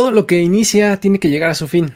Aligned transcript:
Todo 0.00 0.12
lo 0.12 0.26
que 0.26 0.40
inicia 0.40 0.98
tiene 0.98 1.20
que 1.20 1.28
llegar 1.28 1.50
a 1.50 1.54
su 1.54 1.68
fin. 1.68 1.94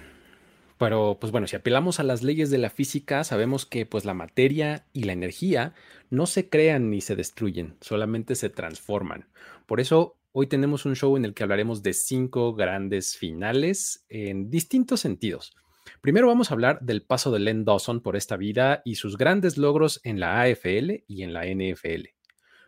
Pero, 0.76 1.16
pues 1.18 1.32
bueno, 1.32 1.46
si 1.46 1.56
apelamos 1.56 2.00
a 2.00 2.02
las 2.02 2.22
leyes 2.22 2.50
de 2.50 2.58
la 2.58 2.68
física, 2.68 3.24
sabemos 3.24 3.64
que 3.64 3.86
pues 3.86 4.04
la 4.04 4.12
materia 4.12 4.84
y 4.92 5.04
la 5.04 5.14
energía 5.14 5.72
no 6.11 6.27
se 6.27 6.50
crean 6.50 6.90
ni 6.90 7.00
se 7.00 7.16
destruyen, 7.16 7.79
solamente 7.80 8.34
se 8.34 8.50
transforman. 8.50 9.27
Por 9.64 9.80
eso, 9.80 10.18
hoy 10.32 10.48
tenemos 10.48 10.84
un 10.84 10.96
show 10.96 11.16
en 11.16 11.25
el 11.25 11.32
que 11.32 11.45
hablaremos 11.45 11.82
de 11.82 11.95
cinco 11.95 12.54
grandes 12.54 13.16
finales 13.16 14.05
en 14.11 14.50
distintos 14.50 15.00
sentidos. 15.00 15.57
Primero 16.02 16.27
vamos 16.27 16.50
a 16.50 16.55
hablar 16.55 16.80
del 16.82 17.00
paso 17.00 17.30
de 17.30 17.39
Len 17.39 17.64
Dawson 17.64 18.02
por 18.02 18.16
esta 18.16 18.36
vida 18.36 18.82
y 18.84 18.96
sus 18.96 19.16
grandes 19.16 19.57
logros 19.57 20.02
en 20.05 20.21
la 20.21 20.43
AFL 20.43 21.05
y 21.09 21.23
en 21.23 21.32
la 21.32 21.46
NFL. 21.46 22.11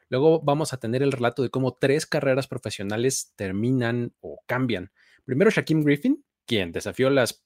Luego 0.08 0.40
vamos 0.40 0.72
a 0.72 0.78
tener 0.78 1.02
el 1.02 1.12
relato 1.12 1.42
de 1.42 1.50
cómo 1.50 1.74
tres 1.74 2.06
carreras 2.06 2.48
profesionales 2.48 3.34
terminan 3.36 4.14
o 4.20 4.40
cambian. 4.46 4.92
Primero 5.26 5.50
Shaquem 5.50 5.82
Griffin, 5.82 6.24
quien 6.46 6.70
desafió 6.70 7.10
las, 7.10 7.42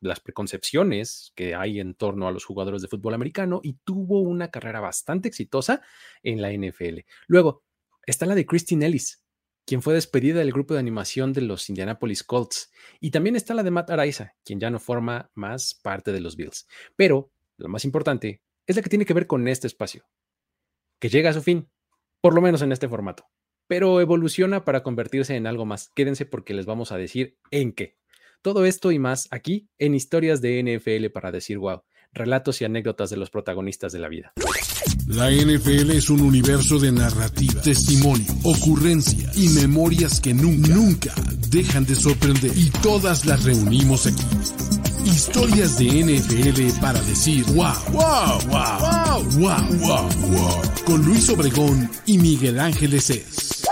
las 0.00 0.20
preconcepciones 0.20 1.32
que 1.36 1.54
hay 1.54 1.78
en 1.78 1.94
torno 1.94 2.26
a 2.26 2.32
los 2.32 2.44
jugadores 2.44 2.82
de 2.82 2.88
fútbol 2.88 3.14
americano 3.14 3.60
y 3.62 3.74
tuvo 3.84 4.20
una 4.20 4.50
carrera 4.50 4.80
bastante 4.80 5.28
exitosa 5.28 5.80
en 6.24 6.42
la 6.42 6.52
NFL. 6.52 7.06
Luego 7.28 7.62
está 8.04 8.26
la 8.26 8.34
de 8.34 8.44
Christine 8.44 8.86
Ellis, 8.86 9.24
quien 9.64 9.82
fue 9.82 9.94
despedida 9.94 10.40
del 10.40 10.52
grupo 10.52 10.74
de 10.74 10.80
animación 10.80 11.32
de 11.32 11.42
los 11.42 11.68
Indianapolis 11.68 12.24
Colts. 12.24 12.72
Y 12.98 13.12
también 13.12 13.36
está 13.36 13.54
la 13.54 13.62
de 13.62 13.70
Matt 13.70 13.90
Araiza, 13.90 14.34
quien 14.44 14.58
ya 14.58 14.70
no 14.70 14.80
forma 14.80 15.30
más 15.34 15.74
parte 15.74 16.10
de 16.10 16.20
los 16.20 16.36
Bills. 16.36 16.66
Pero 16.96 17.30
lo 17.56 17.68
más 17.68 17.84
importante 17.84 18.42
es 18.66 18.74
la 18.74 18.82
que 18.82 18.90
tiene 18.90 19.06
que 19.06 19.14
ver 19.14 19.28
con 19.28 19.46
este 19.46 19.68
espacio, 19.68 20.04
que 20.98 21.08
llega 21.08 21.30
a 21.30 21.34
su 21.34 21.42
fin, 21.42 21.70
por 22.20 22.34
lo 22.34 22.40
menos 22.40 22.62
en 22.62 22.72
este 22.72 22.88
formato, 22.88 23.28
pero 23.66 24.00
evoluciona 24.00 24.64
para 24.64 24.82
convertirse 24.82 25.36
en 25.36 25.46
algo 25.46 25.64
más. 25.64 25.90
Quédense 25.94 26.26
porque 26.26 26.54
les 26.54 26.66
vamos 26.66 26.92
a 26.92 26.98
decir 26.98 27.38
en 27.50 27.72
qué. 27.72 27.96
Todo 28.42 28.66
esto 28.66 28.90
y 28.90 28.98
más 28.98 29.28
aquí 29.30 29.68
en 29.78 29.94
Historias 29.94 30.40
de 30.40 30.62
NFL 30.62 31.10
para 31.12 31.30
decir 31.30 31.58
wow, 31.58 31.82
relatos 32.12 32.60
y 32.60 32.64
anécdotas 32.64 33.10
de 33.10 33.16
los 33.16 33.30
protagonistas 33.30 33.92
de 33.92 33.98
la 33.98 34.08
vida. 34.08 34.32
La 35.06 35.30
NFL 35.30 35.90
es 35.90 36.10
un 36.10 36.20
universo 36.20 36.78
de 36.78 36.92
narrativa, 36.92 37.60
testimonio, 37.62 38.26
ocurrencia 38.44 39.30
y 39.34 39.48
memorias 39.50 40.20
que 40.20 40.34
nunca, 40.34 40.74
nunca 40.74 41.14
dejan 41.48 41.84
de 41.84 41.94
sorprender. 41.94 42.52
Y 42.56 42.70
todas 42.82 43.26
las 43.26 43.44
reunimos 43.44 44.06
aquí. 44.06 44.91
Historias 45.04 45.78
de 45.78 45.86
NFL 45.86 46.80
para 46.80 47.00
decir 47.02 47.44
wow, 47.54 47.72
wow, 47.90 48.38
wow, 48.48 48.78
wow, 48.80 49.22
wow, 49.38 49.78
wow, 49.78 50.08
wow. 50.30 50.62
Con 50.84 51.04
Luis 51.04 51.28
Obregón 51.28 51.90
y 52.06 52.18
Miguel 52.18 52.60
Ángeles 52.60 53.10
es. 53.10 53.64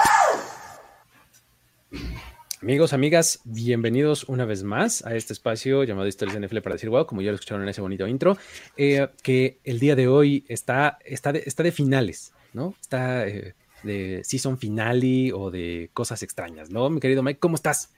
Amigos, 2.63 2.93
amigas, 2.93 3.41
bienvenidos 3.45 4.25
una 4.25 4.45
vez 4.45 4.63
más 4.65 5.05
a 5.07 5.15
este 5.15 5.33
espacio 5.33 5.85
llamado 5.85 6.09
Historias 6.09 6.39
de 6.39 6.47
NFL 6.47 6.59
para 6.59 6.75
decir 6.75 6.91
wow, 6.91 7.07
como 7.07 7.23
ya 7.23 7.31
lo 7.31 7.37
escucharon 7.37 7.63
en 7.63 7.69
ese 7.69 7.81
bonito 7.81 8.07
intro, 8.07 8.37
eh, 8.77 9.09
que 9.23 9.59
el 9.65 9.79
día 9.79 9.97
de 9.97 10.09
hoy 10.09 10.45
está, 10.49 10.99
está, 11.05 11.33
de, 11.33 11.43
está 11.47 11.63
de 11.63 11.73
finales, 11.73 12.33
¿no? 12.53 12.75
Está 12.81 13.27
eh, 13.27 13.55
de 13.83 14.23
season 14.25 14.59
finale 14.59 15.33
o 15.33 15.51
de 15.51 15.91
cosas 15.95 16.23
extrañas, 16.23 16.71
¿no? 16.71 16.91
Mi 16.91 17.01
querido 17.01 17.23
Mike, 17.23 17.41
¿cómo 17.41 17.55
estás? 17.55 17.91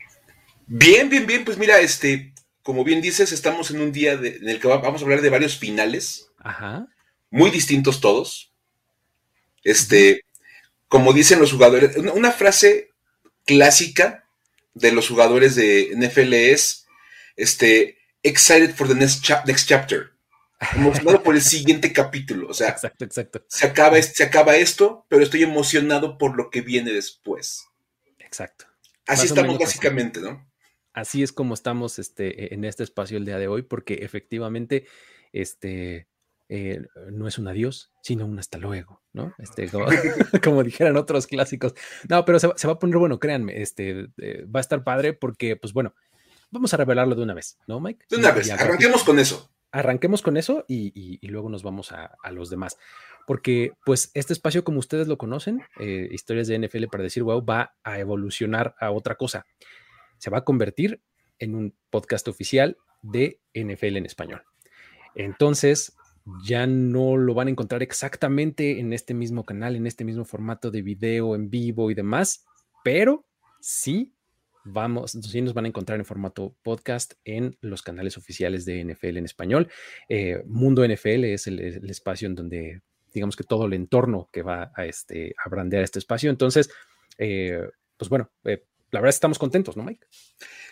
Bien, 0.66 1.08
bien, 1.08 1.26
bien, 1.26 1.44
pues 1.44 1.58
mira, 1.58 1.80
este, 1.80 2.32
como 2.62 2.84
bien 2.84 3.00
dices, 3.00 3.32
estamos 3.32 3.70
en 3.70 3.80
un 3.80 3.92
día 3.92 4.12
en 4.12 4.48
el 4.48 4.60
que 4.60 4.68
vamos 4.68 5.00
a 5.00 5.04
hablar 5.04 5.20
de 5.20 5.30
varios 5.30 5.56
finales, 5.56 6.30
Ajá. 6.38 6.86
muy 7.30 7.50
distintos 7.50 8.00
todos. 8.00 8.52
Este, 9.64 10.24
como 10.88 11.12
dicen 11.12 11.40
los 11.40 11.52
jugadores, 11.52 11.96
una, 11.96 12.12
una 12.12 12.30
frase 12.32 12.90
clásica 13.44 14.24
de 14.74 14.92
los 14.92 15.08
jugadores 15.08 15.54
de 15.54 15.92
NFL 15.96 16.32
es 16.34 16.86
este, 17.36 17.98
excited 18.22 18.74
for 18.74 18.88
the 18.88 18.94
next, 18.94 19.22
cha 19.22 19.42
next 19.46 19.68
chapter. 19.68 20.12
Emocionado 20.74 21.22
por 21.24 21.34
el 21.34 21.42
siguiente 21.42 21.92
capítulo. 21.92 22.48
O 22.48 22.54
sea, 22.54 22.68
exacto, 22.68 23.04
exacto. 23.04 23.44
Se, 23.48 23.66
acaba, 23.66 24.00
se 24.00 24.22
acaba 24.22 24.56
esto, 24.56 25.04
pero 25.08 25.24
estoy 25.24 25.42
emocionado 25.42 26.16
por 26.18 26.36
lo 26.36 26.50
que 26.50 26.60
viene 26.60 26.92
después. 26.92 27.66
Exacto. 28.20 28.66
Así 29.06 29.22
Más 29.22 29.30
estamos 29.30 29.58
básicamente, 29.58 30.20
así. 30.20 30.28
¿no? 30.28 30.51
Así 30.94 31.22
es 31.22 31.32
como 31.32 31.54
estamos 31.54 31.98
este, 31.98 32.54
en 32.54 32.64
este 32.64 32.82
espacio 32.82 33.16
el 33.16 33.24
día 33.24 33.38
de 33.38 33.48
hoy, 33.48 33.62
porque 33.62 33.94
efectivamente 34.02 34.86
este, 35.32 36.06
eh, 36.48 36.82
no 37.10 37.26
es 37.26 37.38
un 37.38 37.48
adiós, 37.48 37.92
sino 38.02 38.26
un 38.26 38.38
hasta 38.38 38.58
luego, 38.58 39.00
¿no? 39.12 39.34
Este, 39.38 39.68
como, 39.68 39.86
como 40.44 40.62
dijeran 40.62 40.96
otros 40.96 41.26
clásicos. 41.26 41.74
No, 42.08 42.24
pero 42.24 42.38
se, 42.38 42.50
se, 42.56 42.66
va 42.66 42.74
a 42.74 42.78
poner 42.78 42.98
bueno, 42.98 43.18
créanme, 43.18 43.62
este, 43.62 44.10
eh, 44.18 44.44
va 44.44 44.60
a 44.60 44.62
estar 44.62 44.84
padre 44.84 45.14
porque, 45.14 45.56
pues 45.56 45.72
bueno, 45.72 45.94
vamos 46.50 46.74
a 46.74 46.76
revelarlo 46.76 47.14
de 47.14 47.22
una 47.22 47.34
vez, 47.34 47.58
¿no, 47.66 47.80
Mike? 47.80 48.04
De 48.10 48.16
una 48.16 48.32
vez, 48.32 48.50
arranquemos 48.50 49.02
con 49.02 49.18
eso. 49.18 49.50
Arranquemos 49.70 50.20
con 50.20 50.36
eso 50.36 50.66
y 50.68 51.26
luego 51.26 51.48
nos 51.48 51.62
vamos 51.62 51.92
a, 51.92 52.14
a, 52.22 52.30
los 52.30 52.50
demás. 52.50 52.76
Porque, 53.26 53.72
pues, 53.84 54.10
este 54.14 54.32
espacio, 54.32 54.64
como 54.64 54.78
ustedes 54.78 55.08
lo 55.08 55.16
conocen, 55.16 55.62
eh, 55.78 56.08
historias 56.10 56.48
de 56.48 56.58
NFL 56.58 56.86
para 56.90 57.04
decir, 57.04 57.22
wow, 57.22 57.44
va 57.44 57.74
a 57.84 57.98
evolucionar 57.98 58.74
a 58.80 58.90
otra 58.90 59.14
cosa. 59.14 59.46
Se 60.22 60.30
va 60.30 60.38
a 60.38 60.44
convertir 60.44 61.02
en 61.40 61.56
un 61.56 61.74
podcast 61.90 62.28
oficial 62.28 62.76
de 63.02 63.40
NFL 63.54 63.96
en 63.96 64.06
español. 64.06 64.42
Entonces, 65.16 65.96
ya 66.44 66.64
no 66.68 67.16
lo 67.16 67.34
van 67.34 67.48
a 67.48 67.50
encontrar 67.50 67.82
exactamente 67.82 68.78
en 68.78 68.92
este 68.92 69.14
mismo 69.14 69.44
canal, 69.44 69.74
en 69.74 69.88
este 69.88 70.04
mismo 70.04 70.24
formato 70.24 70.70
de 70.70 70.82
video 70.82 71.34
en 71.34 71.50
vivo 71.50 71.90
y 71.90 71.94
demás, 71.94 72.44
pero 72.84 73.26
sí 73.60 74.14
vamos, 74.64 75.10
sí 75.10 75.42
nos 75.42 75.54
van 75.54 75.64
a 75.64 75.68
encontrar 75.68 75.98
en 75.98 76.04
formato 76.04 76.54
podcast 76.62 77.14
en 77.24 77.58
los 77.60 77.82
canales 77.82 78.16
oficiales 78.16 78.64
de 78.64 78.84
NFL 78.84 79.16
en 79.16 79.24
español. 79.24 79.72
Eh, 80.08 80.40
Mundo 80.46 80.86
NFL 80.86 81.24
es 81.24 81.48
el, 81.48 81.58
espacio 81.90 82.28
en 82.28 82.36
donde, 82.36 82.82
digamos 83.12 83.34
que 83.34 83.42
todo 83.42 83.66
el 83.66 83.72
entorno 83.72 84.28
que 84.32 84.42
va 84.42 84.70
a, 84.76 84.86
este, 84.86 85.34
a 85.44 85.48
brandear 85.48 85.82
este 85.82 85.98
espacio. 85.98 86.30
Entonces, 86.30 86.70
eh, 87.18 87.58
pues 87.96 88.08
bueno, 88.08 88.30
eh, 88.44 88.62
la 88.92 89.00
verdad 89.00 89.14
estamos 89.14 89.38
contentos, 89.38 89.76
¿no, 89.76 89.82
Mike? 89.82 90.06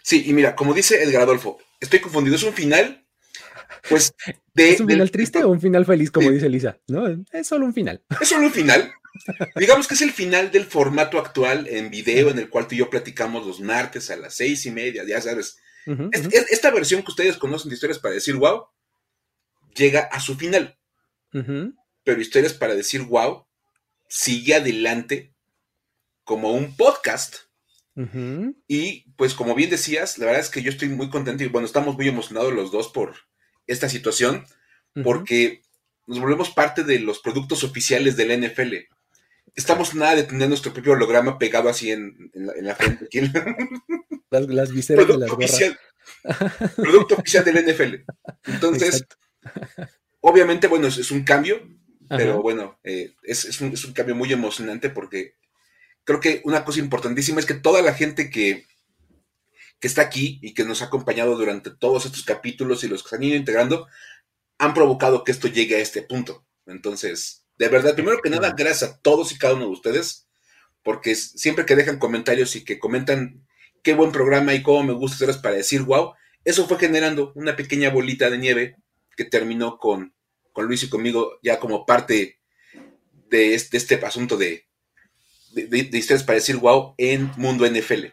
Sí, 0.03 0.25
y 0.27 0.33
mira, 0.33 0.55
como 0.55 0.73
dice 0.73 1.03
Edgar 1.03 1.23
Adolfo, 1.23 1.59
estoy 1.81 1.99
confundido, 1.99 2.37
es 2.37 2.43
un 2.45 2.55
final 2.55 3.05
pues 3.89 4.15
de, 4.55 4.71
¿Es 4.71 4.81
un 4.81 4.89
final 4.89 5.11
triste 5.11 5.39
de, 5.39 5.45
o 5.45 5.49
un 5.49 5.61
final 5.61 5.87
feliz, 5.87 6.11
como 6.11 6.29
de, 6.29 6.35
dice 6.35 6.49
Lisa? 6.49 6.79
No, 6.89 7.07
es 7.33 7.47
solo 7.47 7.67
un 7.67 7.75
final. 7.75 8.03
Es 8.21 8.29
solo 8.29 8.47
un 8.47 8.53
final. 8.53 8.93
Digamos 9.57 9.89
que 9.89 9.95
es 9.95 10.03
el 10.03 10.13
final 10.13 10.51
del 10.51 10.65
formato 10.67 11.19
actual 11.19 11.67
en 11.69 11.91
video 11.91 12.31
en 12.31 12.39
el 12.39 12.49
cual 12.49 12.69
tú 12.69 12.75
y 12.75 12.79
yo 12.79 12.91
platicamos 12.91 13.47
los 13.47 13.61
martes 13.61 14.11
a 14.11 14.17
las 14.17 14.35
seis 14.35 14.67
y 14.67 14.71
media, 14.71 15.05
ya 15.07 15.21
sabes. 15.21 15.59
Uh 15.87 15.93
-huh, 15.93 16.09
es, 16.13 16.27
uh 16.27 16.31
-huh. 16.31 16.47
Esta 16.51 16.71
versión 16.71 17.03
que 17.03 17.11
ustedes 17.11 17.37
conocen 17.37 17.71
de 17.71 17.75
historias 17.75 17.99
para 17.99 18.15
decir 18.15 18.37
wow 18.37 18.67
llega 19.75 20.01
a 20.01 20.21
su 20.21 20.37
final. 20.37 20.79
Uh 21.33 21.39
-huh. 21.39 21.75
Pero 22.05 22.21
historias 22.21 22.53
para 22.53 22.75
decir 22.75 23.03
wow 23.03 23.47
sigue 24.09 24.55
adelante 24.55 25.35
como 26.25 26.53
un 26.53 26.77
podcast. 26.77 27.50
Y 28.67 29.11
pues 29.17 29.35
como 29.35 29.55
bien 29.55 29.71
decías, 29.71 30.17
la 30.19 30.27
verdad 30.27 30.41
es 30.41 30.49
que 30.49 30.63
yo 30.63 30.71
estoy 30.71 30.89
muy 30.89 31.11
contento 31.11 31.45
y 31.45 31.49
bueno, 31.49 31.67
estamos 31.67 31.97
muy 31.97 32.09
emocionados 32.09 32.53
los 32.55 32.73
dos 32.73 32.89
por, 32.89 33.15
esta 33.71 33.89
situación 33.89 34.45
porque 35.05 35.63
nos 36.07 36.19
volvemos 36.19 36.51
parte 36.51 36.83
de 36.83 36.99
los 36.99 37.21
productos 37.21 37.63
oficiales 37.63 38.17
de 38.17 38.27
la 38.27 38.37
NFL. 38.37 38.75
Estamos 39.55 39.95
nada 39.95 40.17
de 40.17 40.25
tener 40.25 40.49
nuestro 40.49 40.73
propio 40.73 40.93
holograma 40.93 41.39
pegado 41.39 41.69
así 41.69 41.91
en, 41.91 42.31
en, 42.35 42.47
la, 42.47 42.53
en 42.55 42.67
la, 42.67 42.75
frente. 42.75 43.05
Aquí. 43.05 43.21
Las, 44.31 44.47
las 44.47 44.73
viseras 44.73 45.09
de 45.09 45.19
las 45.19 45.31
oficial, 45.31 45.77
Producto 46.77 47.17
oficial 47.17 47.45
del 47.45 47.67
NFL. 47.67 47.95
Entonces, 48.45 49.05
obviamente, 50.21 50.69
bueno, 50.69 50.87
es, 50.87 50.99
es 50.99 51.11
un 51.11 51.25
cambio, 51.25 51.57
Ajá. 52.09 52.17
pero 52.17 52.41
bueno, 52.41 52.79
eh, 52.85 53.13
es, 53.25 53.45
es, 53.45 53.61
un, 53.61 53.73
es 53.73 53.85
un 53.85 53.93
cambio 53.93 54.15
muy 54.15 54.33
emocionante 54.33 54.89
porque 54.89 55.35
creo 56.05 56.21
que 56.21 56.43
una 56.45 56.65
cosa 56.65 56.81
importantísima 56.81 57.41
es 57.41 57.47
que 57.47 57.55
toda 57.55 57.83
la 57.83 57.95
gente 57.95 58.31
que, 58.31 58.67
que 59.79 59.89
está 59.89 60.03
aquí 60.03 60.39
y 60.43 60.55
que 60.55 60.65
nos 60.65 60.83
ha 60.83 60.87
acompañado 60.87 61.37
durante 61.37 61.71
todos 61.71 62.07
estos 62.07 62.25
capítulos 62.25 62.85
y 62.85 62.89
los 62.89 63.03
que 63.03 63.11
se 63.11 63.17
han 63.17 63.23
ido 63.23 63.37
integrando, 63.37 63.87
han 64.59 64.75
provocado 64.75 65.25
que 65.25 65.33
esto 65.33 65.49
llegue 65.49 65.77
a 65.77 65.81
este 65.81 66.03
punto. 66.03 66.45
Entonces, 66.67 67.45
de 67.59 67.69
verdad, 67.69 67.95
primero 67.95 68.21
que 68.23 68.31
nada, 68.31 68.55
gracias 68.57 68.91
a 68.91 68.99
todos 68.99 69.33
y 69.33 69.39
cada 69.39 69.55
uno 69.55 69.65
de 69.65 69.73
ustedes, 69.73 70.29
porque 70.83 71.15
siempre 71.15 71.67
que 71.67 71.77
dejan 71.77 71.99
comentarios 71.99 72.57
y 72.57 72.65
que 72.65 72.79
comentan 72.79 73.47
qué 73.83 73.95
buen 73.95 74.13
programa 74.13 74.55
y 74.55 74.63
cómo 74.63 74.83
me 74.83 74.93
gusta 74.93 75.17
hacerlas 75.17 75.39
para 75.39 75.57
decir 75.57 75.83
wow, 75.83 76.15
eso 76.45 76.67
fue 76.67 76.79
generando 76.79 77.33
una 77.35 77.57
pequeña 77.57 77.91
bolita 77.91 78.31
de 78.31 78.39
nieve 78.39 78.77
que 79.17 79.25
terminó 79.25 79.79
con, 79.79 80.15
con 80.53 80.67
Luis 80.67 80.83
y 80.83 80.89
conmigo 80.89 81.39
ya 81.43 81.59
como 81.59 81.85
parte 81.85 82.39
de 83.29 83.55
este, 83.55 83.77
de 83.77 83.79
este 83.79 84.07
asunto 84.07 84.37
de, 84.37 84.67
de, 85.53 85.67
de, 85.67 86.19
para 86.27 86.37
decir 86.37 86.57
wow 86.57 86.95
en 86.99 87.31
Mundo 87.37 87.67
NFL. 87.67 88.07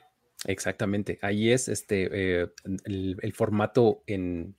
Exactamente, 0.45 1.19
ahí 1.21 1.51
es 1.51 1.67
este 1.67 2.09
eh, 2.11 2.47
el, 2.85 3.17
el, 3.21 3.33
formato 3.33 4.03
en 4.05 4.55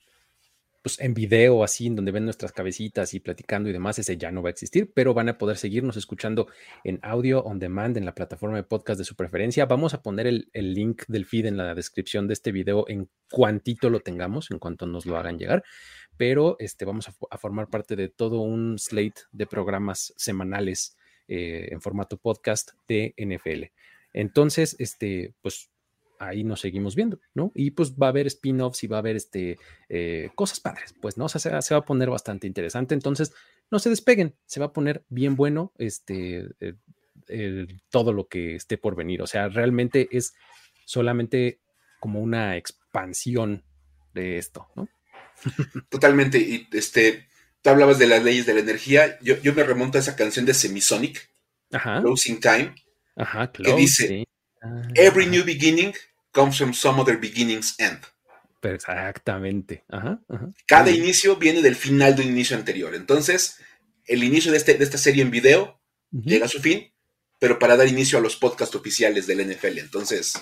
pues 0.83 1.01
en 1.01 1.15
video 1.15 1.65
así, 1.65 1.87
en 1.87 1.97
donde 1.97 2.13
ven 2.13 2.25
nuestras 2.25 2.53
cabecitas 2.53 3.13
y 3.15 3.21
platicando 3.21 3.69
y 3.69 3.73
demás, 3.73 3.99
ese 3.99 4.17
ya 4.17 4.31
no 4.31 4.43
va 4.43 4.49
a 4.49 4.53
existir, 4.53 4.93
pero 4.95 5.15
van 5.15 5.29
a 5.29 5.39
poder 5.39 5.57
seguirnos 5.57 5.97
escuchando 5.97 6.49
en 6.85 7.01
audio 7.03 7.43
on 7.43 7.59
demand 7.59 7.97
en 7.97 8.05
la 8.05 8.15
plataforma 8.15 8.57
de 8.57 8.63
podcast 8.63 8.99
de 8.99 9.05
su 9.05 9.17
preferencia. 9.17 9.67
Vamos 9.67 9.95
a 9.95 10.03
poner 10.03 10.27
el, 10.27 10.49
link 10.53 11.03
del 11.09 11.27
feed 11.27 11.47
en 11.47 11.57
la 11.57 11.75
descripción 11.75 12.29
de 12.29 12.35
este 12.35 12.53
video 12.53 12.85
en 12.89 13.09
cuantito 13.31 13.91
lo 13.91 14.01
tengamos, 14.01 14.51
en 14.51 14.59
cuanto 14.59 14.87
nos 14.87 15.05
lo 15.05 15.17
hagan 15.17 15.39
llegar, 15.39 15.65
pero 16.17 16.57
este, 16.59 16.85
vamos 16.85 17.09
a, 17.09 17.39
formar 17.39 17.69
parte 17.69 17.97
de 17.97 18.09
todo 18.09 18.41
un 18.41 18.79
slate 18.79 19.23
de 19.33 19.47
programas 19.47 20.15
semanales 20.17 20.97
eh, 21.29 21.69
en 21.71 21.81
formato 21.81 22.17
podcast 22.17 22.71
de 22.89 23.15
NFL. 23.17 23.65
Entonces, 24.13 24.77
este, 24.79 25.35
pues 25.43 25.71
ahí 26.19 26.45
nos 26.45 26.61
seguimos 26.61 26.95
viendo, 26.95 27.21
¿no? 27.35 27.53
Y 27.55 27.71
pues 27.71 27.95
va 27.95 28.07
a 28.07 28.11
haber 28.11 28.27
spin-offs 28.27 28.83
y 28.83 28.87
va 28.87 28.97
a 28.97 29.01
haber 29.01 29.17
este, 29.17 29.59
eh, 29.89 30.31
cosas 30.35 30.61
padres, 30.61 30.95
pues, 31.01 31.17
¿no? 31.17 31.27
O 31.27 31.29
sea, 31.29 31.63
se, 31.63 31.75
va 31.75 31.81
a 31.81 31.85
poner 31.85 32.11
bastante 32.11 32.47
interesante. 32.47 32.95
Entonces, 32.95 33.33
no 33.71 33.79
se 33.79 33.91
despeguen, 33.91 34.35
se 34.47 34.61
va 34.61 34.67
a 34.67 34.73
poner 34.73 35.05
bien 35.09 35.37
bueno 35.37 35.73
este, 35.79 36.49
eh, 37.29 37.67
todo 37.91 38.13
lo 38.13 38.27
que 38.27 38.57
esté 38.57 38.79
por 38.79 38.97
venir. 38.97 39.23
O 39.23 39.27
sea, 39.27 39.49
realmente 39.49 40.09
es 40.11 40.35
solamente 40.85 41.61
como 42.01 42.21
una 42.21 42.57
expansión 42.57 43.65
de 44.15 44.39
esto, 44.39 44.69
¿no? 44.75 44.89
Totalmente. 45.89 46.39
Y 46.39 46.67
este, 46.73 47.29
hablabas 47.71 47.99
de 47.99 48.07
las 48.07 48.23
leyes 48.23 48.47
de 48.47 48.55
la 48.55 48.61
energía. 48.61 49.19
Yo, 49.21 49.37
me 49.55 49.65
remonto 49.65 49.99
a 49.99 50.01
esa 50.01 50.17
canción 50.17 50.45
de 50.47 50.55
Semisonic, 50.55 51.31
Ajá. 51.73 52.01
Losing 52.01 52.41
Time, 52.41 52.75
Ajá, 53.17 53.51
que 53.53 53.73
dice, 53.75 54.25
Every 54.95 55.27
new 55.27 55.45
beginning 55.45 55.95
comes 56.33 56.57
from 56.57 56.73
some 56.73 57.01
other 57.01 57.19
beginning's 57.19 57.75
end. 57.79 58.01
Exactamente. 58.63 59.85
Cada 60.67 60.91
inicio 60.91 61.37
viene 61.37 61.63
del 61.63 61.77
final 61.77 62.17
de 62.17 62.23
un 62.23 62.29
inicio 62.29 62.57
anterior. 62.57 62.95
Entonces, 62.95 63.59
el 64.07 64.25
inicio 64.25 64.51
de, 64.51 64.59
este, 64.59 64.75
de 64.75 64.85
esta 64.85 64.99
serie 64.99 65.23
en 65.23 65.31
video 65.31 65.81
llega 66.11 66.47
a 66.47 66.49
su 66.49 66.61
fin, 66.61 66.93
pero 67.39 67.59
para 67.59 67.77
dar 67.77 67.87
inicio 67.87 68.19
a 68.19 68.21
los 68.21 68.37
podcasts 68.37 68.75
oficiales 68.75 69.27
del 69.27 69.47
NFL. 69.49 69.79
Entonces, 69.79 70.33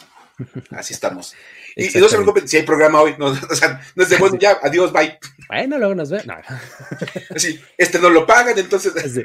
así 0.71 0.95
estamos. 0.95 1.35
Y, 1.75 1.87
no 1.99 2.09
se 2.09 2.17
preocupen 2.17 2.49
si 2.49 2.59
hay 2.59 2.63
programa 2.65 3.01
hoy. 3.01 3.15
No, 3.19 3.27
o 3.51 3.55
sea, 3.55 3.81
no 3.95 4.03
es 4.03 4.09
de 4.09 4.17
bueno, 4.17 4.39
ya, 4.39 4.59
adiós, 4.63 4.93
bye. 4.93 5.19
Bueno, 5.49 5.79
luego 5.79 5.95
nos 5.95 6.11
ve. 6.11 6.23
Así, 7.35 7.61
este 7.79 7.99
no 7.99 8.11
lo 8.11 8.27
pagan, 8.27 8.59
entonces. 8.59 8.93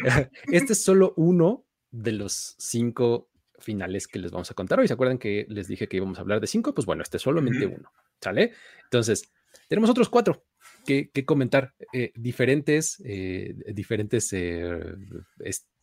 Este 0.51 0.73
es 0.73 0.83
solo 0.83 1.13
uno 1.17 1.65
de 1.91 2.13
los 2.13 2.55
cinco 2.57 3.29
finales 3.59 4.07
que 4.07 4.19
les 4.19 4.31
vamos 4.31 4.49
a 4.51 4.53
contar 4.53 4.79
hoy. 4.79 4.87
¿Se 4.87 4.93
acuerdan 4.93 5.17
que 5.17 5.45
les 5.49 5.67
dije 5.67 5.87
que 5.87 5.97
íbamos 5.97 6.17
a 6.17 6.21
hablar 6.21 6.41
de 6.41 6.47
cinco? 6.47 6.73
Pues 6.73 6.85
bueno, 6.85 7.03
este 7.03 7.17
es 7.17 7.23
solamente 7.23 7.65
uno, 7.65 7.91
¿sale? 8.19 8.53
Entonces, 8.83 9.31
tenemos 9.67 9.89
otros 9.89 10.09
cuatro 10.09 10.45
que, 10.85 11.25
comentar, 11.25 11.73
eh, 11.93 12.11
diferentes, 12.15 13.01
eh, 13.05 13.53
diferentes 13.73 14.33
eh, 14.33 14.79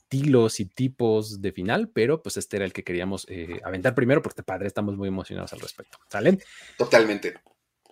estilos 0.09 0.59
y 0.59 0.65
tipos 0.65 1.43
de 1.43 1.53
final, 1.53 1.91
pero 1.91 2.23
pues 2.23 2.39
este 2.39 2.57
era 2.57 2.65
el 2.65 2.73
que 2.73 2.83
queríamos 2.83 3.27
aventar 3.63 3.95
primero 3.95 4.23
porque 4.23 4.43
padre, 4.43 4.67
estamos 4.67 4.97
muy 4.97 5.09
emocionados 5.09 5.53
al 5.53 5.61
respecto, 5.61 5.99
¿sale? 6.09 6.39
Totalmente. 6.79 7.35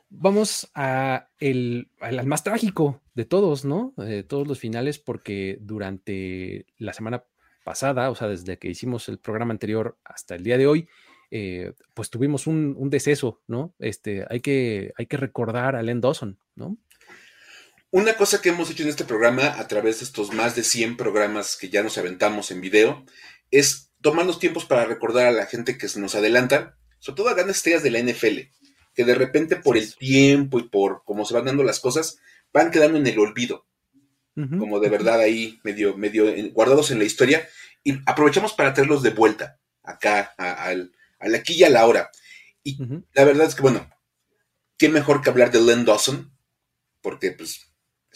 Vamos 0.09 0.71
a 0.75 1.29
el, 1.39 1.91
al 2.01 2.27
más 2.27 2.43
trágico 2.43 3.03
de 3.15 3.27
todos, 3.27 3.67
¿no? 3.67 3.93
De 3.99 4.23
todos 4.23 4.49
los 4.49 4.59
finales, 4.59 4.99
porque 4.99 5.59
durante 5.61 6.65
la 6.79 6.95
semana 6.95 7.25
pasada, 7.65 8.11
o 8.11 8.15
sea, 8.15 8.29
desde 8.29 8.59
que 8.59 8.69
hicimos 8.69 9.11
el 9.11 9.19
programa 9.19 9.53
anterior 9.53 9.99
hasta 10.03 10.37
el 10.37 10.43
día 10.43 10.57
de 10.57 10.67
hoy, 10.67 10.89
eh, 11.31 11.75
pues 11.93 12.09
tuvimos 12.09 12.47
un, 12.47 12.89
deceso, 12.89 13.43
¿no? 13.47 13.75
Este, 13.79 14.25
hay 14.31 14.41
que, 14.41 14.95
hay 14.97 15.05
que 15.05 15.19
recordar 15.19 15.77
a 15.77 15.83
Len 15.83 16.01
Dawson, 16.01 16.39
¿no? 16.55 16.79
Una 17.91 18.15
cosa 18.15 18.43
que 18.43 18.51
hemos 18.51 18.71
hecho 18.71 18.83
en 18.83 18.89
este 18.89 19.05
programa, 19.05 19.59
a 19.59 19.69
través 19.69 20.01
de 20.01 20.05
estos 20.05 20.33
más 20.33 20.55
de 20.57 20.65
100 20.65 20.97
programas 20.97 21.57
que 21.57 21.69
ya 21.69 21.83
nos 21.83 21.99
aventamos 21.99 22.51
en 22.51 22.61
video, 22.61 23.05
es 23.51 23.91
tomar 24.03 24.27
los 24.27 24.39
tiempos 24.39 24.65
para 24.65 24.85
recordar 24.85 25.27
a 25.27 25.33
la 25.33 25.47
gente 25.47 25.79
que 25.79 25.89
se 25.89 26.01
nos 26.01 26.15
adelanta, 26.15 26.77
sobre 26.99 27.17
todo 27.17 27.29
a 27.29 27.35
grandes 27.35 27.59
estrellas 27.59 27.83
de 27.83 27.91
la 27.91 28.01
NFL, 28.01 28.51
que 28.95 29.05
de 29.05 29.15
repente 29.15 29.57
por 29.57 29.77
el 29.77 29.95
tiempo 29.95 30.59
y 30.59 30.69
por 30.69 31.03
cómo 31.05 31.25
se 31.25 31.35
van 31.35 31.45
dando 31.45 31.63
las 31.63 31.81
cosas, 31.81 32.19
van 32.53 32.71
quedando 32.71 32.99
en 32.99 33.07
el 33.07 33.19
olvido 33.19 33.67
como 34.59 34.81
de 34.81 34.91
verdad 34.91 35.21
ahí 35.21 35.59
medio, 35.65 35.97
medio 35.97 36.27
guardados 36.53 36.91
en 36.91 36.99
la 36.99 37.05
historia, 37.05 37.49
y 37.83 37.99
aprovechamos 38.05 38.53
para 38.53 38.75
traerlos 38.75 39.03
de 39.03 39.11
vuelta 39.11 39.59
acá, 39.83 40.35
a, 40.37 40.75
la 40.75 41.39
aquí 41.39 41.55
y 41.55 41.65
a 41.65 41.71
la 41.71 41.87
hora. 41.87 42.11
Y 42.63 42.77
la 43.15 43.25
verdad 43.25 43.47
es 43.47 43.55
que, 43.55 43.63
bueno, 43.63 43.89
¿qué 44.77 44.89
mejor 44.89 45.23
que 45.23 45.31
hablar 45.31 45.51
de 45.53 45.61
Len 45.61 45.85
Dawson? 45.85 46.37
Porque, 47.01 47.33
pues, 47.33 47.66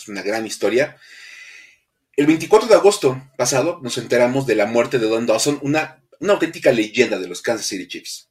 es 0.02 0.08
una 0.08 0.22
gran 0.22 0.46
historia. 0.46 0.96
El 2.16 2.26
24 2.26 2.68
de 2.68 2.74
agosto 2.74 3.22
pasado 3.36 3.80
nos 3.82 3.98
enteramos 3.98 4.46
de 4.46 4.54
la 4.54 4.66
muerte 4.66 4.98
de 4.98 5.08
Len 5.08 5.26
Dawson, 5.26 5.58
una, 5.62 6.02
una 6.20 6.34
auténtica 6.34 6.72
leyenda 6.72 7.18
de 7.18 7.28
los 7.28 7.42
Kansas 7.42 7.66
City 7.66 7.86
Chiefs. 7.88 8.28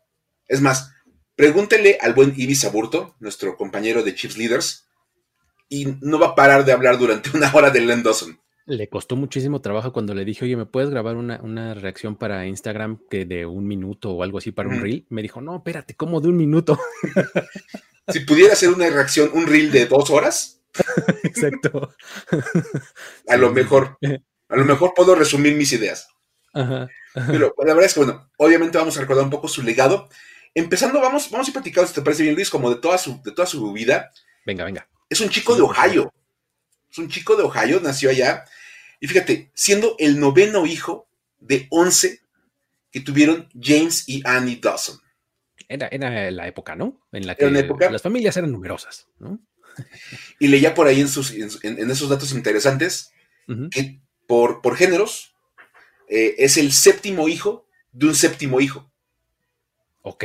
Es 0.47 0.61
más, 0.61 0.91
pregúntele 1.35 1.97
al 2.01 2.13
buen 2.13 2.33
Ibis 2.35 2.65
Aburto, 2.65 3.15
nuestro 3.19 3.55
compañero 3.55 4.03
de 4.03 4.15
Chiefs 4.15 4.37
Leaders, 4.37 4.85
y 5.69 5.87
no 6.01 6.19
va 6.19 6.27
a 6.27 6.35
parar 6.35 6.65
de 6.65 6.71
hablar 6.71 6.97
durante 6.97 7.29
una 7.37 7.51
hora 7.53 7.69
de 7.69 7.81
Len 7.81 8.03
Dawson. 8.03 8.39
Le 8.65 8.87
costó 8.87 9.15
muchísimo 9.15 9.61
trabajo 9.61 9.91
cuando 9.91 10.13
le 10.13 10.23
dije, 10.23 10.45
oye, 10.45 10.55
¿me 10.55 10.67
puedes 10.67 10.91
grabar 10.91 11.15
una, 11.15 11.73
reacción 11.73 12.15
para 12.15 12.45
Instagram 12.45 12.99
que 13.09 13.25
de 13.25 13.47
un 13.47 13.65
minuto 13.65 14.11
o 14.11 14.21
algo 14.21 14.37
así 14.37 14.51
para 14.51 14.69
un 14.69 14.79
reel? 14.79 15.07
Me 15.09 15.23
dijo, 15.23 15.41
no, 15.41 15.55
espérate, 15.55 15.95
¿cómo 15.95 16.21
de 16.21 16.27
un 16.27 16.37
minuto? 16.37 16.77
si 18.09 18.19
pudiera 18.19 18.53
hacer 18.53 18.69
una 18.69 18.87
reacción, 18.87 19.31
un 19.33 19.47
reel 19.47 19.71
de 19.71 19.87
dos 19.87 20.11
horas. 20.11 20.58
Exacto. 21.23 21.93
a 23.27 23.37
lo 23.37 23.51
mejor, 23.51 23.97
a 24.49 24.55
lo 24.55 24.65
mejor 24.65 24.93
puedo 24.95 25.15
resumir 25.15 25.55
mis 25.55 25.71
ideas. 25.73 26.07
Pero 26.53 27.53
la 27.57 27.73
verdad 27.73 27.85
es 27.85 27.93
que, 27.93 28.01
bueno, 28.01 28.29
obviamente 28.37 28.77
vamos 28.77 28.97
a 28.97 29.01
recordar 29.01 29.23
un 29.23 29.29
poco 29.29 29.47
su 29.47 29.63
legado. 29.63 30.09
Empezando, 30.53 30.99
vamos, 30.99 31.29
vamos 31.31 31.47
a 31.47 31.49
ir 31.49 31.53
platicando, 31.53 31.87
si 31.87 31.93
te 31.93 32.01
parece 32.01 32.23
bien, 32.23 32.35
Luis, 32.35 32.49
como 32.49 32.69
de 32.69 32.77
toda 32.81 32.97
su, 32.97 33.21
de 33.23 33.31
toda 33.31 33.45
su 33.45 33.71
vida. 33.71 34.11
Venga, 34.45 34.65
venga. 34.65 34.87
Es 35.09 35.21
un 35.21 35.29
chico 35.29 35.55
de 35.55 35.61
Ohio. 35.61 36.13
Es 36.91 36.97
un 36.97 37.09
chico 37.09 37.35
de 37.35 37.43
Ohio, 37.43 37.79
nació 37.81 38.09
allá. 38.09 38.45
Y 38.99 39.07
fíjate, 39.07 39.51
siendo 39.53 39.95
el 39.99 40.19
noveno 40.19 40.65
hijo 40.65 41.07
de 41.39 41.67
11 41.69 42.19
que 42.91 43.01
tuvieron 43.01 43.47
James 43.59 44.07
y 44.07 44.21
Annie 44.25 44.59
Dawson. 44.61 44.99
Era, 45.67 46.31
la 46.31 46.47
época, 46.47 46.75
¿no? 46.75 46.99
En 47.11 47.27
la 47.27 47.35
que 47.35 47.49
las 47.91 48.01
familias 48.01 48.35
eran 48.37 48.51
numerosas, 48.51 49.07
¿no? 49.19 49.39
Y 50.39 50.47
leía 50.47 50.73
por 50.73 50.87
ahí 50.87 51.01
en, 51.01 51.09
sus, 51.09 51.31
en, 51.31 51.91
esos 51.91 52.09
datos 52.09 52.31
interesantes 52.31 53.11
que 53.71 53.99
por, 54.27 54.61
por 54.61 54.75
géneros 54.75 55.35
eh, 56.07 56.35
es 56.37 56.57
el 56.57 56.71
séptimo 56.71 57.27
hijo 57.27 57.67
de 57.91 58.07
un 58.07 58.15
séptimo 58.15 58.59
hijo. 58.59 58.91
Ok. 60.01 60.23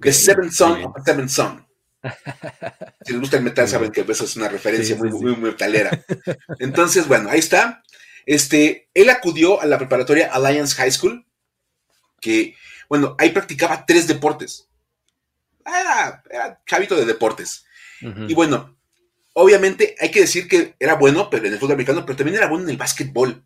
The 0.00 0.12
seventh 0.12 0.52
son 0.52 0.84
of 0.84 0.96
a 0.96 1.04
seventh 1.04 1.30
son. 1.30 1.66
Si 3.04 3.12
les 3.12 3.20
gusta 3.20 3.38
el 3.38 3.42
metal, 3.42 3.68
saben 3.68 3.90
que 3.90 4.02
eso 4.02 4.24
es 4.24 4.36
una 4.36 4.48
referencia 4.48 4.96
muy, 4.96 5.10
muy, 5.10 5.36
metalera. 5.36 6.04
Entonces, 6.58 7.08
bueno, 7.08 7.30
ahí 7.30 7.38
está. 7.38 7.82
Este, 8.26 8.88
él 8.94 9.10
acudió 9.10 9.60
a 9.60 9.66
la 9.66 9.78
preparatoria 9.78 10.30
Alliance 10.32 10.76
High 10.76 10.92
School, 10.92 11.26
que, 12.20 12.54
bueno, 12.88 13.16
ahí 13.18 13.30
practicaba 13.30 13.86
tres 13.86 14.06
deportes. 14.06 14.68
Era, 15.64 16.22
era 16.30 16.62
chavito 16.66 16.94
de 16.94 17.06
deportes. 17.06 17.64
Y 18.00 18.34
bueno, 18.34 18.77
obviamente 19.38 19.94
hay 20.00 20.10
que 20.10 20.20
decir 20.20 20.48
que 20.48 20.74
era 20.78 20.94
bueno 20.94 21.30
pero 21.30 21.46
en 21.46 21.52
el 21.52 21.58
fútbol 21.58 21.74
americano, 21.74 22.04
pero 22.04 22.16
también 22.16 22.36
era 22.36 22.48
bueno 22.48 22.64
en 22.64 22.70
el 22.70 22.76
básquetbol. 22.76 23.44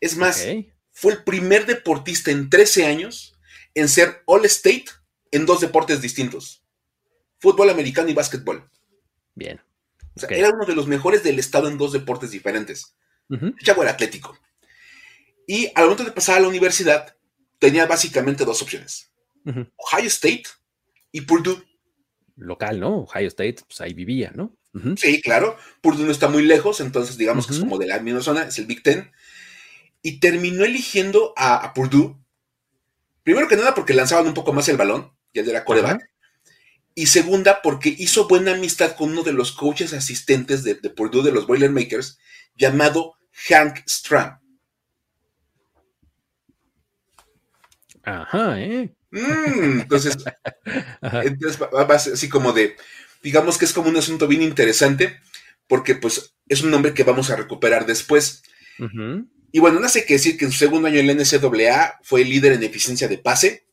Es 0.00 0.16
más, 0.16 0.46
fue 0.92 1.12
el 1.12 1.24
primer 1.24 1.66
deportista 1.66 2.30
en 2.30 2.50
13 2.50 2.86
años 2.86 3.36
en 3.74 3.88
ser 3.88 4.22
All 4.26 4.44
State 4.44 4.86
en 5.30 5.44
dos 5.44 5.60
deportes 5.60 6.00
distintos 6.00 6.64
fútbol 7.38 7.70
americano 7.70 8.08
y 8.08 8.14
básquetbol. 8.14 8.68
Bien. 9.34 9.60
O 10.14 10.20
sea, 10.20 10.28
era 10.30 10.50
uno 10.50 10.64
de 10.64 10.74
los 10.74 10.86
mejores 10.86 11.22
del 11.22 11.38
estado 11.38 11.68
en 11.68 11.78
dos 11.78 11.92
deportes 11.92 12.30
diferentes. 12.30 12.96
El 13.30 13.54
chavo 13.62 13.82
era 13.82 13.92
atlético. 13.92 14.36
Y 15.46 15.70
al 15.74 15.84
momento 15.84 16.04
de 16.04 16.12
pasar 16.12 16.38
a 16.38 16.40
la 16.40 16.48
universidad, 16.48 17.16
tenía 17.58 17.86
básicamente 17.86 18.44
dos 18.44 18.62
opciones. 18.62 19.12
Ohio 19.44 20.08
State 20.08 20.44
y 21.12 21.22
Purdue. 21.22 21.64
Local, 22.36 22.80
¿no? 22.80 23.02
Ohio 23.02 23.28
State, 23.28 23.56
pues 23.66 23.80
ahí 23.80 23.94
vivía, 23.94 24.32
¿no? 24.34 24.56
Sí, 24.96 25.20
claro. 25.22 25.56
Purdue 25.80 26.04
no 26.04 26.12
está 26.12 26.28
muy 26.28 26.42
lejos, 26.42 26.80
entonces 26.80 27.16
digamos 27.16 27.46
que 27.46 27.54
es 27.54 27.60
como 27.60 27.78
de 27.78 27.86
la 27.86 27.98
misma 28.00 28.22
zona, 28.22 28.42
es 28.42 28.58
el 28.58 28.66
Big 28.66 28.82
Ten. 28.82 29.10
Y 30.02 30.20
terminó 30.20 30.64
eligiendo 30.64 31.34
a, 31.36 31.72
Purdue. 31.74 32.16
Primero 33.22 33.48
que 33.48 33.56
nada 33.56 33.74
porque 33.74 33.94
lanzaban 33.94 34.26
un 34.26 34.34
poco 34.34 34.52
más 34.52 34.68
el 34.68 34.76
balón, 34.76 35.12
y 35.32 35.40
él 35.40 35.48
era 35.48 35.64
coreback 35.64 36.08
y 36.98 37.06
segunda 37.06 37.62
porque 37.62 37.94
hizo 37.96 38.26
buena 38.26 38.54
amistad 38.54 38.96
con 38.96 39.10
uno 39.12 39.22
de 39.22 39.32
los 39.32 39.52
coaches 39.52 39.92
asistentes 39.92 40.64
de, 40.64 40.74
Purdue 40.74 41.22
de 41.22 41.30
los 41.30 41.46
Boilermakers 41.46 42.18
llamado 42.56 43.14
Hank 43.48 43.88
Stram. 43.88 44.40
Ajá, 48.02 48.60
¿eh? 48.60 48.92
Mm, 49.12 49.82
entonces, 49.82 50.18
entonces 51.22 52.12
así 52.12 52.28
como 52.28 52.52
de, 52.52 52.74
digamos 53.22 53.58
que 53.58 53.64
es 53.64 53.72
como 53.72 53.88
un 53.88 53.96
asunto 53.96 54.26
bien 54.26 54.42
interesante. 54.42 55.20
porque 55.66 55.94
pues 55.94 56.34
es 56.48 56.62
un 56.62 56.70
nombre 56.70 56.94
que 56.94 57.04
vamos 57.04 57.30
a 57.30 57.36
recuperar 57.36 57.86
después. 57.86 58.42
Y 59.52 59.60
bueno, 59.60 59.80
no 59.80 59.88
sé 59.88 60.04
qué 60.04 60.14
decir 60.14 60.36
que 60.36 60.44
en 60.44 60.52
su 60.52 60.58
segundo 60.58 60.88
año 60.88 60.98
en 60.98 61.06
la 61.06 61.14
NCAA 61.14 62.00
fue 62.02 62.24
líder 62.24 62.52
en 62.52 62.62
eficiencia 62.62 63.08
de 63.08 63.18
pase 63.18 63.66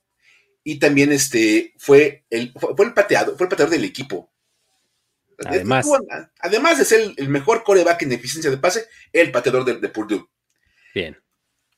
y 0.64 0.80
también 0.80 1.12
este, 1.12 1.74
fue, 1.78 2.26
el, 2.30 2.52
fue, 2.54 2.86
el 2.86 2.94
pateado, 2.94 3.38
fue 3.38 3.46
el 3.46 3.50
pateador 3.50 3.72
del 3.72 3.84
equipo. 3.84 4.32
Además, 5.46 5.86
además 6.40 6.78
de 6.78 6.86
ser 6.86 7.14
el, 7.18 7.30
mejor 7.30 7.64
coreback 7.64 8.02
en 8.04 8.14
eficiencia 8.14 8.50
de 8.50 8.58
pase, 8.58 8.88
el 9.14 9.32
pateador 9.32 9.64
de, 9.64 9.80
de 9.80 9.90
Purdue. 9.90 10.28
Bien. 10.94 11.18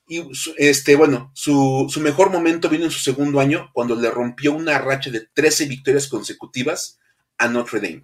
Y 0.07 0.23
este, 0.57 0.95
bueno, 0.95 1.31
su, 1.35 1.87
su, 1.89 1.99
mejor 1.99 2.29
momento 2.29 2.69
vino 2.69 2.85
en 2.85 2.91
su 2.91 2.99
segundo 2.99 3.41
año, 3.41 3.71
cuando 3.73 3.95
le 3.95 4.09
rompió 4.09 4.53
una 4.53 4.77
racha 4.79 5.09
de 5.09 5.27
13 5.33 5.65
victorias 5.65 6.07
consecutivas 6.07 6.99
a 7.37 7.47
Notre 7.47 7.79
Dame. 7.79 8.03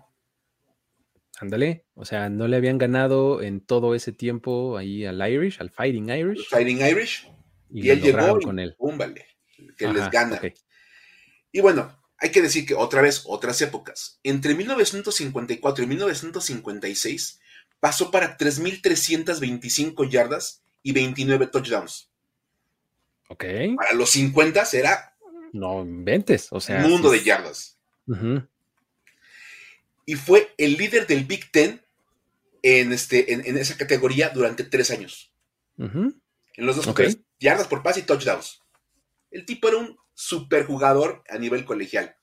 Ándale, 1.40 1.86
o 1.96 2.06
sea, 2.06 2.30
no 2.30 2.48
le 2.48 2.58
habían 2.58 2.78
ganado 2.78 3.42
en 3.42 3.60
todo 3.60 3.96
ese 3.96 4.12
tiempo 4.12 4.78
ahí 4.78 5.06
al 5.06 5.28
Irish, 5.30 5.60
al 5.60 5.72
Fighting 5.72 6.10
Irish. 6.10 6.48
Fighting 6.48 6.80
Irish. 6.80 7.30
Y, 7.72 7.90
él 7.90 8.02
llegó 8.02 8.40
con 8.40 8.60
él. 8.60 8.76
que 9.78 9.88
les 9.88 10.10
gana. 10.12 10.40
Y 11.52 11.62
bueno, 11.62 12.00
hay 12.18 12.32
que 12.32 12.42
decir 12.42 12.66
que 12.66 12.76
otra 12.76 13.02
vez, 13.02 13.24
otras 13.26 13.62
épocas. 13.62 14.20
Entre 14.24 14.54
1954 14.54 15.84
y 15.84 15.88
1956 15.88 17.40
pasó 17.80 18.12
para 18.12 18.38
3.325 18.38 20.10
yardas 20.10 20.64
y 20.84 20.94
29 20.94 21.48
touchdowns. 21.48 22.10
Ok. 23.30 23.44
Para 23.76 23.94
los 23.94 24.12
50 24.12 24.64
era... 24.74 25.18
No 25.52 25.82
inventes, 25.82 26.48
o 26.52 26.62
sea... 26.62 26.86
Un 26.86 26.92
mundo 26.92 27.12
de 27.12 27.24
yardas 27.24 27.80
y 30.06 30.16
fue 30.16 30.54
el 30.58 30.78
líder 30.78 31.08
del 31.08 31.26
Big 31.26 31.52
Ten 31.52 31.82
en, 32.62 32.94
este, 32.94 33.34
en, 33.34 33.58
esa 33.58 33.78
categoría 33.78 34.30
durante 34.30 34.64
tres 34.64 34.92
años. 34.92 35.34
En 35.78 36.22
los 36.58 36.76
dos 36.76 36.96
yardas 37.40 37.68
por 37.68 37.84
pase 37.84 38.02
y 38.02 38.04
touchdowns. 38.04 38.62
El 39.32 39.46
tipo 39.46 39.68
era 39.68 39.78
un 39.78 39.98
superjugador 40.14 41.24
a 41.30 41.38
nivel 41.38 41.66
colegial. 41.66 42.16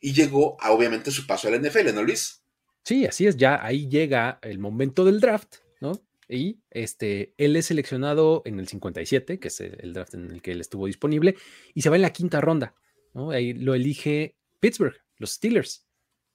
Y 0.00 0.12
llegó 0.12 0.60
a, 0.60 0.72
obviamente, 0.72 1.10
su 1.10 1.26
paso 1.26 1.48
a 1.48 1.52
la 1.52 1.58
NFL, 1.58 1.94
¿no, 1.94 2.02
Luis? 2.02 2.42
Sí, 2.84 3.06
así 3.06 3.26
es. 3.26 3.36
Ya 3.36 3.64
ahí 3.64 3.88
llega 3.88 4.38
el 4.42 4.58
momento 4.58 5.04
del 5.04 5.20
draft, 5.20 5.56
¿no? 5.80 5.92
Y 6.28 6.60
este, 6.70 7.34
él 7.38 7.54
es 7.56 7.66
seleccionado 7.66 8.42
en 8.44 8.58
el 8.58 8.66
57, 8.66 9.38
que 9.38 9.48
es 9.48 9.60
el 9.60 9.92
draft 9.92 10.14
en 10.14 10.30
el 10.30 10.42
que 10.42 10.52
él 10.52 10.60
estuvo 10.60 10.86
disponible, 10.86 11.36
y 11.74 11.82
se 11.82 11.90
va 11.90 11.96
en 11.96 12.02
la 12.02 12.12
quinta 12.12 12.40
ronda, 12.40 12.74
¿no? 13.14 13.30
Ahí 13.30 13.52
lo 13.52 13.74
elige 13.74 14.34
Pittsburgh, 14.58 14.96
los 15.18 15.32
Steelers. 15.32 15.86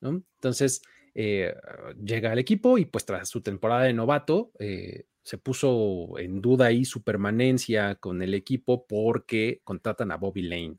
Entonces, 0.01 0.81
eh, 1.19 1.55
llega 2.03 2.31
al 2.31 2.37
equipo 2.37 2.77
y 2.77 2.85
pues 2.85 3.03
tras 3.03 3.27
su 3.27 3.41
temporada 3.41 3.85
de 3.85 3.93
novato, 3.93 4.51
eh, 4.59 5.05
se 5.23 5.39
puso 5.39 6.19
en 6.19 6.41
duda 6.41 6.67
ahí 6.67 6.85
su 6.85 7.01
permanencia 7.01 7.95
con 7.95 8.21
el 8.21 8.35
equipo 8.35 8.85
porque 8.85 9.61
contratan 9.63 10.11
a 10.11 10.17
Bobby 10.17 10.43
Lane, 10.43 10.77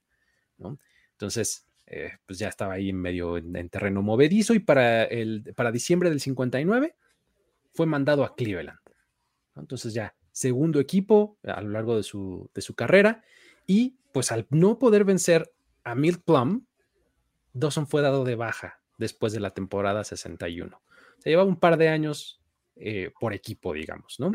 Entonces, 1.11 1.67
eh, 1.87 2.13
pues 2.25 2.39
ya 2.39 2.49
estaba 2.49 2.75
ahí 2.75 2.91
en 2.91 3.01
medio 3.01 3.37
en, 3.37 3.69
terreno 3.69 4.01
movedizo 4.01 4.55
y 4.55 4.61
para, 4.61 5.03
el, 5.03 5.53
para 5.57 5.73
diciembre 5.73 6.09
del 6.09 6.21
59 6.21 6.95
fue 7.73 7.87
mandado 7.87 8.23
a 8.23 8.37
Cleveland. 8.37 8.79
Entonces 9.57 9.93
ya, 9.93 10.15
segundo 10.31 10.79
equipo 10.79 11.37
a 11.43 11.61
lo 11.63 11.71
largo 11.71 11.97
de 11.97 12.05
su, 12.05 12.49
de 12.55 12.63
su 12.63 12.77
carrera 12.77 13.25
y 13.67 13.97
pues 14.13 14.31
al 14.31 14.47
no 14.51 14.79
poder 14.79 15.05
vencer 15.05 15.53
a 15.83 15.97
Milk 15.97 16.23
Plum, 16.25 16.65
Dawson 17.55 17.89
fue 17.89 18.03
dado 18.03 18.23
de 18.23 18.37
baja 18.37 18.78
después 18.99 19.33
de 19.33 19.41
la 19.41 19.51
temporada 19.51 20.05
61. 20.05 20.81
Se 21.19 21.31
llevaba 21.31 21.49
un 21.49 21.59
par 21.59 21.79
de 21.79 21.89
años 21.89 22.41
eh, 22.77 23.13
por 23.19 23.33
equipo, 23.33 23.73
digamos, 23.73 24.21
¿no? 24.21 24.31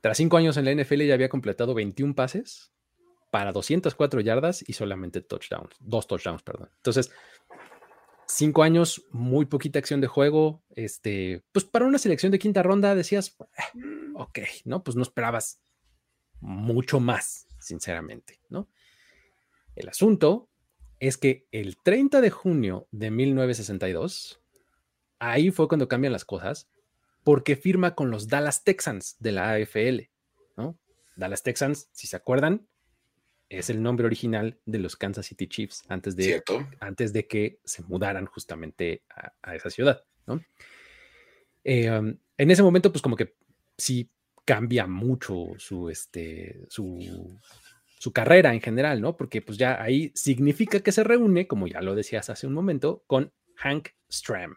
Tras 0.00 0.16
cinco 0.16 0.36
años 0.36 0.56
en 0.56 0.64
la 0.64 0.74
NFL 0.74 1.02
ya 1.02 1.14
había 1.14 1.28
completado 1.28 1.74
21 1.74 2.14
pases 2.14 2.72
para 3.30 3.52
204 3.52 4.20
yardas 4.20 4.64
y 4.66 4.72
solamente 4.72 5.20
touchdowns, 5.20 5.76
dos 5.80 6.06
touchdowns, 6.06 6.42
perdón. 6.42 6.70
Entonces, 6.76 7.10
cinco 8.26 8.62
años, 8.62 9.04
muy 9.10 9.46
poquita 9.46 9.78
acción 9.78 10.00
de 10.00 10.06
juego. 10.06 10.62
Este, 10.70 11.42
pues 11.52 11.64
para 11.64 11.86
una 11.86 11.98
selección 11.98 12.32
de 12.32 12.38
quinta 12.38 12.62
ronda 12.62 12.94
decías, 12.94 13.36
eh, 13.40 13.80
ok, 14.14 14.38
¿no? 14.64 14.82
Pues 14.84 14.96
no 14.96 15.02
esperabas 15.02 15.60
mucho 16.40 17.00
más, 17.00 17.46
sinceramente, 17.58 18.40
¿no? 18.48 18.68
El 19.74 19.88
asunto 19.88 20.48
es 21.00 21.16
que 21.16 21.46
el 21.52 21.76
30 21.76 22.20
de 22.20 22.30
junio 22.30 22.88
de 22.90 23.10
1962, 23.10 24.40
ahí 25.18 25.50
fue 25.50 25.68
cuando 25.68 25.88
cambian 25.88 26.12
las 26.12 26.24
cosas, 26.24 26.68
porque 27.24 27.56
firma 27.56 27.94
con 27.94 28.10
los 28.10 28.28
Dallas 28.28 28.64
Texans 28.64 29.16
de 29.18 29.32
la 29.32 29.52
AFL, 29.52 30.08
¿no? 30.56 30.78
Dallas 31.16 31.42
Texans, 31.42 31.88
si 31.92 32.06
se 32.06 32.16
acuerdan, 32.16 32.66
es 33.48 33.70
el 33.70 33.82
nombre 33.82 34.06
original 34.06 34.58
de 34.66 34.78
los 34.78 34.96
Kansas 34.96 35.26
City 35.26 35.46
Chiefs 35.46 35.84
antes 35.88 36.16
de, 36.16 36.42
antes 36.80 37.12
de 37.12 37.26
que 37.26 37.60
se 37.64 37.82
mudaran 37.82 38.26
justamente 38.26 39.02
a, 39.42 39.54
esa 39.54 39.70
ciudad, 39.70 40.04
¿no? 40.26 40.40
Eh, 41.64 41.90
um, 41.90 42.16
en 42.36 42.50
ese 42.50 42.62
momento, 42.62 42.92
pues 42.92 43.02
como 43.02 43.16
que 43.16 43.34
sí 43.76 44.10
cambia 44.44 44.86
mucho 44.86 45.48
su, 45.58 45.88
este, 45.90 46.60
su, 46.68 47.38
su 47.98 48.12
carrera 48.12 48.54
en 48.54 48.60
general, 48.60 49.00
¿no? 49.00 49.16
Porque 49.16 49.42
pues 49.42 49.58
ya 49.58 49.82
ahí 49.82 50.12
significa 50.14 50.80
que 50.80 50.92
se 50.92 51.04
reúne, 51.04 51.46
como 51.46 51.66
ya 51.66 51.80
lo 51.80 51.94
decías 51.94 52.30
hace 52.30 52.46
un 52.46 52.54
momento, 52.54 53.02
con 53.06 53.32
Hank 53.56 53.88
Stram, 54.10 54.56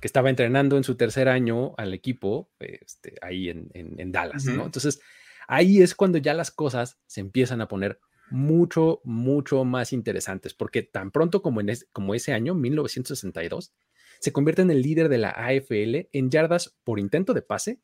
que 0.00 0.06
estaba 0.06 0.30
entrenando 0.30 0.76
en 0.76 0.84
su 0.84 0.96
tercer 0.96 1.28
año 1.28 1.74
al 1.76 1.92
equipo 1.92 2.50
este, 2.60 3.16
ahí 3.20 3.48
en, 3.48 4.12
Dallas, 4.12 4.44
¿no? 4.44 4.64
Entonces, 4.64 5.00
ahí 5.48 5.82
es 5.82 5.94
cuando 5.94 6.18
ya 6.18 6.34
las 6.34 6.50
cosas 6.50 7.00
se 7.06 7.20
empiezan 7.20 7.60
a 7.60 7.68
poner 7.68 8.00
mucho, 8.30 9.00
mucho 9.04 9.64
más 9.64 9.92
interesantes, 9.92 10.54
porque 10.54 10.82
tan 10.82 11.10
pronto 11.10 11.42
como, 11.42 11.60
en 11.60 11.72
como 11.92 12.14
ese 12.14 12.32
año, 12.32 12.54
1962, 12.54 13.74
se 14.20 14.32
convierte 14.32 14.62
en 14.62 14.70
el 14.70 14.82
líder 14.82 15.08
de 15.08 15.18
la 15.18 15.30
AFL 15.30 16.08
en 16.12 16.30
yardas 16.30 16.76
por 16.84 17.00
intento 17.00 17.34
de 17.34 17.42
pase 17.42 17.80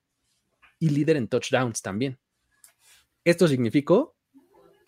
y 0.79 0.91
líder 0.91 1.17
en 1.17 1.29
touchdowns 1.29 1.83
también. 1.83 2.19
Esto 3.25 3.49
significó 3.49 4.18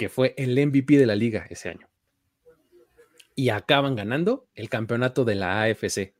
que 0.00 0.08
fue 0.08 0.32
el 0.38 0.58
MVP 0.66 0.96
de 0.96 1.04
la 1.04 1.14
liga 1.14 1.46
ese 1.50 1.68
año. 1.68 1.86
Y 3.34 3.50
acaban 3.50 3.96
ganando 3.96 4.48
el 4.54 4.70
campeonato 4.70 5.26
de 5.26 5.34
la 5.34 5.60
AFC. 5.62 6.14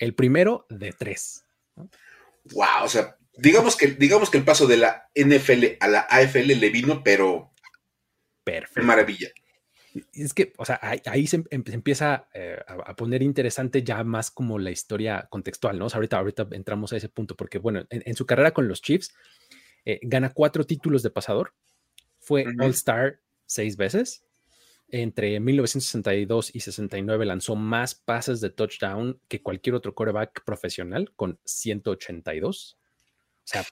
El 0.00 0.16
primero 0.16 0.66
de 0.68 0.92
tres. 0.92 1.44
Wow, 1.76 2.82
o 2.82 2.88
sea, 2.88 3.16
digamos 3.36 3.76
que, 3.76 3.86
digamos 3.86 4.30
que 4.30 4.38
el 4.38 4.44
paso 4.44 4.66
de 4.66 4.78
la 4.78 5.10
NFL 5.14 5.76
a 5.78 5.86
la 5.86 6.00
AFL 6.10 6.58
le 6.58 6.70
vino, 6.70 7.04
pero. 7.04 7.52
Perfecto. 8.42 8.84
Maravilla. 8.84 9.28
Es 10.12 10.34
que, 10.34 10.52
o 10.56 10.64
sea, 10.64 10.80
ahí, 10.82 11.28
se, 11.28 11.44
empieza 11.50 12.26
eh, 12.34 12.58
a, 12.66 12.96
poner 12.96 13.22
interesante 13.22 13.84
ya 13.84 14.02
más 14.02 14.32
como 14.32 14.58
la 14.58 14.72
historia 14.72 15.28
contextual, 15.30 15.78
¿no? 15.78 15.86
O 15.86 15.88
sea, 15.88 15.98
ahorita, 15.98 16.18
ahorita 16.18 16.48
entramos 16.50 16.92
a 16.92 16.96
ese 16.96 17.08
punto, 17.08 17.36
porque, 17.36 17.58
bueno, 17.58 17.86
en, 17.90 18.16
su 18.16 18.26
carrera 18.26 18.50
con 18.50 18.66
los 18.66 18.82
Chiefs, 18.82 19.14
eh, 19.84 20.00
gana 20.02 20.30
cuatro 20.30 20.66
títulos 20.66 21.04
de 21.04 21.10
pasador, 21.10 21.54
fue 22.24 22.44
All-Star 22.58 23.20
seis 23.46 23.76
veces. 23.76 24.24
Entre 24.88 25.40
1962 25.40 26.54
y 26.54 26.60
69 26.60 27.24
lanzó 27.24 27.56
más 27.56 27.94
pases 27.94 28.40
de 28.40 28.50
touchdown 28.50 29.20
que 29.28 29.42
cualquier 29.42 29.74
otro 29.74 29.94
quarterback 29.94 30.44
profesional 30.44 31.12
con 31.16 31.40
182. 31.44 32.78
O 32.78 33.46
sea, 33.46 33.64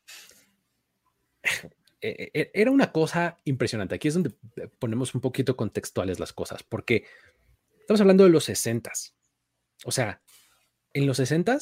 e, 2.01 2.31
e, 2.33 2.51
era 2.55 2.71
una 2.71 2.93
cosa 2.93 3.39
impresionante. 3.45 3.95
Aquí 3.95 4.09
es 4.09 4.15
donde 4.15 4.35
ponemos 4.79 5.15
un 5.15 5.21
poquito 5.21 5.57
contextuales 5.57 6.19
las 6.19 6.33
cosas, 6.33 6.63
porque 6.63 7.05
estamos 7.81 8.01
hablando 8.01 8.25
de 8.25 8.31
los 8.31 8.45
60 8.45 8.91
O 9.85 9.93
sea, 9.93 10.23
en 10.93 11.07
los 11.07 11.19
60 11.19 11.59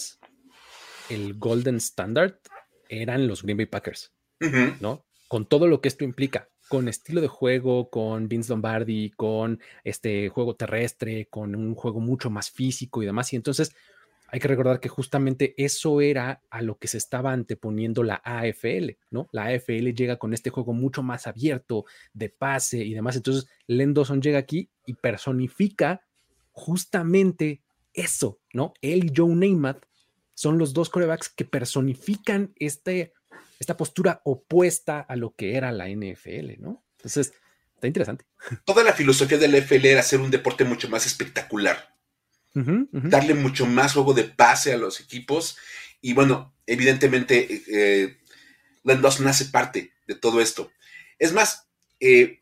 el 1.11 1.35
Golden 1.35 1.77
Standard 1.77 2.39
eran 2.89 3.27
los 3.27 3.43
Green 3.43 3.57
Bay 3.57 3.67
Packers, 3.67 4.13
¿no? 4.81 5.05
Con 5.29 5.47
todo 5.47 5.67
lo 5.67 5.81
que 5.81 5.89
esto 5.89 6.05
implica 6.05 6.49
con 6.71 6.87
estilo 6.87 7.21
de 7.21 7.27
juego, 7.27 7.91
con 7.91 8.29
Vince 8.29 8.51
Lombardi, 8.51 9.11
con 9.11 9.59
este 9.83 10.29
juego 10.29 10.55
terrestre, 10.55 11.27
con 11.27 11.57
un 11.57 11.75
juego 11.75 11.99
mucho 11.99 12.31
más 12.31 12.49
físico 12.49 13.03
y 13.03 13.07
demás. 13.07 13.33
Y 13.33 13.37
entonces 13.37 13.75
hay 14.29 14.39
que 14.39 14.47
recordar 14.47 14.79
que 14.79 14.89
justamente 14.89 15.53
eso 15.57 16.01
era 16.01 16.43
a 16.49 16.63
lo 16.63 16.79
que 16.79 16.87
se 16.87 16.97
estaba 16.97 17.33
anteponiendo 17.33 18.05
la 18.05 18.23
AFL, 18.25 18.91
¿no? 19.11 19.29
La 19.33 19.47
AFL 19.47 19.89
llega 19.93 20.17
con 20.17 20.33
este 20.33 20.51
juego 20.51 20.73
mucho 20.73 21.03
más 21.03 21.27
abierto 21.27 21.87
de 22.15 22.29
pase 22.29 22.79
y 22.85 22.95
demás. 22.95 23.17
Entonces, 23.17 23.51
Len 23.67 23.93
llega 24.23 24.39
aquí 24.39 24.71
y 24.87 24.95
personifica 24.95 26.03
justamente 26.53 27.63
eso, 27.95 28.39
¿no? 28.53 28.75
Él 28.81 29.07
y 29.07 29.13
Joe 29.17 29.35
Namath 29.35 29.85
son 30.35 30.57
los 30.57 30.73
dos 30.73 30.89
corebacks 30.89 31.31
que 31.31 31.45
personifican 31.45 32.53
este 32.55 33.13
esta 33.61 33.77
postura 33.77 34.23
opuesta 34.25 35.01
a 35.01 35.15
lo 35.17 35.35
que 35.37 35.55
era 35.55 35.71
la 35.71 35.89
NFL, 35.89 36.59
¿no? 36.59 36.83
Entonces, 36.97 37.35
está 37.75 37.87
interesante. 37.87 38.25
Toda 38.65 38.83
la 38.83 38.95
filosofía 38.95 39.39
del 39.39 39.63
NFL 39.63 39.85
era 39.85 40.01
hacer 40.01 40.19
un 40.19 40.31
deporte 40.31 40.65
mucho 40.65 40.89
más 40.89 41.07
espectacular. 41.07 41.95
darle 42.53 43.35
mucho 43.35 43.65
más 43.65 43.93
juego 43.93 44.13
de 44.13 44.25
pase 44.25 44.73
a 44.73 44.77
los 44.77 44.99
equipos. 44.99 45.57
Y 46.01 46.15
bueno, 46.15 46.57
evidentemente, 46.67 47.55
eh, 47.55 47.63
eh 47.69 48.17
Dawson 48.83 49.29
hace 49.29 49.45
parte 49.45 49.93
de 50.09 50.15
todo 50.17 50.41
esto. 50.41 50.73
Es 51.19 51.33
más, 51.33 51.69
eh, 52.01 52.41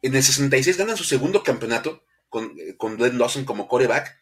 en 0.00 0.14
el 0.14 0.22
66 0.22 0.78
ganan 0.78 0.96
su 0.96 1.04
segundo 1.04 1.42
campeonato 1.42 2.06
con, 2.30 2.54
eh, 2.58 2.76
con 2.78 2.96
Len 2.96 3.18
Dawson 3.18 3.44
como 3.44 3.68
coreback 3.68 4.16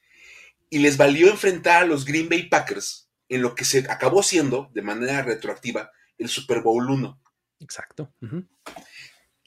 y 0.71 0.79
les 0.79 0.97
valió 0.97 1.29
enfrentar 1.29 1.83
a 1.83 1.87
los 1.87 2.05
Green 2.05 2.29
Bay 2.29 2.49
Packers 2.49 3.11
en 3.29 3.43
lo 3.43 3.55
que 3.55 3.65
se 3.65 3.81
acabó 3.91 4.23
siendo, 4.23 4.71
de 4.75 4.83
manera 4.83 5.23
retroactiva, 5.23 5.93
el 6.23 6.29
Super 6.29 6.63
Bowl 6.63 6.89
1. 6.89 7.23
Exacto. 7.61 8.15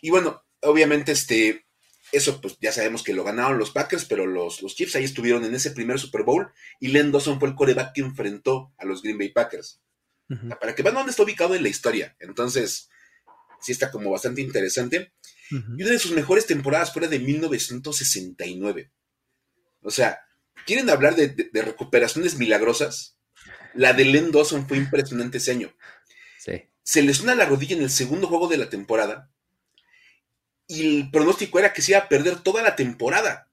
Y 0.01 0.09
bueno, 0.09 0.43
obviamente, 0.61 1.11
este, 1.11 1.65
eso 2.11 2.39
pues 2.41 2.57
ya 2.61 2.71
sabemos 2.71 3.03
que 3.03 3.13
lo 3.13 3.23
ganaron 3.23 3.57
los 3.57 3.71
Packers, 3.71 4.05
pero 4.05 4.25
los, 4.25 4.61
los 4.61 4.75
Chiefs 4.75 4.95
ahí 4.95 5.03
estuvieron 5.03 5.43
en 5.45 5.55
ese 5.55 5.71
primer 5.71 5.99
Super 5.99 6.23
Bowl 6.23 6.51
y 6.79 6.89
Len 6.89 7.11
Dawson 7.11 7.39
fue 7.39 7.49
el 7.49 7.55
coreback 7.55 7.93
que 7.93 8.01
enfrentó 8.01 8.73
a 8.77 8.85
los 8.85 9.01
Green 9.01 9.17
Bay 9.17 9.29
Packers. 9.29 9.81
Para 10.59 10.73
que 10.73 10.81
vean 10.81 10.95
dónde 10.95 11.11
está 11.11 11.21
ubicado 11.23 11.53
en 11.53 11.61
la 11.61 11.69
historia. 11.69 12.15
Entonces, 12.19 12.89
sí 13.61 13.71
está 13.71 13.91
como 13.91 14.09
bastante 14.09 14.41
interesante. 14.41 15.13
Y 15.51 15.83
una 15.83 15.91
de 15.91 15.99
sus 15.99 16.11
mejores 16.11 16.47
temporadas 16.47 16.91
fue 16.91 17.03
la 17.03 17.07
de 17.07 17.19
1969. 17.19 18.91
O 19.81 19.91
sea, 19.91 20.19
¿quieren 20.65 20.89
hablar 20.89 21.15
de, 21.15 21.49
recuperaciones 21.61 22.37
milagrosas? 22.37 23.17
La 23.75 23.93
de 23.93 24.05
Len 24.05 24.31
Dawson 24.31 24.67
fue 24.67 24.77
impresionante 24.77 25.37
ese 25.37 25.51
año. 25.51 25.75
Sí. 26.45 26.69
Se 26.83 27.01
lesiona 27.01 27.33
la 27.33 27.45
rodilla 27.45 27.75
en 27.75 27.81
el 27.81 27.89
segundo 27.89 28.27
juego 28.27 28.47
de 28.47 28.57
la 28.57 28.69
temporada 28.69 29.31
y 30.67 30.99
el 30.99 31.11
pronóstico 31.11 31.57
era 31.57 31.73
que 31.73 31.81
se 31.81 31.93
iba 31.93 32.01
a 32.01 32.07
perder 32.07 32.41
toda 32.41 32.61
la 32.61 32.75
temporada. 32.75 33.49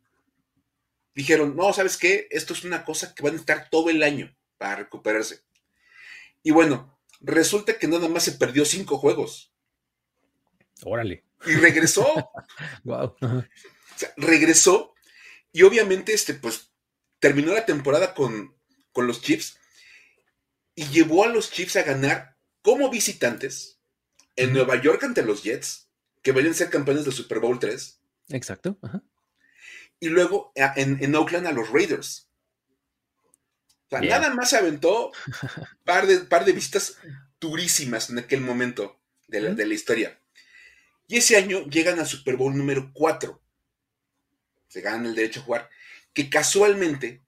Dijeron, 1.15 1.57
no, 1.57 1.73
¿sabes 1.73 1.97
qué? 1.97 2.29
Esto 2.31 2.53
es 2.53 2.65
una 2.65 2.85
cosa 2.85 3.15
que 3.15 3.23
va 3.23 3.31
a 3.31 3.33
necesitar 3.33 3.69
todo 3.71 3.89
el 3.89 4.03
año 4.03 4.35
para 4.59 4.77
recuperarse. 4.77 5.41
Y 6.43 6.51
bueno, 6.51 6.99
resulta 7.21 7.79
que 7.79 7.89
nada 7.89 8.09
más 8.09 8.25
se 8.25 8.33
perdió 8.33 8.65
cinco 8.65 8.99
juegos. 8.99 9.53
Órale. 10.85 11.25
Y 11.47 11.55
regresó. 11.55 12.31
wow. 12.85 13.15
O 13.21 13.45
sea, 13.97 14.13
regresó 14.17 14.95
y 15.53 15.63
obviamente, 15.63 16.15
este, 16.15 16.35
pues, 16.35 16.71
terminó 17.19 17.53
la 17.53 17.67
temporada 17.67 18.15
con, 18.15 18.57
con 18.93 19.07
los 19.07 19.21
Chiefs 19.21 19.59
y 20.75 20.87
llevó 20.89 21.25
a 21.25 21.29
los 21.29 21.51
Chiefs 21.51 21.77
a 21.77 21.83
ganar 21.83 22.32
como 22.63 22.89
visitantes 22.91 23.79
en 24.37 24.53
Nueva 24.53 24.81
York 24.81 25.03
ante 25.05 25.23
los 25.23 25.43
Jets, 25.43 25.89
que 26.23 26.33
venían 26.33 26.55
a 26.55 26.57
ser 26.57 26.71
campeones 26.71 27.05
del 27.05 27.13
Super 27.13 27.41
Bowl 27.41 27.59
3. 27.59 28.01
Exacto. 28.31 28.79
Y 30.01 30.09
luego 30.09 30.53
en, 30.55 31.03
en, 31.03 31.15
Oakland 31.15 31.47
a 31.47 31.53
los 31.53 31.71
Raiders. 31.71 32.29
O 33.87 33.91
sea, 33.91 34.01
nada 34.01 34.33
más 34.33 34.51
se 34.51 34.57
aventó 34.57 35.13
par 35.85 36.07
de, 36.07 36.19
par 36.19 36.45
de 36.45 36.53
visitas 36.53 36.97
durísimas 37.41 38.09
en 38.09 38.19
aquel 38.19 38.41
momento 38.41 39.01
de 39.29 39.41
la, 39.41 39.55
de 39.55 39.67
la 39.67 39.75
historia. 39.75 40.19
Y 41.09 41.19
ese 41.19 41.37
año 41.37 41.67
llegan 41.67 41.99
al 41.99 42.07
Super 42.07 42.37
Bowl 42.37 42.57
número 42.57 42.91
4. 42.95 43.43
Se 44.69 44.81
ganan 44.81 45.07
el 45.07 45.15
derecho 45.15 45.41
a 45.41 45.43
jugar. 45.43 45.71
Que 46.15 46.31
casualmente, 46.31 47.23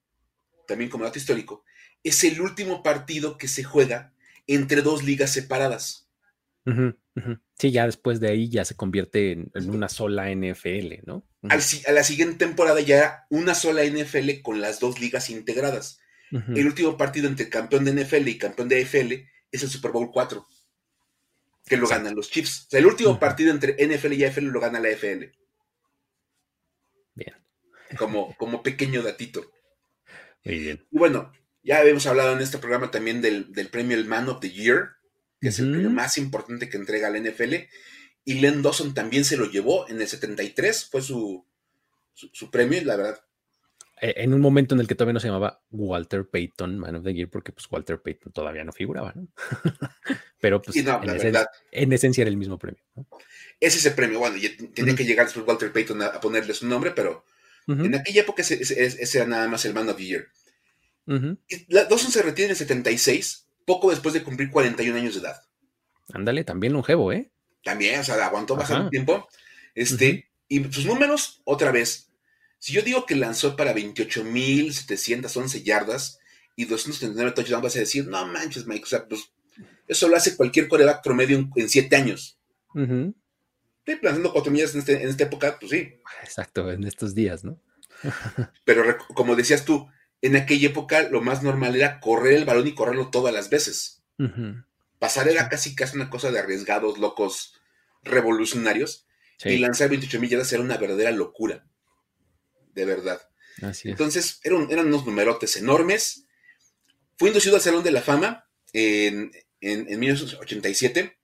también 0.66 0.88
como 0.90 1.04
dato 1.04 1.18
histórico, 1.18 1.64
es 2.02 2.24
el 2.24 2.40
último 2.40 2.82
partido 2.82 3.36
que 3.36 3.48
se 3.48 3.64
juega 3.64 4.13
entre 4.46 4.82
dos 4.82 5.04
ligas 5.04 5.30
separadas. 5.30 6.08
Sí, 7.58 7.70
ya 7.70 7.86
después 7.86 8.20
de 8.20 8.30
ahí 8.30 8.48
ya 8.48 8.64
se 8.64 8.74
convierte 8.74 9.32
en, 9.32 9.70
una 9.70 9.88
sola 9.88 10.30
NFL, 10.34 11.04
¿no? 11.04 11.26
a 11.42 11.92
la 11.92 12.04
siguiente 12.04 12.36
temporada 12.38 12.80
ya 12.80 12.96
era 12.96 13.26
una 13.28 13.54
sola 13.54 13.84
NFL 13.84 14.40
con 14.42 14.62
las 14.62 14.80
dos 14.80 15.00
ligas 15.00 15.28
integradas. 15.30 15.98
El 16.30 16.66
último 16.66 16.96
partido 16.96 17.28
entre 17.28 17.48
campeón 17.48 17.84
de 17.84 17.92
NFL 17.92 18.26
y 18.26 18.38
campeón 18.38 18.68
de 18.68 18.82
AFL 18.82 19.12
es 19.52 19.62
el 19.62 19.68
Super 19.68 19.92
Bowl 19.92 20.10
4 20.10 20.44
que 21.66 21.76
lo 21.76 21.86
ganan 21.86 22.14
los 22.14 22.30
Chiefs. 22.30 22.66
O 22.66 22.70
sea, 22.70 22.80
el 22.80 22.86
último 22.86 23.18
partido 23.18 23.50
entre 23.50 23.74
NFL 23.74 24.12
y 24.12 24.24
AFL 24.24 24.44
lo 24.46 24.60
gana 24.60 24.80
la 24.80 24.88
AFL. 24.88 25.24
Bien. 27.14 27.34
Como, 27.96 28.36
como 28.36 28.62
pequeño 28.62 29.02
datito. 29.02 29.50
Muy 30.44 30.58
bien. 30.58 30.86
Y 30.90 30.98
bueno, 30.98 31.32
ya 31.64 31.78
habíamos 31.78 32.06
hablado 32.06 32.32
en 32.32 32.40
este 32.40 32.58
programa 32.58 32.90
también 32.90 33.20
del, 33.20 33.68
premio 33.70 33.96
el 33.96 34.06
Man 34.06 34.28
of 34.28 34.40
the 34.40 34.50
Year, 34.50 34.90
que 35.40 35.48
es 35.48 35.58
el 35.58 35.72
premio 35.72 35.90
más 35.90 36.16
importante 36.18 36.68
que 36.68 36.76
entrega 36.76 37.10
la 37.10 37.18
NFL. 37.18 37.54
Y 38.24 38.34
Len 38.34 38.62
Dawson 38.62 38.94
también 38.94 39.24
se 39.24 39.36
lo 39.36 39.50
llevó 39.50 39.88
en 39.88 40.00
el 40.00 40.08
73, 40.08 40.88
fue 40.90 41.02
su, 41.02 41.46
su, 42.14 42.30
su 42.32 42.50
premio, 42.50 42.82
la 42.84 42.96
verdad, 42.96 43.24
eh, 44.00 44.14
en 44.18 44.34
un 44.34 44.40
momento 44.40 44.74
en 44.74 44.80
el 44.80 44.86
que 44.86 44.94
todavía 44.94 45.14
no 45.14 45.20
se 45.20 45.28
llamaba 45.28 45.62
Walter 45.70 46.28
Payton 46.28 46.78
Man 46.78 46.96
of 46.96 47.04
the 47.04 47.14
Year, 47.14 47.30
porque 47.30 47.52
pues 47.52 47.66
Walter 47.70 48.00
Payton 48.02 48.32
todavía 48.32 48.64
no 48.64 48.72
figuraba, 48.72 49.12
¿no? 49.14 49.28
Pero 50.40 50.60
pues 50.60 50.76
en, 50.76 51.92
esencia, 51.92 52.22
era 52.22 52.28
el 52.28 52.36
mismo 52.36 52.58
premio. 52.58 52.82
¿no? 52.94 53.06
Es 53.60 53.76
ese 53.76 53.92
premio, 53.92 54.18
bueno, 54.18 54.36
tenía 54.74 54.94
que 54.94 55.04
llegar 55.06 55.24
después 55.24 55.46
Walter 55.46 55.72
Payton 55.72 56.02
a, 56.02 56.20
ponerle 56.20 56.52
su 56.52 56.66
nombre, 56.66 56.90
pero 56.90 57.24
en 57.66 57.94
aquella 57.94 58.20
época 58.20 58.42
ese, 58.42 59.18
era 59.18 59.26
nada 59.26 59.48
más 59.48 59.64
el 59.64 59.72
Man 59.72 59.88
of 59.88 59.96
the 59.96 60.04
Year. 60.04 60.26
Dawson 61.06 62.10
se 62.10 62.22
retira 62.22 62.46
en 62.46 62.50
el 62.52 62.56
76, 62.56 63.46
poco 63.64 63.90
después 63.90 64.14
de 64.14 64.22
cumplir 64.22 64.50
41 64.50 64.96
años 64.96 65.14
de 65.14 65.20
edad. 65.20 65.42
Ándale, 66.12 66.44
también 66.44 66.72
longevo, 66.72 67.12
¿eh? 67.12 67.30
También, 67.62 68.00
o 68.00 68.04
sea, 68.04 68.24
aguantó 68.26 68.56
bastante 68.56 68.90
tiempo. 68.90 69.28
Este, 69.74 70.30
y 70.48 70.62
sus 70.72 70.86
números, 70.86 71.40
otra 71.44 71.72
vez, 71.72 72.10
si 72.58 72.72
yo 72.72 72.82
digo 72.82 73.06
que 73.06 73.16
lanzó 73.16 73.56
para 73.56 73.74
28.711 73.74 75.62
yardas 75.62 76.18
y 76.56 76.66
239 76.66 77.32
touchdowns, 77.32 77.62
vas 77.62 77.76
a 77.76 77.80
decir, 77.80 78.06
no 78.06 78.26
manches, 78.26 78.66
Mike, 78.66 78.84
o 78.84 78.86
sea, 78.86 79.06
pues 79.08 79.32
eso 79.88 80.08
lo 80.08 80.16
hace 80.16 80.36
cualquier 80.36 80.68
coreback 80.68 81.02
promedio 81.02 81.48
en 81.56 81.68
7 81.68 81.96
años. 81.96 82.38
Estoy 82.74 83.98
lanzando 84.02 84.32
4 84.32 84.52
millas 84.52 84.74
este, 84.74 85.02
en, 85.02 85.08
esta 85.08 85.24
época, 85.24 85.58
pues 85.58 85.72
sí. 85.72 86.00
Exacto, 86.22 86.70
en 86.70 86.84
estos 86.84 87.14
días, 87.14 87.44
¿no? 87.44 87.60
Pero 88.64 88.96
como 89.14 89.36
decías 89.36 89.64
tú, 89.64 89.88
en 90.26 90.36
aquella 90.36 90.68
época 90.68 91.08
lo 91.08 91.20
más 91.20 91.42
normal 91.42 91.76
era 91.76 92.00
correr 92.00 92.34
el 92.34 92.44
balón 92.44 92.66
y 92.66 92.74
correrlo 92.74 93.10
todas 93.10 93.32
las 93.32 93.50
veces. 93.50 94.02
Pasar 94.98 95.28
era 95.28 95.48
casi 95.48 95.74
casi 95.74 95.96
una 95.96 96.10
cosa 96.10 96.30
de 96.30 96.38
arriesgados, 96.38 96.98
locos, 96.98 97.54
revolucionarios. 98.02 99.06
Y 99.44 99.58
lanzar 99.58 99.90
28 99.90 100.20
millas 100.20 100.52
era 100.52 100.62
una 100.62 100.78
verdadera 100.78 101.10
locura 101.10 101.64
de 102.74 102.84
verdad. 102.84 103.20
Entonces, 103.84 104.40
eran, 104.42 104.66
eran 104.70 104.86
unos 104.86 105.06
numerotes 105.06 105.56
enormes. 105.56 106.24
Fue 107.16 107.28
inducido 107.28 107.56
al 107.56 107.62
Salón 107.62 107.84
de 107.84 107.92
la 107.92 108.02
Fama 108.02 108.46
en, 108.72 109.30
en, 109.60 109.98
1987. 109.98 111.16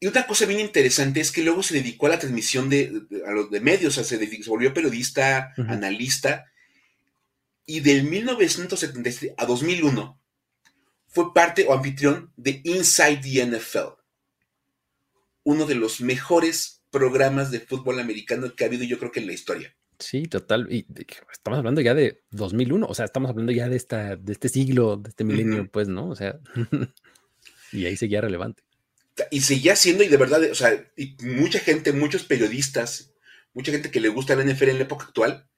Y 0.00 0.06
otra 0.06 0.26
cosa 0.26 0.44
bien 0.44 0.60
interesante 0.60 1.20
es 1.20 1.32
que 1.32 1.42
luego 1.42 1.62
se 1.62 1.74
dedicó 1.74 2.06
a 2.06 2.10
la 2.10 2.18
transmisión 2.18 2.68
de, 2.68 3.02
a 3.26 3.30
los 3.30 3.50
de 3.50 3.60
medios, 3.60 3.96
o 3.96 4.04
sea, 4.04 4.18
se, 4.18 4.42
volvió 4.46 4.74
periodista, 4.74 5.54
analista, 5.56 6.52
y 7.66 7.80
del 7.80 8.04
1977 8.04 9.34
a 9.36 9.46
2001 9.46 10.20
fue 11.08 11.32
parte 11.32 11.64
o 11.66 11.72
anfitrión 11.72 12.32
de 12.36 12.60
Inside 12.64 13.20
the 13.22 13.46
NFL, 13.46 14.00
uno 15.44 15.64
de 15.66 15.76
los 15.76 16.00
mejores 16.00 16.82
programas 16.90 17.50
de 17.50 17.60
fútbol 17.60 18.00
americano 18.00 18.54
que 18.54 18.64
ha 18.64 18.66
habido 18.66 18.84
yo 18.84 18.98
creo 18.98 19.12
que 19.12 19.20
en 19.20 19.26
la 19.26 19.32
historia. 19.32 19.74
Sí, 19.98 20.24
total. 20.24 20.66
Y 20.70 20.86
estamos 21.32 21.58
hablando 21.58 21.80
ya 21.80 21.94
de 21.94 22.22
2001, 22.30 22.86
o 22.86 22.94
sea, 22.94 23.04
estamos 23.04 23.30
hablando 23.30 23.52
ya 23.52 23.68
de, 23.68 23.76
esta, 23.76 24.16
de 24.16 24.32
este 24.32 24.48
siglo, 24.48 24.96
de 24.96 25.10
este 25.10 25.24
milenio, 25.24 25.70
pues, 25.70 25.88
¿no? 25.88 26.08
O 26.08 26.16
sea, 26.16 26.40
y 27.72 27.86
ahí 27.86 27.96
seguía 27.96 28.20
relevante. 28.20 28.64
Y 29.30 29.42
seguía 29.42 29.76
siendo, 29.76 30.02
y 30.02 30.08
de 30.08 30.16
verdad, 30.16 30.42
o 30.50 30.54
sea, 30.54 30.84
y 30.96 31.16
mucha 31.22 31.60
gente, 31.60 31.92
muchos 31.92 32.24
periodistas, 32.24 33.12
mucha 33.52 33.70
gente 33.70 33.92
que 33.92 34.00
le 34.00 34.08
gusta 34.08 34.34
la 34.34 34.44
NFL 34.44 34.70
en 34.70 34.78
la 34.78 34.84
época 34.84 35.06
actual, 35.06 35.48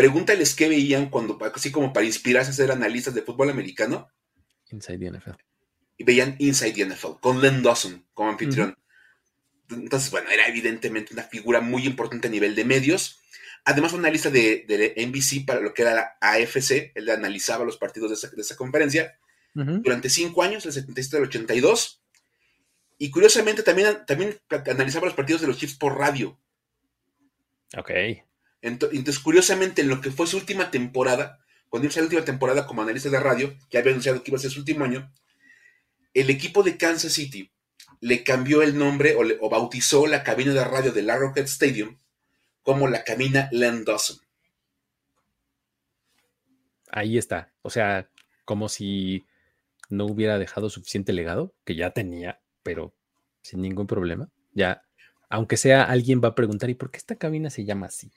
pregúntales 0.00 0.54
qué 0.54 0.68
veían 0.68 1.10
cuando, 1.10 1.38
así 1.54 1.70
como 1.70 1.92
para 1.92 2.06
inspirarse 2.06 2.50
a 2.50 2.54
ser 2.54 2.70
analistas 2.70 3.14
de 3.14 3.22
fútbol 3.22 3.50
americano. 3.50 4.08
Inside 4.70 4.98
the 4.98 5.10
NFL. 5.10 5.42
Y 5.98 6.04
veían 6.04 6.36
Inside 6.38 6.72
the 6.72 6.86
NFL, 6.86 7.20
con 7.20 7.42
Len 7.42 7.62
Dawson 7.62 8.06
como 8.14 8.30
anfitrión. 8.30 8.76
Entonces, 9.68 10.10
bueno, 10.10 10.30
era 10.30 10.48
evidentemente 10.48 11.12
una 11.12 11.24
figura 11.24 11.60
muy 11.60 11.86
importante 11.86 12.28
a 12.28 12.30
nivel 12.30 12.54
de 12.54 12.64
medios 12.64 13.20
Además, 13.64 13.92
una 13.92 14.10
lista 14.10 14.30
de, 14.30 14.94
NBC 14.96 15.46
para 15.46 15.60
lo 15.60 15.74
que 15.74 15.82
era 15.82 15.94
la 15.94 16.16
AFC, 16.20 16.92
él 16.94 17.10
analizaba 17.10 17.64
los 17.64 17.76
partidos 17.76 18.22
de 18.22 18.42
esa, 18.42 18.56
conferencia 18.56 19.18
durante 19.52 20.08
cinco 20.08 20.42
años, 20.42 20.64
del 20.64 20.72
77 20.72 21.16
al 21.18 21.24
82. 21.24 22.02
Y 22.98 23.10
curiosamente 23.10 23.62
también, 23.62 24.04
también 24.06 24.38
analizaba 24.66 25.06
los 25.06 25.14
partidos 25.14 25.40
de 25.42 25.46
los 25.46 25.58
Chiefs 25.58 25.76
por 25.76 25.98
radio. 25.98 26.38
Ok. 27.76 27.90
Entonces, 28.62 29.18
curiosamente, 29.18 29.82
en 29.82 29.88
lo 29.88 30.00
que 30.00 30.10
fue 30.10 30.26
su 30.26 30.36
última 30.36 30.70
temporada, 30.70 31.40
cuando 31.68 31.86
iba 31.86 31.94
a 31.94 31.98
la 31.98 32.04
última 32.04 32.24
temporada 32.24 32.66
como 32.66 32.82
analista 32.82 33.08
de 33.08 33.20
radio, 33.20 33.56
que 33.70 33.78
había 33.78 33.92
anunciado 33.92 34.22
que 34.22 34.30
iba 34.30 34.38
a 34.38 34.40
ser 34.40 34.50
su 34.50 34.60
último 34.60 34.84
año, 34.84 35.12
el 36.14 36.30
equipo 36.30 36.62
de 36.62 36.76
Kansas 36.76 37.12
City 37.12 37.52
le 38.00 38.24
cambió 38.24 38.62
el 38.62 38.76
nombre 38.76 39.16
o, 39.16 39.50
bautizó 39.50 40.06
la 40.06 40.24
cabina 40.24 40.52
de 40.52 40.64
radio 40.64 40.92
del 40.92 41.10
Arrowhead 41.10 41.44
Stadium 41.44 41.98
como 42.62 42.88
la 42.88 43.04
camina 43.04 43.48
Len 43.52 43.84
Dawson. 43.84 44.18
ahí 46.90 47.18
está. 47.18 47.52
O 47.62 47.70
sea, 47.70 48.10
como 48.44 48.68
si 48.68 49.24
no 49.88 50.06
hubiera 50.06 50.38
dejado 50.38 50.70
suficiente 50.70 51.12
legado, 51.12 51.54
que 51.64 51.76
ya 51.76 51.90
tenía, 51.90 52.40
pero 52.62 52.94
sin 53.42 53.62
ningún 53.62 53.86
problema. 53.86 54.28
Ya, 54.52 54.82
aunque 55.28 55.56
sea 55.56 55.84
alguien 55.84 56.20
va 56.22 56.28
a 56.28 56.34
preguntar, 56.34 56.68
¿y 56.70 56.74
por 56.74 56.90
qué 56.90 56.98
esta 56.98 57.16
cabina 57.16 57.50
se 57.50 57.64
llama 57.64 57.86
así? 57.86 58.10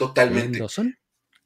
Totalmente. 0.00 0.58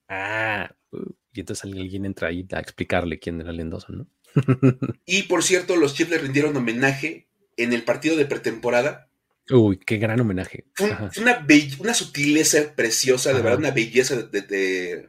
Ah, 0.09 0.73
uh, 0.93 1.13
y 1.33 1.41
entonces 1.41 1.65
alguien 1.65 2.05
entra 2.05 2.29
ahí 2.29 2.47
a 2.53 2.61
explicarle 2.61 3.19
quién 3.19 3.41
era 3.41 3.51
Lendoso, 3.51 3.93
¿no? 3.93 4.07
y 5.07 5.25
por 5.25 5.43
cierto, 5.43 5.75
los 5.75 5.95
Chiefs 5.95 6.13
le 6.13 6.19
rindieron 6.19 6.57
homenaje 6.57 7.27
en 7.57 7.73
el 7.73 7.83
partido 7.83 8.15
de 8.15 8.27
pretemporada. 8.27 9.11
Uy, 9.51 9.79
qué 9.79 9.97
gran 9.97 10.21
homenaje. 10.21 10.67
Fue, 10.75 10.97
una, 11.21 11.45
una 11.81 11.95
sutileza 11.95 12.77
preciosa, 12.77 13.33
de 13.33 13.43
verdad, 13.43 13.59
una 13.59 13.73
belleza 13.73 14.23
de, 14.23 15.09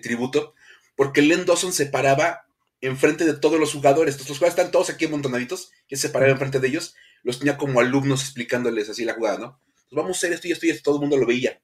tributo, 0.00 0.54
porque 0.96 1.20
Len 1.20 1.44
Dawson 1.44 1.74
se 1.74 1.84
paraba 1.84 2.46
enfrente 2.80 3.26
de 3.26 3.34
todos 3.34 3.60
los 3.60 3.74
jugadores. 3.74 4.16
Los 4.16 4.28
jugadores 4.28 4.58
están 4.58 4.72
todos 4.72 4.88
aquí 4.88 5.04
amontonaditos, 5.04 5.72
y 5.88 5.96
se 5.96 6.08
paraba 6.08 6.32
enfrente 6.32 6.58
de 6.58 6.68
ellos, 6.68 6.94
los 7.22 7.38
tenía 7.38 7.58
como 7.58 7.80
alumnos 7.80 8.22
explicándoles 8.22 8.88
así 8.88 9.04
la 9.04 9.12
jugada, 9.12 9.38
¿no? 9.38 9.60
Pues 9.90 10.02
vamos 10.02 10.16
a 10.16 10.18
hacer 10.18 10.32
esto 10.32 10.48
y 10.48 10.52
esto 10.52 10.66
y 10.66 10.70
esto, 10.70 10.84
todo 10.84 10.94
el 10.96 11.02
mundo 11.02 11.18
lo 11.18 11.26
veía. 11.26 11.60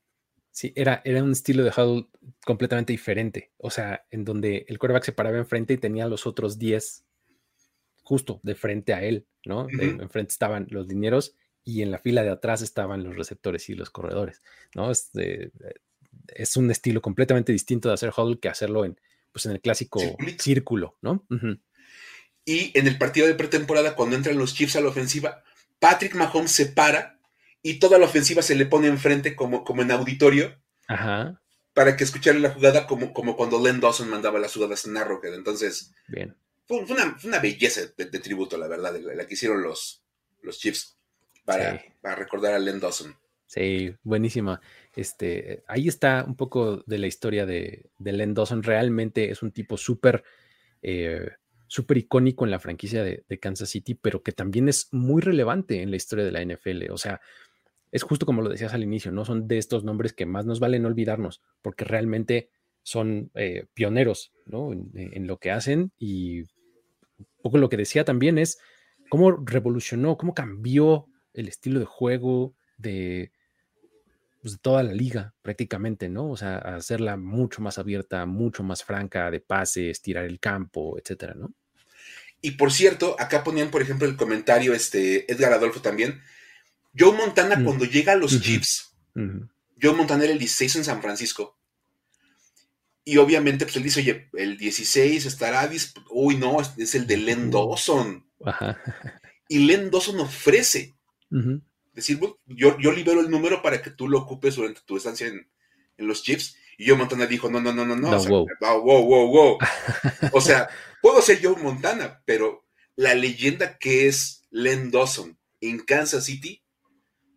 Sí, 0.61 0.75
era, 0.77 1.01
era 1.07 1.25
un 1.25 1.33
estilo 1.33 1.65
de 1.65 1.71
huddle 1.71 2.07
completamente 2.45 2.93
diferente. 2.93 3.51
O 3.57 3.71
sea, 3.71 4.05
en 4.11 4.27
donde 4.27 4.67
el 4.69 4.79
quarterback 4.79 5.05
se 5.05 5.13
paraba 5.13 5.39
enfrente 5.39 5.73
y 5.73 5.79
tenía 5.79 6.07
los 6.07 6.27
otros 6.27 6.59
10 6.59 7.03
justo 8.03 8.41
de 8.43 8.55
frente 8.55 8.93
a 8.93 9.03
él, 9.03 9.27
¿no? 9.47 9.67
enfrente 9.71 10.33
estaban 10.33 10.67
los 10.69 10.87
dineros 10.87 11.35
y 11.65 11.81
en 11.81 11.91
la 11.91 11.99
fila 11.99 12.23
de 12.25 12.29
atrás 12.29 12.61
estaban 12.61 13.03
los 13.05 13.17
receptores 13.17 13.71
y 13.71 13.75
los 13.75 13.89
corredores, 13.89 14.43
¿no? 14.75 14.91
Es, 14.91 15.11
es 16.27 16.57
un 16.59 16.71
estilo 16.71 17.01
completamente 17.01 17.53
distinto 17.53 17.89
de 17.89 17.95
hacer 17.95 18.13
huddle 18.15 18.39
que 18.39 18.51
hacerlo 18.51 18.85
en, 18.85 19.01
pues 19.33 19.47
en 19.47 19.53
el 19.53 19.63
clásico 19.63 20.03
círculo, 20.39 20.99
¿no? 21.01 21.27
Y 22.45 22.79
en 22.79 22.87
el 22.87 22.99
partido 22.99 23.27
de 23.27 23.35
pretemporada, 23.35 23.97
cuando 23.97 24.15
entran 24.15 24.37
los 24.37 24.55
Chiefs 24.55 24.77
a 24.77 24.83
la 24.83 24.89
ofensiva, 24.91 25.43
Patrick 25.79 26.15
Mahomes 26.17 26.53
se 26.53 26.67
para 26.67 27.19
y 27.63 27.79
toda 27.79 27.99
la 27.99 28.07
ofensiva 28.07 28.43
se 28.43 28.55
le 28.55 28.67
pone 28.67 28.89
enfrente 28.89 29.37
como, 29.37 29.65
como 29.65 29.83
en 29.83 29.91
auditorio 29.91 30.59
para 31.75 31.97
que 31.97 32.05
escuchara 32.05 32.39
la 32.39 32.51
jugada 32.51 32.87
como, 32.87 33.13
como 33.13 33.37
cuando 33.37 33.63
Len 33.63 33.81
Dawson 33.81 34.09
mandaba 34.09 34.39
las 34.39 34.55
jugadas 34.55 34.85
en 34.87 34.97
Arrowhead. 34.97 35.35
Entonces, 35.35 35.93
Bien. 36.09 36.37
Fue, 36.67 36.85
una, 37.25 37.39
belleza 37.41 37.81
de, 37.97 38.07
tributo, 38.07 38.57
la 38.57 38.69
verdad, 38.69 38.97
la, 39.01 39.27
que 39.27 39.35
hicieron 39.35 39.63
los, 39.63 40.05
los 40.43 40.59
Chiefs 40.59 40.97
para, 41.45 41.83
para 42.01 42.15
recordar 42.15 42.55
a 42.55 42.59
Len 42.61 42.79
Dawson. 42.79 43.17
Sí, 43.47 43.93
buenísima. 44.05 44.61
Este, 44.95 45.65
ahí 45.67 45.89
está 45.89 46.25
un 46.25 46.37
poco 46.37 46.85
de 46.87 46.99
la 46.99 47.09
historia 47.09 47.45
de, 47.45 47.91
de 47.99 48.13
Len 48.13 48.35
Dawson. 48.35 48.63
Realmente 48.63 49.31
es 49.31 49.43
un 49.43 49.51
tipo 49.51 49.77
súper 49.77 50.23
eh, 50.83 51.29
súper 51.67 51.99
icónico 51.99 52.45
en 52.45 52.51
la 52.51 52.61
franquicia 52.61 53.03
de, 53.03 53.25
de, 53.29 53.39
Kansas 53.39 53.69
City, 53.69 53.95
pero 53.95 54.23
que 54.23 54.33
también 54.33 54.69
es 54.69 54.89
muy 54.93 55.23
relevante 55.23 55.83
en 55.83 55.91
la 55.91 55.97
historia 55.97 56.25
de 56.25 56.33
la 56.33 56.45
NFL. 56.45 56.91
O 56.91 56.99
sea, 56.99 57.21
es 57.93 58.03
justo 58.03 58.27
como 58.27 58.43
lo 58.43 58.51
decías 58.51 58.75
al 58.75 58.83
inicio, 58.83 59.11
¿no? 59.13 59.25
Son 59.25 59.49
de 59.49 59.59
estos 59.59 59.85
nombres 59.85 60.13
que 60.13 60.27
más 60.27 60.47
nos 60.47 60.61
vale 60.61 60.79
no 60.79 60.89
olvidarnos, 60.89 61.43
porque 61.63 61.85
realmente 61.85 62.51
son 62.83 63.31
eh, 63.35 63.67
pioneros, 63.75 64.33
¿no? 64.47 64.73
En, 64.73 65.27
lo 65.27 65.39
que 65.39 65.51
hacen 65.51 65.93
y 65.99 66.43
un 66.43 67.27
poco 67.43 67.59
lo 67.59 67.69
que 67.69 67.77
decía 67.77 68.05
también 68.05 68.39
es 68.39 68.59
cómo 69.09 69.33
revolucionó, 69.45 70.17
cómo 70.17 70.35
cambió 70.35 71.07
el 71.35 71.49
estilo 71.49 71.81
de 71.81 71.87
juego 71.87 72.55
de, 72.79 73.33
pues, 74.41 74.55
de 74.55 74.59
toda 74.61 74.83
la 74.83 74.93
liga 74.93 75.35
prácticamente, 75.43 76.09
¿no? 76.09 76.31
O 76.31 76.37
sea, 76.37 76.59
hacerla 76.59 77.17
mucho 77.17 77.61
más 77.61 77.79
abierta, 77.79 78.25
mucho 78.25 78.63
más 78.63 78.85
franca 78.85 79.31
de 79.31 79.41
pases, 79.41 80.01
tirar 80.01 80.25
el 80.25 80.41
campo, 80.41 80.97
etcétera, 80.99 81.35
¿no? 81.35 81.53
Y 82.43 82.53
por 82.53 82.73
cierto, 82.73 83.17
acá 83.19 83.45
ponían, 83.45 83.71
por 83.71 83.83
ejemplo, 83.83 84.09
el 84.09 84.17
comentario, 84.17 84.73
este, 84.73 85.31
Edgar 85.31 85.53
Adolfo 85.53 85.83
también, 85.83 86.23
Joe 86.97 87.17
Montana 87.17 87.57
mm. 87.57 87.65
cuando 87.65 87.85
llega 87.85 88.13
a 88.13 88.17
los 88.17 88.41
Chiefs, 88.41 88.95
Joe 89.81 89.95
Montana 89.95 90.25
era 90.25 90.33
el 90.33 90.39
16 90.39 90.77
en 90.77 90.85
San 90.85 91.03
Francisco. 91.03 91.57
Y 93.05 93.17
obviamente, 93.17 93.65
pues 93.65 93.77
él 93.77 93.83
dice, 93.83 94.01
oye, 94.01 94.29
el 94.35 94.59
16 94.59 95.25
estará, 95.27 95.69
uy, 96.11 96.37
no, 96.37 96.59
es, 96.61 96.95
el 96.95 97.07
de 97.07 97.17
Len 97.17 97.51
Dawson. 97.51 98.27
Y 99.49 99.67
Len 99.67 99.91
Dawson 99.91 100.21
ofrece 100.21 100.97
decir, 101.93 102.21
yo, 102.47 102.79
yo 102.79 102.93
libero 102.93 103.21
el 103.21 103.31
número 103.31 103.63
para 103.63 103.83
que 103.83 103.91
tú 103.91 104.09
lo 104.09 104.19
ocupes 104.19 104.57
durante 104.57 104.83
tu 104.85 104.97
estancia 104.97 105.27
en, 105.27 105.49
los 105.97 106.23
Chiefs. 106.23 106.57
Y 106.79 106.89
Joe 106.89 106.97
Montana 106.97 107.27
dijo, 107.27 107.51
no, 107.51 107.61
no, 107.61 107.75
no, 107.75 107.85
no, 107.85 107.95
no. 107.95 108.17
o 108.17 108.21
sea, 108.21 108.31
wow. 108.31 108.47
wow, 108.83 109.05
wow, 109.05 109.29
wow. 109.29 109.59
o 110.33 110.41
sea, 110.41 110.69
puedo 111.03 111.21
ser 111.21 111.41
Joe 111.43 111.57
Montana, 111.57 112.23
pero 112.25 112.65
la 112.97 113.15
leyenda 113.15 113.77
que 113.77 114.09
es 114.09 114.45
Len 114.51 114.91
Dawson 114.91 115.39
en 115.61 115.81
Kansas 115.81 116.25
City 116.25 116.60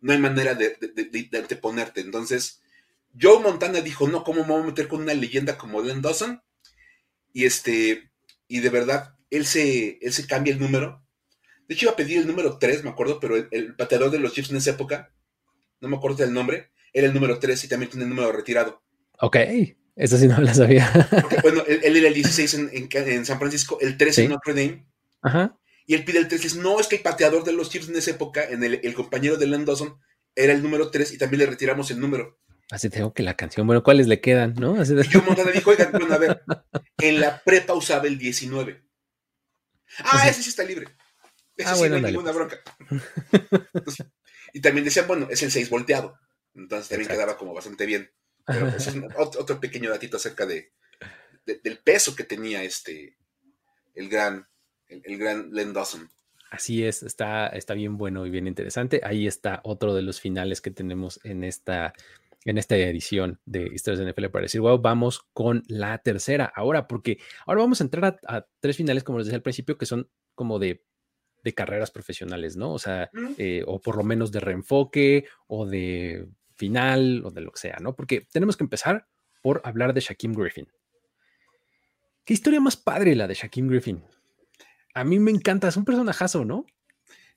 no 0.04 0.12
hay 0.12 0.18
manera 0.18 0.54
de, 0.54 0.76
de, 0.78 1.38
anteponerte. 1.38 2.02
Entonces, 2.02 2.60
Joe 3.18 3.40
Montana 3.40 3.80
dijo, 3.80 4.06
no, 4.06 4.22
¿cómo 4.22 4.42
me 4.42 4.52
voy 4.52 4.62
a 4.62 4.66
meter 4.66 4.86
con 4.86 5.00
una 5.00 5.14
leyenda 5.14 5.56
como 5.56 5.80
Len 5.80 6.02
Dawson? 6.02 6.42
Y 7.32 7.46
este, 7.46 8.10
y 8.46 8.60
de 8.60 8.68
verdad, 8.68 9.14
él 9.30 9.46
se, 9.46 9.98
él 10.02 10.12
se 10.12 10.26
cambia 10.26 10.52
el 10.52 10.60
número. 10.60 11.02
De 11.66 11.74
hecho, 11.74 11.86
iba 11.86 11.92
a 11.92 11.96
pedir 11.96 12.18
el 12.18 12.26
número 12.26 12.58
3, 12.58 12.84
me 12.84 12.90
acuerdo, 12.90 13.18
pero 13.18 13.34
el, 13.34 13.48
el 13.50 13.74
pateador 13.76 14.10
de 14.10 14.18
los 14.18 14.34
Chiefs 14.34 14.50
en 14.50 14.58
esa 14.58 14.72
época, 14.72 15.10
no 15.80 15.88
me 15.88 15.96
acuerdo 15.96 16.18
del 16.18 16.34
nombre, 16.34 16.68
era 16.92 17.06
el 17.06 17.14
número 17.14 17.38
3 17.38 17.64
y 17.64 17.68
también 17.68 17.88
tiene 17.88 18.04
el 18.04 18.10
número 18.10 18.30
retirado. 18.30 18.82
Ok, 19.20 19.38
eso 19.96 20.18
sí 20.18 20.28
no 20.28 20.38
lo 20.38 20.52
sabía. 20.52 20.92
bueno, 21.40 21.62
él, 21.66 21.96
era 21.96 22.08
el 22.08 22.14
16 22.14 22.54
en, 22.54 22.88
en, 22.92 23.24
San 23.24 23.38
Francisco, 23.38 23.78
el 23.80 23.96
13 23.96 24.24
en 24.24 24.28
Notre 24.28 24.52
Dame. 24.52 24.86
Ajá. 25.22 25.56
Y 25.86 25.94
él 25.94 26.04
pide 26.04 26.18
el 26.18 26.28
3 26.28 26.40
y 26.40 26.44
dice, 26.44 26.58
no, 26.60 26.80
es 26.80 26.86
que 26.86 26.96
el 26.96 27.02
pateador 27.02 27.44
de 27.44 27.52
los 27.52 27.70
Chiefs 27.70 27.88
en 27.88 27.96
esa 27.96 28.12
época, 28.12 28.44
en 28.44 28.64
el, 28.64 28.94
compañero 28.94 29.36
de 29.36 29.46
Len 29.46 29.64
Dawson, 29.64 30.00
era 30.34 30.52
el 30.52 30.62
número 30.62 30.90
3 30.90 31.12
y 31.12 31.18
también 31.18 31.40
le 31.40 31.46
retiramos 31.46 31.90
el 31.90 32.00
número. 32.00 32.38
Así 32.70 32.88
tengo 32.88 33.12
que 33.12 33.22
la 33.22 33.36
canción, 33.36 33.66
bueno, 33.66 33.82
¿cuáles 33.82 34.06
le 34.06 34.20
quedan? 34.20 34.54
¿no? 34.54 34.80
Así 34.80 34.94
Y 34.94 35.08
yo 35.08 35.22
Montana 35.22 35.50
dijo, 35.50 35.70
oigan, 35.70 35.92
bueno, 35.92 36.14
a 36.14 36.18
ver, 36.18 36.42
en 36.98 37.20
la 37.20 37.42
prepa 37.42 37.74
usaba 37.74 38.06
el 38.06 38.18
19. 38.18 38.82
Ah, 39.98 40.28
ese 40.28 40.42
sí 40.42 40.48
está 40.48 40.64
libre. 40.64 40.86
Ese 41.56 41.68
ah, 41.68 41.74
sí 41.74 41.88
no 41.88 41.96
hay 41.96 42.02
ninguna 42.02 42.32
pues. 42.32 42.34
bronca. 42.34 42.60
y 44.54 44.60
también 44.60 44.84
decían, 44.84 45.06
bueno, 45.06 45.28
es 45.30 45.42
el 45.42 45.52
6 45.52 45.68
volteado. 45.68 46.18
Entonces 46.54 46.88
también 46.88 47.10
quedaba 47.10 47.36
como 47.36 47.52
bastante 47.52 47.84
bien. 47.84 48.10
Pero 48.46 48.68
es 48.68 48.88
otro, 49.16 49.60
pequeño 49.60 49.90
datito 49.90 50.16
acerca 50.16 50.46
de, 50.46 50.72
del 51.44 51.78
peso 51.78 52.16
que 52.16 52.24
tenía 52.24 52.62
este, 52.62 53.16
el 53.94 54.08
gran 54.08 54.46
el, 55.02 55.18
gran 55.18 55.50
Len 55.52 55.72
Dawson. 55.72 56.08
Así 56.50 56.84
es, 56.84 57.02
está, 57.02 57.48
está 57.48 57.74
bien 57.74 57.96
bueno 57.96 58.26
y 58.26 58.30
bien 58.30 58.46
interesante. 58.46 59.00
Ahí 59.02 59.26
está 59.26 59.60
otro 59.64 59.94
de 59.94 60.02
los 60.02 60.20
finales 60.20 60.60
que 60.60 60.70
tenemos 60.70 61.18
en 61.24 61.42
esta, 61.42 61.94
en 62.44 62.58
esta 62.58 62.76
edición 62.76 63.40
de 63.44 63.64
Historias 63.72 63.98
de 63.98 64.12
NFL 64.12 64.26
para 64.26 64.44
decir, 64.44 64.60
wow, 64.60 64.78
vamos 64.78 65.26
con 65.32 65.64
la 65.66 65.98
tercera 65.98 66.52
ahora, 66.54 66.86
porque 66.86 67.18
ahora 67.46 67.62
vamos 67.62 67.80
a 67.80 67.84
entrar 67.84 68.20
a, 68.26 68.46
tres 68.60 68.76
finales, 68.76 69.02
como 69.02 69.18
les 69.18 69.26
decía 69.26 69.36
al 69.36 69.42
principio, 69.42 69.76
que 69.76 69.86
son 69.86 70.08
como 70.34 70.58
de, 70.58 70.84
de 71.42 71.54
carreras 71.54 71.90
profesionales, 71.90 72.56
¿no? 72.56 72.72
O 72.72 72.78
sea, 72.78 73.10
eh, 73.36 73.64
o 73.66 73.80
por 73.80 73.96
lo 73.96 74.04
menos 74.04 74.30
de 74.30 74.40
reenfoque 74.40 75.26
o 75.48 75.66
de 75.66 76.28
final 76.54 77.22
o 77.24 77.30
de 77.30 77.40
lo 77.40 77.50
que 77.50 77.60
sea, 77.60 77.78
¿no? 77.80 77.96
Porque 77.96 78.28
tenemos 78.32 78.56
que 78.56 78.64
empezar 78.64 79.08
por 79.42 79.60
hablar 79.64 79.92
de 79.92 80.00
Shaquem 80.00 80.32
Griffin. 80.32 80.68
¿Qué 82.24 82.32
historia 82.32 82.60
más 82.60 82.76
padre 82.76 83.14
la 83.14 83.26
de 83.26 83.34
Shaquem 83.34 83.68
Griffin? 83.68 84.02
A 84.94 85.04
mí 85.04 85.18
me 85.18 85.32
encanta, 85.32 85.68
es 85.68 85.76
un 85.76 85.84
personajazo, 85.84 86.44
¿no? 86.44 86.66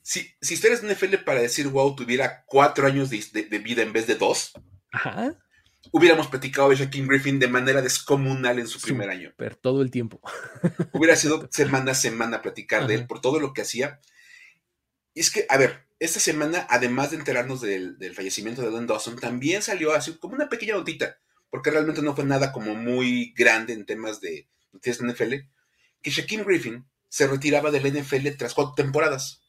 Si, 0.04 0.32
si 0.42 0.54
ustedes 0.54 0.84
NFL 0.84 1.24
para 1.26 1.42
decir 1.42 1.68
wow 1.68 1.94
tuviera 1.96 2.46
cuatro 2.46 2.88
años 2.88 3.10
de, 3.10 3.60
vida 3.60 3.82
en 3.82 3.92
vez 3.92 4.08
de 4.08 4.16
dos, 4.16 4.54
hubiéramos 5.92 6.28
platicado 6.28 6.70
de 6.70 6.78
Shaquem 6.78 7.08
Griffin 7.08 7.40
de 7.40 7.48
manera 7.48 7.82
descomunal 7.82 8.60
en 8.60 8.68
su 8.68 8.80
primer 8.80 9.10
año. 9.10 9.34
Pero 9.36 9.58
todo 9.58 9.82
el 9.82 9.92
tiempo. 9.92 10.22
Hubiera 10.94 11.16
sido 11.16 11.50
semana 11.52 11.92
a 11.92 11.96
semana 11.96 12.42
platicar 12.42 12.88
de 12.88 12.94
él 12.96 13.08
por 13.08 13.20
todo 13.20 13.40
lo 13.40 13.54
que 13.54 13.64
hacía. 13.64 14.00
Y 15.14 15.20
es 15.22 15.32
que, 15.32 15.46
a 15.50 15.58
ver, 15.58 15.88
esta 16.00 16.20
semana, 16.20 16.68
además 16.70 17.12
de 17.12 17.18
enterarnos 17.18 17.62
del, 17.62 17.98
fallecimiento 18.14 18.62
de 18.62 18.70
Don 18.70 18.86
Dawson, 18.86 19.18
también 19.18 19.62
salió 19.62 19.94
así 19.94 20.14
como 20.18 20.36
una 20.36 20.48
pequeña 20.48 20.76
notita, 20.76 21.18
porque 21.50 21.72
realmente 21.72 22.02
no 22.04 22.16
fue 22.16 22.24
nada 22.24 22.52
como 22.52 22.76
muy 22.76 23.34
grande 23.36 23.74
en 23.74 23.86
temas 23.86 24.22
de 24.22 24.48
noticias 24.72 25.00
de 25.00 25.12
NFL, 25.12 25.34
que 26.04 26.12
Shaquem 26.12 26.46
Griffin 26.46 26.86
se 27.10 27.28
retiraba 27.28 27.72
del 27.72 27.94
NFL 27.94 28.30
tras 28.38 28.54
cuatro 28.54 28.74
temporadas. 28.76 29.42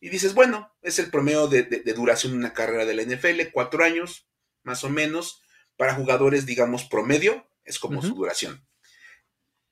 Y 0.00 0.08
dices, 0.10 0.34
bueno, 0.34 0.74
es 0.82 0.98
el 0.98 1.10
promedio 1.10 1.48
de, 1.48 1.62
duración 1.94 2.32
de 2.32 2.38
una 2.38 2.52
carrera 2.52 2.84
de 2.84 2.94
la 2.94 3.02
NFL, 3.02 3.50
cuatro 3.52 3.84
años, 3.84 4.28
más 4.62 4.84
o 4.84 4.90
menos. 4.90 5.42
Para 5.76 5.94
jugadores, 5.94 6.46
digamos, 6.46 6.84
promedio, 6.84 7.46
es 7.64 7.78
como 7.78 8.00
su 8.00 8.14
duración. 8.14 8.66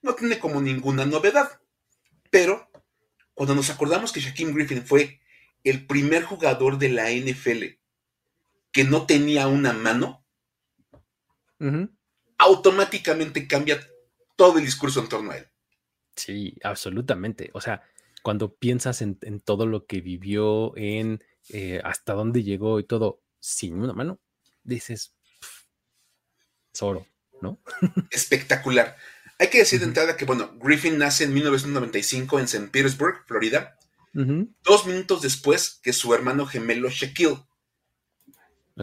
No 0.02 0.14
tiene 0.14 0.38
como 0.38 0.60
ninguna 0.60 1.06
novedad. 1.06 1.60
Pero 2.30 2.70
cuando 3.32 3.54
nos 3.54 3.70
acordamos 3.70 4.12
que 4.12 4.20
Shaquem 4.20 4.52
Griffin 4.52 4.84
fue 4.84 5.20
el 5.62 5.86
primer 5.86 6.24
jugador 6.24 6.78
de 6.78 6.90
la 6.90 7.10
NFL 7.10 7.78
que 8.70 8.84
no 8.84 9.06
tenía 9.06 9.46
una 9.46 9.72
mano, 9.72 10.26
automáticamente 12.38 13.46
cambia 13.46 13.80
todo 14.36 14.58
el 14.58 14.64
discurso 14.64 15.00
en 15.00 15.08
torno 15.08 15.30
a 15.30 15.38
él. 15.38 15.48
Sí, 16.16 16.56
absolutamente. 16.62 17.50
O 17.54 17.60
sea, 17.60 17.82
cuando 18.22 18.54
piensas 18.54 19.02
en, 19.02 19.18
todo 19.44 19.66
lo 19.66 19.86
que 19.86 20.00
vivió, 20.00 20.76
en 20.76 21.22
eh, 21.50 21.80
hasta 21.84 22.14
dónde 22.14 22.42
llegó 22.42 22.80
y 22.80 22.84
todo, 22.84 23.20
sin 23.38 23.74
una 23.74 23.92
mano, 23.92 24.20
dices, 24.62 25.14
Zoro, 26.74 27.06
¿no? 27.42 27.60
Espectacular. 28.10 28.96
Hay 29.38 29.48
que 29.48 29.58
decir 29.58 29.80
de 29.80 29.86
entrada 29.86 30.16
que, 30.16 30.24
bueno, 30.24 30.52
Griffin 30.58 30.96
nace 30.98 31.24
en 31.24 31.34
1995 31.34 32.38
en 32.38 32.44
St. 32.44 32.68
Petersburg, 32.68 33.24
Florida, 33.26 33.78
dos 34.12 34.86
minutos 34.86 35.22
después 35.22 35.80
que 35.82 35.92
su 35.92 36.14
hermano 36.14 36.46
gemelo 36.46 36.88
Shaquille. 36.88 37.44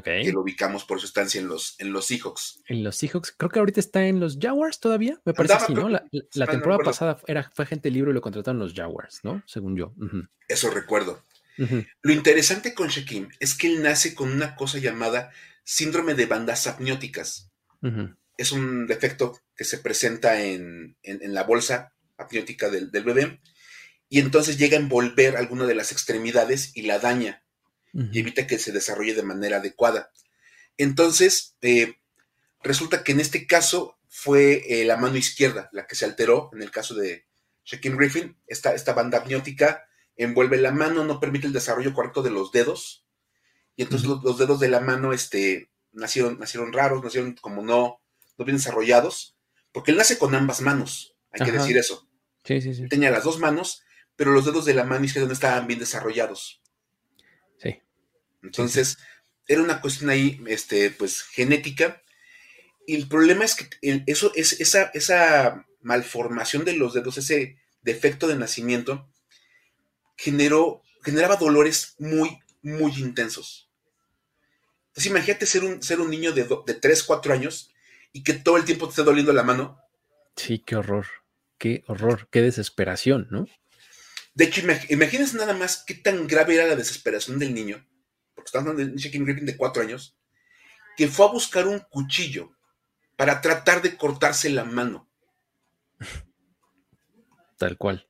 Que 0.04 0.32
lo 0.32 0.42
ubicamos 0.42 0.86
por 0.86 1.02
su 1.02 1.06
estancia 1.06 1.42
en 1.42 1.50
los, 1.50 1.76
en 1.80 1.92
los 1.92 2.06
Seahawks. 2.06 2.62
En 2.68 2.82
los 2.82 2.96
Seahawks, 2.96 3.34
creo 3.38 3.50
que 3.50 3.60
ahorita 3.60 3.82
está 3.82 4.06
en 4.06 4.22
los 4.22 4.38
Jaguars 4.40 4.80
todavía, 4.80 5.20
me 5.26 5.34
parece 5.34 5.58
que 5.58 5.66
sí, 5.66 5.74
¿no? 5.74 5.90
La, 5.90 6.48
temporada 6.48 6.80
pasada 6.82 7.18
era, 7.28 7.52
fue 7.54 7.66
agente 7.66 7.92
libre 7.92 8.12
y 8.12 8.14
lo 8.14 8.22
contrataron 8.22 8.60
los 8.60 8.74
Jaguars, 8.74 9.20
¿no? 9.24 9.44
Según 9.46 9.76
yo. 9.76 9.94
Eso 10.48 10.70
recuerdo. 10.70 11.26
Lo 12.02 12.14
interesante 12.14 12.74
con 12.74 12.88
Shaquille 12.88 13.30
es 13.40 13.54
que 13.54 13.68
él 13.68 13.84
nace 13.84 14.16
con 14.16 14.32
una 14.32 14.56
cosa 14.56 14.78
llamada 14.80 15.32
síndrome 15.64 16.16
de 16.16 16.26
bandas 16.26 16.68
apnióticas. 16.68 17.52
Es 18.38 18.52
un 18.52 18.88
defecto 18.88 19.40
que 19.56 19.66
se 19.66 19.78
presenta 19.78 20.42
en, 20.42 20.96
la 21.04 21.44
bolsa 21.44 21.94
apniótica 22.18 22.70
del, 22.70 22.90
bebé 22.90 23.42
y 24.08 24.20
entonces 24.20 24.58
llega 24.58 24.78
a 24.78 24.82
envolver 24.82 25.36
alguna 25.36 25.66
de 25.66 25.76
las 25.76 25.92
extremidades 25.92 26.72
y 26.76 26.84
la 26.84 27.00
daña 27.00 27.44
y 27.94 28.20
evita 28.20 28.48
que 28.48 28.58
se 28.58 28.72
desarrolle 28.72 29.14
de 29.14 29.24
manera 29.24 29.58
adecuada. 29.58 30.12
Entonces, 30.78 31.56
eh, 31.62 31.96
resulta 32.64 33.04
que 33.04 33.12
en 33.12 33.20
este 33.20 33.46
caso 33.48 33.98
fue 34.08 34.64
eh, 34.68 34.86
la 34.86 34.98
mano 34.98 35.18
izquierda 35.18 35.70
la 35.72 35.88
que 35.88 35.96
se 35.96 36.06
alteró, 36.06 36.50
en 36.54 36.62
el 36.62 36.72
caso 36.72 36.96
de 36.96 37.26
Shaquille 37.66 37.96
Griffin, 37.96 38.38
esta, 38.48 38.74
esta 38.74 38.94
banda 38.94 39.20
apniótica 39.20 39.86
envuelve 40.16 40.58
la 40.58 40.72
mano, 40.72 41.04
no 41.04 41.20
permite 41.20 41.48
el 41.48 41.54
desarrollo 41.54 41.94
correcto 41.94 42.22
de 42.22 42.30
los 42.30 42.52
dedos, 42.52 43.06
y 43.76 43.84
entonces 43.84 44.08
los, 44.08 44.38
dedos 44.38 44.60
de 44.60 44.68
la 44.68 44.80
mano 44.80 45.14
este, 45.14 45.72
nacieron, 45.92 46.40
nacieron 46.40 46.74
raros, 46.74 47.04
nacieron 47.04 47.34
como 47.36 47.62
no, 47.62 48.02
no 48.38 48.46
bien 48.46 48.58
desarrollados, 48.58 49.38
porque 49.72 49.92
él 49.92 49.98
nace 49.98 50.18
con 50.18 50.36
ambas 50.36 50.62
manos, 50.62 51.16
hay 51.32 51.46
que 51.46 51.52
decir 51.52 51.78
eso. 51.78 52.08
Sí, 52.44 52.62
sí, 52.62 52.74
sí. 52.74 52.88
Tenía 52.90 53.12
las 53.12 53.24
dos 53.24 53.40
manos, 53.40 53.84
pero 54.16 54.32
los 54.32 54.46
dedos 54.46 54.66
de 54.66 54.74
la 54.74 54.84
mano 54.84 55.06
izquierda 55.06 55.28
no 55.28 55.34
estaban 55.34 55.68
bien 55.68 55.80
desarrollados. 55.80 56.61
Entonces, 58.44 58.98
era 59.48 59.62
una 59.62 59.82
cuestión 59.82 60.10
ahí, 60.10 60.42
este, 60.48 60.92
pues, 60.92 61.22
genética. 61.22 62.02
Y 62.88 62.96
el 62.96 63.08
problema 63.08 63.46
es 63.46 63.56
que 63.56 63.70
eso, 64.08 64.32
es, 64.36 64.60
esa, 64.60 64.92
esa 64.94 65.66
malformación 65.82 66.66
de 66.66 66.74
los 66.74 66.94
dedos, 66.94 67.18
ese 67.18 67.58
defecto 67.82 68.28
de 68.28 68.36
nacimiento, 68.36 69.10
generó, 70.18 70.84
generaba 71.04 71.36
dolores 71.36 71.96
muy, 72.00 72.40
muy 72.62 72.92
intensos. 72.98 73.70
Entonces 74.90 75.10
imagínate 75.10 75.46
ser 75.46 75.64
un, 75.64 75.82
ser 75.82 76.02
un 76.02 76.10
niño 76.10 76.34
de, 76.34 76.44
de 76.44 76.74
3, 76.74 77.04
4 77.04 77.34
años 77.34 77.72
y 78.12 78.24
que 78.24 78.34
todo 78.34 78.58
el 78.58 78.66
tiempo 78.66 78.88
te 78.88 78.92
esté 78.92 79.04
doliendo 79.04 79.32
la 79.32 79.44
mano. 79.44 79.80
Sí, 80.36 80.60
qué 80.60 80.76
horror, 80.76 81.08
qué 81.58 81.84
horror, 81.88 82.28
qué 82.30 82.42
desesperación, 82.42 83.28
¿no? 83.32 83.48
De 84.34 84.46
hecho, 84.46 84.62
imagínense 84.90 85.38
nada 85.38 85.54
más 85.54 85.84
qué 85.86 85.94
tan 85.94 86.28
grave 86.28 86.56
era 86.56 86.68
la 86.68 86.76
desesperación 86.76 87.40
del 87.40 87.54
niño, 87.54 87.86
porque 88.42 88.48
estamos 88.48 88.72
hablando 88.72 88.96
de 88.96 89.10
Griffin 89.10 89.46
de 89.46 89.56
4 89.56 89.84
años, 89.84 90.18
que 90.98 91.08
fue 91.08 91.28
a 91.28 91.32
buscar 91.32 91.68
un 91.68 91.80
cuchillo 91.80 92.52
para 93.16 93.40
tratar 93.40 93.84
de 93.84 93.96
cortarse 93.96 94.50
la 94.50 94.66
mano. 94.66 95.08
Tal 97.58 97.78
cual. 97.78 98.08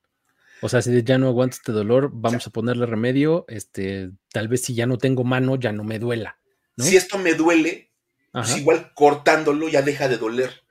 O 0.62 0.70
sea, 0.70 0.82
si 0.82 1.04
ya 1.04 1.17
no 1.17 1.28
aguanto 1.28 1.58
este 1.58 1.74
dolor, 1.74 2.12
vamos 2.13 2.48
a 2.48 2.52
ponerle 2.52 2.86
remedio. 2.86 3.44
Este, 3.50 4.12
tal 4.32 4.48
vez 4.48 4.62
si 4.62 4.74
ya 4.74 4.86
no 4.86 4.98
tengo 4.98 5.26
mano, 5.26 5.58
ya 5.60 5.74
no 5.74 5.84
me 5.84 6.00
duela. 6.00 6.39
Si 6.78 6.96
esto 6.96 7.17
me 7.17 7.34
duele, 7.34 7.91
pues 8.32 8.56
igual 8.58 8.94
cortándolo 8.94 9.67
ya 9.67 9.82
deja 9.82 10.08
de 10.08 10.17
doler. 10.17 10.63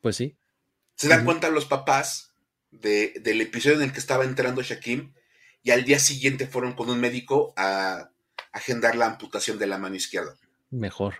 Pues 0.00 0.14
sí. 0.16 0.36
Se 0.94 1.08
dan 1.08 1.24
cuenta 1.24 1.50
los 1.50 1.64
papás 1.64 2.34
del 2.70 3.40
episodio 3.40 3.76
en 3.76 3.82
el 3.82 3.92
que 3.92 3.98
estaba 3.98 4.24
entrando 4.24 4.62
Shaquim 4.62 5.12
y 5.62 5.70
al 5.72 5.84
día 5.84 5.98
siguiente 5.98 6.46
fueron 6.46 6.74
con 6.74 6.88
un 6.88 7.00
médico 7.00 7.52
a, 7.56 8.10
agendar 8.52 8.96
la 8.96 9.06
amputación 9.06 9.58
de 9.58 9.66
la 9.66 9.78
mano 9.78 9.96
izquierda. 9.96 10.36
Mejor. 10.70 11.14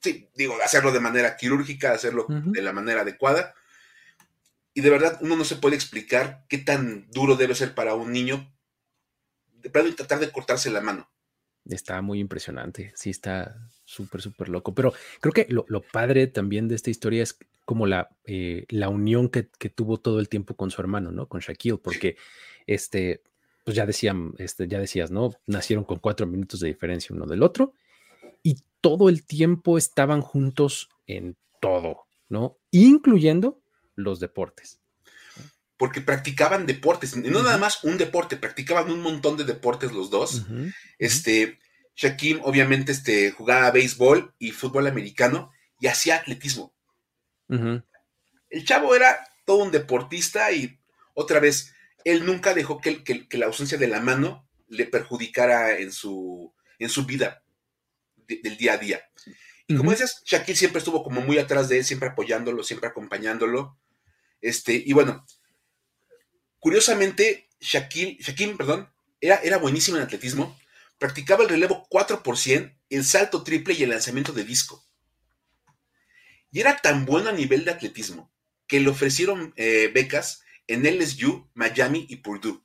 Sí, 0.00 0.28
digo, 0.34 0.56
hacerlo 0.64 0.92
de 0.92 1.00
manera 1.00 1.36
quirúrgica, 1.36 1.92
hacerlo 1.92 2.26
de 2.28 2.62
la 2.62 2.72
manera 2.72 3.02
adecuada. 3.02 3.54
Y 4.74 4.82
de 4.82 4.90
verdad, 4.90 5.18
uno 5.22 5.36
no 5.36 5.44
se 5.44 5.56
puede 5.56 5.76
explicar 5.76 6.44
qué 6.48 6.58
tan 6.58 7.10
duro 7.10 7.36
debe 7.36 7.54
ser 7.54 7.74
para 7.74 7.94
un 7.94 8.12
niño 8.12 8.52
de 9.72 9.92
tratar 9.92 10.20
de 10.20 10.30
cortarse 10.30 10.70
la 10.70 10.80
mano. 10.80 11.08
Está 11.64 12.00
muy 12.00 12.20
impresionante, 12.20 12.92
sí 12.94 13.10
está 13.10 13.56
súper, 13.84 14.22
súper 14.22 14.48
loco. 14.48 14.74
Pero 14.74 14.92
creo 15.20 15.32
que 15.32 15.46
lo, 15.48 15.80
padre 15.80 16.26
también 16.28 16.68
de 16.68 16.76
esta 16.76 16.90
historia 16.90 17.22
es 17.22 17.38
como 17.64 17.86
la, 17.86 18.08
eh, 18.24 18.66
la 18.68 18.88
unión 18.88 19.28
que, 19.28 19.42
tuvo 19.70 19.98
todo 19.98 20.20
el 20.20 20.28
tiempo 20.28 20.54
con 20.54 20.70
su 20.70 20.80
hermano, 20.80 21.10
¿no? 21.10 21.26
Con 21.26 21.40
Shaquille, 21.40 21.78
porque 21.78 22.16
este, 22.66 23.22
pues 23.66 23.74
ya 23.74 23.84
decían, 23.84 24.32
este, 24.38 24.68
ya 24.68 24.78
decías, 24.78 25.10
¿no? 25.10 25.32
Nacieron 25.44 25.84
con 25.84 25.98
cuatro 25.98 26.24
minutos 26.24 26.60
de 26.60 26.68
diferencia 26.68 27.16
uno 27.16 27.26
del 27.26 27.42
otro 27.42 27.74
y 28.44 28.62
todo 28.80 29.08
el 29.08 29.26
tiempo 29.26 29.76
estaban 29.76 30.20
juntos 30.20 30.88
en 31.08 31.36
todo, 31.60 32.06
¿no? 32.28 32.58
Incluyendo 32.70 33.60
los 33.96 34.20
deportes. 34.20 34.78
Porque 35.76 36.00
practicaban 36.00 36.64
deportes, 36.64 37.16
no 37.16 37.42
nada 37.42 37.58
más 37.58 37.82
un 37.82 37.98
deporte, 37.98 38.36
practicaban 38.36 38.88
un 38.88 39.00
montón 39.00 39.36
de 39.36 39.42
deportes 39.42 39.90
los 39.90 40.10
dos. 40.10 40.46
Este, 41.00 41.58
Shaquem 41.96 42.42
obviamente 42.44 42.92
este, 42.92 43.32
jugaba 43.32 43.72
béisbol 43.72 44.32
y 44.38 44.52
fútbol 44.52 44.86
americano 44.86 45.50
y 45.80 45.88
hacía 45.88 46.18
atletismo. 46.18 46.72
El 47.48 48.64
chavo 48.64 48.94
era 48.94 49.28
todo 49.44 49.64
un 49.64 49.72
deportista 49.72 50.52
y 50.52 50.78
otra 51.14 51.40
vez, 51.40 51.74
él 52.06 52.24
nunca 52.24 52.54
dejó 52.54 52.80
que, 52.80 53.26
la 53.32 53.46
ausencia 53.46 53.76
de 53.78 53.88
la 53.88 54.00
mano 54.00 54.48
le 54.68 54.86
perjudicara 54.86 55.76
en 55.78 55.90
su, 55.90 56.54
en 56.78 56.88
su 56.88 57.04
vida 57.04 57.42
del 58.28 58.56
día 58.56 58.74
a 58.74 58.78
día. 58.78 59.04
Y 59.66 59.74
como 59.74 59.90
dices, 59.90 60.22
Shaquille 60.24 60.56
siempre 60.56 60.78
estuvo 60.78 61.02
como 61.02 61.20
muy 61.20 61.38
atrás 61.38 61.68
de 61.68 61.78
él, 61.78 61.84
siempre 61.84 62.08
apoyándolo, 62.08 62.62
siempre 62.62 62.88
acompañándolo. 62.88 63.76
Este, 64.40 64.80
y 64.86 64.92
bueno, 64.92 65.26
curiosamente, 66.60 67.48
Shaquille, 67.58 68.18
Shaquille 68.20 68.54
perdón, 68.54 68.88
era, 69.20 69.40
era 69.42 69.58
buenísimo 69.58 69.96
en 69.96 70.04
atletismo, 70.04 70.56
practicaba 70.98 71.42
el 71.42 71.48
relevo 71.48 71.88
4 71.90 72.22
el 72.88 73.04
salto 73.04 73.42
triple 73.42 73.74
y 73.74 73.82
el 73.82 73.90
lanzamiento 73.90 74.32
de 74.32 74.44
disco. 74.44 74.86
Y 76.52 76.60
era 76.60 76.76
tan 76.76 77.04
bueno 77.04 77.30
a 77.30 77.32
nivel 77.32 77.64
de 77.64 77.72
atletismo 77.72 78.32
que 78.68 78.78
le 78.78 78.90
ofrecieron 78.90 79.52
eh, 79.56 79.90
becas 79.92 80.44
en 80.66 80.82
LSU, 80.84 81.48
Miami 81.54 82.06
y 82.08 82.16
Purdue. 82.16 82.62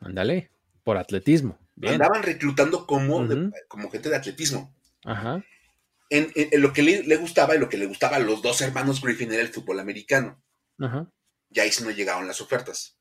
Ándale, 0.00 0.50
por 0.82 0.96
atletismo. 0.96 1.58
Andaban 1.82 2.22
reclutando 2.22 2.86
como, 2.86 3.26
como 3.68 3.90
gente 3.90 4.08
de 4.08 4.16
atletismo. 4.16 4.74
Ajá. 5.04 5.44
En, 6.10 6.32
lo 6.60 6.72
que 6.72 6.82
le, 6.82 7.16
gustaba 7.16 7.56
y 7.56 7.58
lo 7.58 7.68
que 7.68 7.78
le 7.78 7.86
gustaba 7.86 8.16
a 8.16 8.20
los 8.20 8.42
dos 8.42 8.60
hermanos 8.60 9.00
Griffin 9.00 9.32
era 9.32 9.42
el 9.42 9.48
fútbol 9.48 9.80
americano. 9.80 10.40
Ajá. 10.78 11.10
Y 11.50 11.60
ahí 11.60 11.72
sí 11.72 11.82
no 11.82 11.90
llegaron 11.90 12.28
las 12.28 12.40
ofertas. 12.40 12.96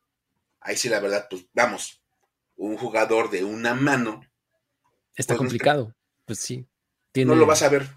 Ahí 0.60 0.78
sí, 0.78 0.90
la 0.90 1.00
verdad, 1.00 1.28
pues 1.30 1.46
vamos, 1.54 2.02
un 2.56 2.78
jugador 2.78 3.30
de 3.30 3.44
una 3.44 3.74
mano. 3.74 4.22
Está 5.16 5.34
pues, 5.34 5.40
complicado. 5.40 5.96
pues 6.26 6.40
sí. 6.40 6.68
No 7.16 7.36
lo 7.36 7.46
vas 7.46 7.62
a 7.62 7.70
ver 7.70 7.88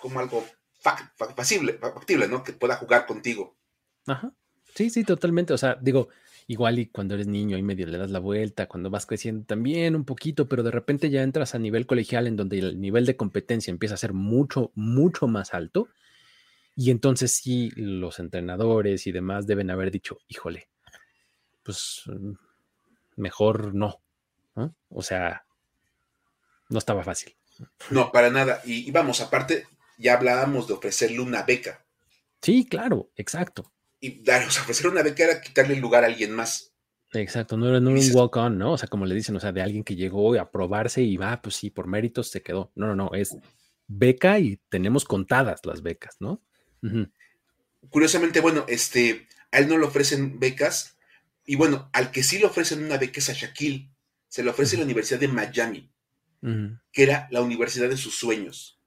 como 0.00 0.20
algo 0.20 0.46
factible, 0.80 2.28
¿no? 2.28 2.42
Que 2.42 2.52
pueda 2.52 2.76
jugar 2.76 3.04
contigo. 3.04 3.58
Ajá. 4.06 4.32
Sí, 4.78 4.90
sí, 4.90 5.02
totalmente. 5.02 5.52
O 5.52 5.58
sea, 5.58 5.76
digo, 5.80 6.08
igual 6.46 6.78
y 6.78 6.86
cuando 6.86 7.14
eres 7.14 7.26
niño 7.26 7.58
y 7.58 7.62
medio 7.64 7.84
le 7.88 7.98
das 7.98 8.12
la 8.12 8.20
vuelta, 8.20 8.68
cuando 8.68 8.90
vas 8.90 9.06
creciendo 9.06 9.44
también 9.44 9.96
un 9.96 10.04
poquito, 10.04 10.48
pero 10.48 10.62
de 10.62 10.70
repente 10.70 11.10
ya 11.10 11.24
entras 11.24 11.56
a 11.56 11.58
nivel 11.58 11.84
colegial 11.84 12.28
en 12.28 12.36
donde 12.36 12.60
el 12.60 12.80
nivel 12.80 13.04
de 13.04 13.16
competencia 13.16 13.72
empieza 13.72 13.96
a 13.96 13.98
ser 13.98 14.12
mucho, 14.12 14.70
mucho 14.76 15.26
más 15.26 15.52
alto. 15.52 15.88
Y 16.76 16.92
entonces 16.92 17.34
sí, 17.34 17.72
los 17.74 18.20
entrenadores 18.20 19.08
y 19.08 19.10
demás 19.10 19.48
deben 19.48 19.68
haber 19.68 19.90
dicho, 19.90 20.20
híjole, 20.28 20.68
pues 21.64 22.04
mm, 22.06 22.34
mejor 23.16 23.74
no. 23.74 24.00
O 24.90 25.02
sea, 25.02 25.44
no 26.68 26.78
estaba 26.78 27.02
fácil. 27.02 27.34
No, 27.90 28.12
para 28.12 28.30
nada. 28.30 28.62
Y, 28.64 28.88
vamos, 28.92 29.20
aparte, 29.20 29.66
ya 29.96 30.14
hablábamos 30.14 30.68
de 30.68 30.74
ofrecerle 30.74 31.18
una 31.18 31.42
beca. 31.42 31.84
Sí, 32.40 32.64
claro, 32.64 33.10
exacto. 33.16 33.72
Y 34.00 34.22
dar, 34.22 34.46
o 34.46 34.50
sea, 34.50 34.62
ofrecer 34.62 34.88
una 34.88 35.02
beca 35.02 35.24
era 35.24 35.40
quitarle 35.40 35.74
el 35.74 35.80
lugar 35.80 36.04
a 36.04 36.06
alguien 36.06 36.32
más. 36.32 36.72
Exacto, 37.12 37.56
no 37.56 37.68
era, 37.68 37.78
un 37.78 37.98
walk-on, 38.12 38.58
¿no? 38.58 38.72
O 38.72 38.78
sea, 38.78 38.88
como 38.88 39.06
le 39.06 39.14
dicen, 39.14 39.34
o 39.34 39.40
sea, 39.40 39.50
de 39.50 39.62
alguien 39.62 39.82
que 39.82 39.96
llegó 39.96 40.38
a 40.38 40.50
probarse 40.50 41.02
y 41.02 41.16
va, 41.16 41.40
pues 41.40 41.56
sí, 41.56 41.70
por 41.70 41.86
méritos 41.86 42.28
se 42.30 42.42
quedó. 42.42 42.70
No, 42.74 42.86
no, 42.86 42.94
no, 42.94 43.14
es 43.14 43.36
beca 43.86 44.38
y 44.38 44.60
tenemos 44.68 45.04
contadas 45.04 45.64
las 45.64 45.82
becas, 45.82 46.16
¿no? 46.20 46.42
Curiosamente, 47.88 48.40
bueno, 48.40 48.66
este, 48.68 49.26
a 49.50 49.58
él 49.58 49.68
no 49.68 49.78
le 49.78 49.86
ofrecen 49.86 50.38
becas 50.38 50.98
y 51.48 51.56
bueno, 51.56 51.88
al 51.94 52.10
que 52.10 52.22
sí 52.22 52.38
le 52.38 52.44
ofrecen 52.44 52.84
una 52.84 52.98
beca 52.98 53.20
es 53.20 53.30
a 53.30 53.32
Shaquille. 53.32 53.90
Se 54.28 54.42
le 54.42 54.50
ofrece 54.50 54.76
la 54.76 54.84
Universidad 54.84 55.18
de 55.18 55.28
Miami, 55.28 55.90
que 56.92 57.02
era 57.02 57.26
la 57.30 57.40
universidad 57.40 57.88
de 57.88 57.96
sus 57.96 58.14
sueños. 58.14 58.78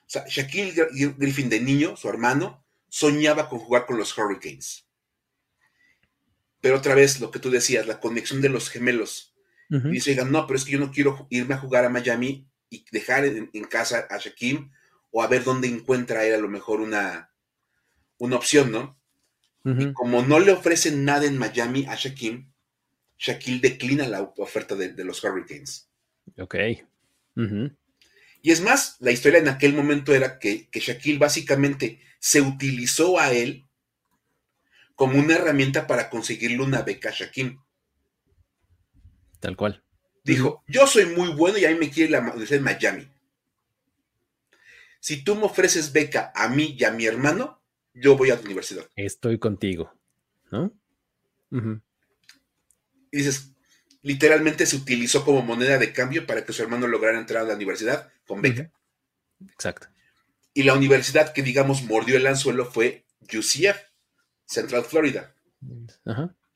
O 0.00 0.08
sea, 0.08 0.24
Shaquille 0.28 0.74
Griffin 1.16 1.48
de 1.48 1.60
niño, 1.60 1.96
su 1.96 2.08
hermano, 2.08 2.61
soñaba 2.92 3.48
con 3.48 3.58
jugar 3.58 3.86
con 3.86 3.96
los 3.96 4.16
Hurricanes. 4.18 4.86
Pero 6.60 6.76
otra 6.76 6.94
vez, 6.94 7.20
lo 7.20 7.30
que 7.30 7.38
tú 7.38 7.50
decías, 7.50 7.86
la 7.86 8.00
conexión 8.00 8.42
de 8.42 8.50
los 8.50 8.68
gemelos. 8.68 9.34
Y 9.70 9.88
dice, 9.88 10.14
no, 10.26 10.46
pero 10.46 10.58
es 10.58 10.66
que 10.66 10.72
yo 10.72 10.78
no 10.78 10.92
quiero 10.92 11.26
irme 11.30 11.54
a 11.54 11.58
jugar 11.58 11.86
a 11.86 11.88
Miami 11.88 12.46
y 12.68 12.84
dejar 12.92 13.24
en, 13.24 13.64
casa 13.64 14.06
a 14.10 14.18
Shaquille 14.18 14.70
o 15.10 15.22
a 15.22 15.26
ver 15.26 15.44
dónde 15.44 15.68
encuentra 15.68 16.26
él 16.26 16.34
a 16.34 16.38
lo 16.38 16.48
mejor 16.48 16.82
una, 16.82 17.32
una 18.18 18.36
opción, 18.36 18.70
¿no? 18.70 19.00
Y 19.64 19.94
como 19.94 20.20
no 20.20 20.38
le 20.38 20.52
ofrecen 20.52 21.06
nada 21.06 21.24
en 21.24 21.38
Miami 21.38 21.86
a 21.86 21.94
Shaquille, 21.94 22.46
Shaquille 23.16 23.60
declina 23.60 24.06
la 24.06 24.20
oferta 24.36 24.74
de, 24.76 24.92
los 25.02 25.24
Hurricanes. 25.24 25.88
Ok. 26.36 26.56
Y 28.42 28.50
es 28.50 28.60
más, 28.60 28.96
la 29.00 29.12
historia 29.12 29.38
en 29.38 29.48
aquel 29.48 29.72
momento 29.72 30.14
era 30.14 30.38
que, 30.38 30.68
que 30.68 30.80
Shaquille 30.80 31.18
básicamente 31.18 32.02
se 32.22 32.40
utilizó 32.40 33.18
a 33.18 33.32
él 33.32 33.66
como 34.94 35.18
una 35.18 35.34
herramienta 35.34 35.88
para 35.88 36.08
conseguirle 36.08 36.62
una 36.62 36.82
beca 36.82 37.08
a 37.08 37.12
Shaquille. 37.12 37.58
Tal 39.40 39.56
cual. 39.56 39.82
Dijo, 40.22 40.62
yo 40.68 40.86
soy 40.86 41.06
muy 41.06 41.30
bueno 41.30 41.58
y 41.58 41.64
a 41.64 41.70
mí 41.70 41.74
me 41.74 41.90
quiere 41.90 42.12
la 42.12 42.20
Universidad 42.20 42.60
de 42.60 42.64
Miami. 42.64 43.08
Si 45.00 45.24
tú 45.24 45.34
me 45.34 45.46
ofreces 45.46 45.92
beca 45.92 46.30
a 46.32 46.48
mí 46.48 46.76
y 46.78 46.84
a 46.84 46.92
mi 46.92 47.06
hermano, 47.06 47.60
yo 47.92 48.16
voy 48.16 48.30
a 48.30 48.36
la 48.36 48.42
universidad. 48.42 48.88
Estoy 48.94 49.40
contigo, 49.40 49.92
¿no? 50.52 50.72
Y 53.10 53.16
dices, 53.16 53.52
literalmente 54.02 54.64
se 54.64 54.76
utilizó 54.76 55.24
como 55.24 55.42
moneda 55.42 55.76
de 55.76 55.92
cambio 55.92 56.24
para 56.24 56.44
que 56.44 56.52
su 56.52 56.62
hermano 56.62 56.86
lograra 56.86 57.18
entrar 57.18 57.42
a 57.42 57.48
la 57.48 57.56
universidad 57.56 58.12
con 58.28 58.40
beca. 58.40 58.70
Exacto. 59.40 59.88
Y 60.54 60.64
la 60.64 60.74
universidad 60.74 61.32
que, 61.32 61.42
digamos, 61.42 61.82
mordió 61.84 62.16
el 62.16 62.26
anzuelo 62.26 62.66
fue 62.66 63.06
UCF, 63.22 63.78
Central 64.44 64.84
Florida. 64.84 65.34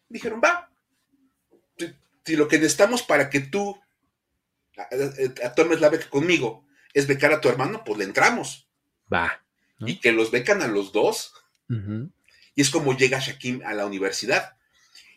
Dijeron, 0.09 0.41
va, 0.43 0.71
si, 2.25 2.37
lo 2.37 2.49
que 2.49 2.59
necesitamos 2.59 3.03
para 3.03 3.31
que 3.31 3.41
tú 3.41 3.79
tomes 5.55 5.81
la 5.81 5.89
beca 5.89 6.11
conmigo 6.11 6.67
es 6.93 7.07
becar 7.07 7.33
a 7.33 7.41
tu 7.41 7.49
hermano, 7.49 7.85
pues 7.85 7.99
le 7.99 8.05
entramos. 8.05 8.69
Va. 9.13 9.43
Y 9.81 10.01
que 10.01 10.13
los 10.13 10.31
becan 10.31 10.63
a 10.63 10.67
los 10.67 10.93
dos. 10.93 11.35
Y 11.69 12.61
es 12.61 12.71
como 12.71 12.97
llega 12.97 13.19
Shaquim 13.19 13.63
a 13.65 13.75
la 13.75 13.87
universidad. 13.87 14.57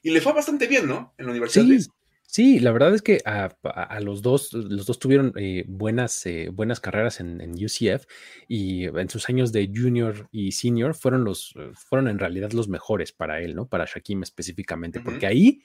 Y 0.02 0.12
le 0.12 0.22
fue 0.22 0.34
bastante 0.34 0.68
bien, 0.68 0.88
¿no? 0.88 1.14
En 1.18 1.26
la 1.26 1.32
universidad. 1.32 1.66
Sí, 1.66 1.90
la 2.38 2.72
verdad 2.72 2.94
es 2.94 3.02
que 3.02 3.22
a, 3.26 4.00
los 4.02 4.22
dos, 4.22 4.54
los 4.54 4.86
dos 4.86 5.00
tuvieron 5.00 5.34
eh, 5.36 5.66
buenas, 5.68 6.26
eh, 6.26 6.50
buenas 6.52 6.80
carreras 6.80 7.20
en, 7.20 7.52
UCF 7.52 8.06
y 8.48 8.86
en 8.86 9.10
sus 9.10 9.30
años 9.30 9.52
de 9.52 9.72
junior 9.74 10.28
y 10.32 10.52
senior 10.52 10.96
fueron 10.96 11.24
los, 11.24 11.54
fueron 11.74 12.08
en 12.08 12.20
realidad 12.20 12.52
los 12.52 12.68
mejores 12.68 13.12
para 13.12 13.42
él, 13.42 13.56
¿no? 13.56 13.68
Para 13.68 13.86
Shaquim 13.86 14.24
específicamente, 14.24 15.00
porque 15.00 15.28
ahí 15.28 15.64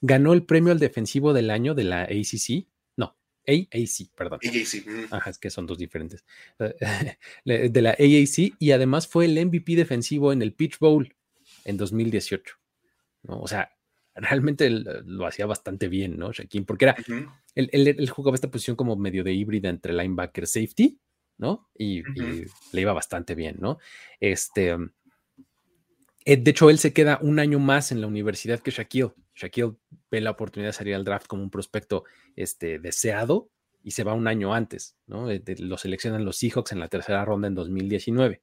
ganó 0.00 0.32
el 0.32 0.44
premio 0.44 0.72
al 0.72 0.78
defensivo 0.78 1.32
del 1.32 1.50
año 1.50 1.74
de 1.74 1.84
la 1.84 2.02
ACC 2.02 2.66
AAC, 3.46 4.10
perdón. 4.16 4.40
AAC. 4.42 5.12
Ajá, 5.12 5.30
es 5.30 5.38
que 5.38 5.50
son 5.50 5.66
dos 5.66 5.78
diferentes. 5.78 6.24
De 7.44 7.82
la 7.82 7.90
AAC 7.90 8.54
y 8.58 8.70
además 8.72 9.06
fue 9.06 9.26
el 9.26 9.44
MVP 9.44 9.76
defensivo 9.76 10.32
en 10.32 10.42
el 10.42 10.54
Pitch 10.54 10.78
Bowl 10.78 11.14
en 11.64 11.76
2018. 11.76 12.56
¿no? 13.24 13.40
O 13.40 13.48
sea, 13.48 13.73
realmente 14.14 14.70
lo 14.70 15.26
hacía 15.26 15.46
bastante 15.46 15.88
bien, 15.88 16.16
¿no? 16.16 16.32
Shaquille, 16.32 16.64
porque 16.64 16.84
era, 16.86 16.96
él, 17.54 18.10
jugaba 18.10 18.34
esta 18.34 18.50
posición 18.50 18.76
como 18.76 18.96
medio 18.96 19.24
de 19.24 19.32
híbrida 19.32 19.68
entre 19.68 19.92
linebacker 19.92 20.46
safety, 20.46 21.00
¿no? 21.38 21.68
Y, 21.76 22.02
le 22.72 22.80
iba 22.80 22.92
bastante 22.92 23.34
bien, 23.34 23.56
¿no? 23.58 23.78
Este, 24.20 24.76
eh, 26.24 26.36
de 26.36 26.50
hecho, 26.50 26.70
él 26.70 26.78
se 26.78 26.92
queda 26.92 27.18
un 27.22 27.38
año 27.38 27.58
más 27.58 27.92
en 27.92 28.00
la 28.00 28.06
universidad 28.06 28.60
que 28.60 28.70
Shaquille. 28.70 29.12
Shaquille 29.34 29.74
ve 30.10 30.20
la 30.20 30.30
oportunidad 30.30 30.70
de 30.70 30.74
salir 30.74 30.94
al 30.94 31.04
draft 31.04 31.26
como 31.26 31.42
un 31.42 31.50
prospecto 31.50 32.04
este, 32.36 32.78
deseado 32.78 33.50
y 33.82 33.90
se 33.90 34.04
va 34.04 34.14
un 34.14 34.28
año 34.28 34.54
antes, 34.54 34.96
¿no? 35.06 35.28
lo 35.28 35.76
seleccionan 35.76 36.24
los 36.24 36.38
Seahawks 36.38 36.72
en 36.72 36.80
la 36.80 36.88
tercera 36.88 37.24
ronda 37.24 37.48
en 37.48 37.54
2019. 37.54 38.42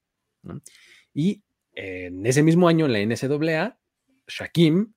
Y 1.14 1.42
en 1.74 2.26
ese 2.26 2.44
mismo 2.44 2.68
año 2.68 2.86
en 2.86 2.94
la 2.94 3.00
NCAA, 3.00 3.80
Shaquem 4.28 4.94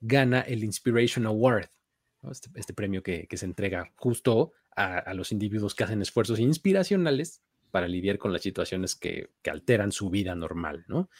gana 0.00 0.40
el 0.40 0.64
Inspiration 0.64 1.26
Award, 1.26 1.68
este, 2.30 2.50
este, 2.54 2.74
premio 2.74 3.02
que, 3.02 3.26
se 3.30 3.46
entrega 3.46 3.92
justo 3.96 4.52
a, 4.74 5.12
los 5.14 5.32
individuos 5.32 5.74
que 5.74 5.84
hacen 5.84 6.02
esfuerzos 6.02 6.38
inspiracionales 6.38 7.42
para 7.70 7.88
lidiar 7.88 8.18
con 8.18 8.32
las 8.32 8.42
situaciones 8.42 8.96
que, 8.96 9.30
alteran 9.50 9.92
su 9.92 10.10
vida 10.10 10.34
normal, 10.34 10.84
¿no? 10.88 11.10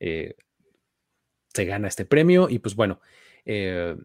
Eh, 0.00 0.36
se 1.54 1.64
gana 1.64 1.88
este 1.88 2.04
premio 2.04 2.48
y 2.48 2.58
pues 2.60 2.76
bueno, 2.76 3.00
eh, 3.44 3.96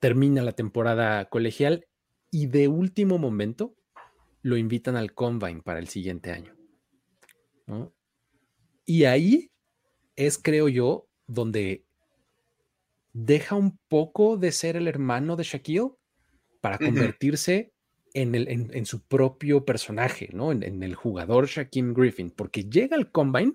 termina 0.00 0.42
la 0.42 0.52
temporada 0.52 1.26
colegial 1.26 1.86
y 2.30 2.46
de 2.46 2.68
último 2.68 3.18
momento 3.18 3.74
lo 4.42 4.56
invitan 4.56 4.96
al 4.96 5.14
Combine 5.14 5.62
para 5.62 5.78
el 5.78 5.88
siguiente 5.88 6.30
año. 6.30 6.54
Y 8.84 9.04
ahí 9.04 9.50
es, 10.16 10.38
creo 10.38 10.68
yo, 10.68 11.08
donde 11.26 11.84
deja 13.24 13.56
un 13.56 13.76
poco 13.88 14.36
de 14.36 14.52
ser 14.52 14.76
el 14.76 14.86
hermano 14.86 15.34
de 15.34 15.42
Shaquille 15.42 15.90
para 16.60 16.78
convertirse 16.78 17.72
en, 18.14 18.36
el, 18.36 18.48
en, 18.48 18.86
su 18.86 19.02
propio 19.02 19.64
personaje, 19.64 20.30
¿no? 20.32 20.52
En, 20.52 20.82
el 20.82 20.94
jugador 20.94 21.48
Shaquille 21.48 21.92
Griffin, 21.94 22.30
porque 22.30 22.64
llega 22.64 22.96
al 22.96 23.10
Combine 23.10 23.54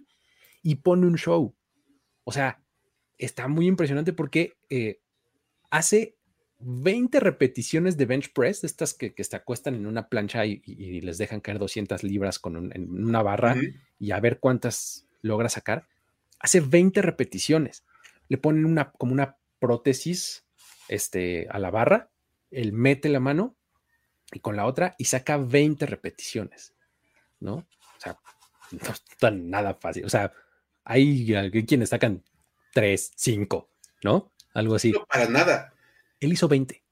y 0.61 0.75
pone 0.75 1.07
un 1.07 1.15
show. 1.15 1.55
O 2.25 2.31
sea, 2.33 2.61
está 3.17 3.47
muy 3.47 3.67
impresionante 3.67 4.11
porque 4.11 4.53
eh, 4.69 4.99
hace 5.69 6.17
20 6.59 7.21
repeticiones 7.21 7.95
de 7.95 8.05
bench 8.05 8.33
press, 8.33 8.65
estas 8.65 8.93
que, 8.93 9.13
que 9.13 9.23
se 9.23 9.37
acuestan 9.37 9.75
en 9.75 9.85
una 9.85 10.09
plancha 10.09 10.45
y, 10.45 10.59
les 11.01 11.17
dejan 11.17 11.39
caer 11.39 11.59
200 11.59 12.03
libras 12.03 12.37
con 12.37 12.71
en 12.73 13.05
una 13.05 13.21
barra 13.21 13.55
y 13.97 14.11
a 14.11 14.19
ver 14.19 14.39
cuántas 14.39 15.07
logra 15.21 15.47
sacar. 15.47 15.87
Hace 16.39 16.59
20 16.59 17.01
repeticiones. 17.01 17.85
Le 18.27 18.37
ponen 18.37 18.65
una, 18.65 18.91
como 18.91 19.13
una 19.13 19.37
prótesis 19.63 20.43
este, 20.89 21.47
a 21.49 21.57
la 21.57 21.71
barra, 21.71 22.09
él 22.51 22.73
mete 22.73 23.07
la 23.07 23.21
mano 23.21 23.55
y 24.33 24.41
con 24.41 24.57
la 24.57 24.65
otra 24.65 24.93
y 24.97 25.05
saca 25.05 25.37
20 25.37 25.85
repeticiones, 25.85 26.73
¿no? 27.39 27.55
O 27.55 27.99
sea, 27.99 28.19
no 28.71 28.91
está 28.91 29.31
nada 29.31 29.75
fácil. 29.75 30.03
O 30.03 30.09
sea, 30.09 30.33
hay 30.83 31.25
quienes 31.65 31.89
sacan 31.91 32.25
3, 32.73 33.13
5, 33.15 33.69
¿no? 34.03 34.33
Algo 34.53 34.75
así. 34.75 34.91
No, 34.91 35.05
para 35.05 35.29
nada 35.29 35.73
él 36.19 36.33
hizo 36.33 36.49
20, 36.49 36.83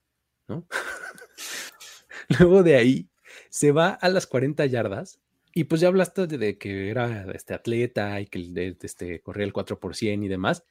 ¿no? 0.47 0.65
Luego 2.39 2.63
de 2.63 2.77
ahí 2.77 3.09
se 3.49 3.73
va 3.73 3.89
a 3.89 4.07
las 4.07 4.27
40 4.27 4.65
yardas 4.67 5.19
y 5.53 5.65
pues 5.65 5.81
ya 5.81 5.89
hablaste 5.89 6.27
de, 6.27 6.57
que 6.57 6.89
era 6.89 7.25
este 7.33 7.53
atleta 7.53 8.21
y 8.21 8.27
que 8.27 8.77
este, 8.81 9.21
corría 9.21 9.45
el 9.45 9.51
4 9.51 9.77
por 9.77 9.97
100 9.97 10.23
y 10.23 10.27
demás. 10.29 10.63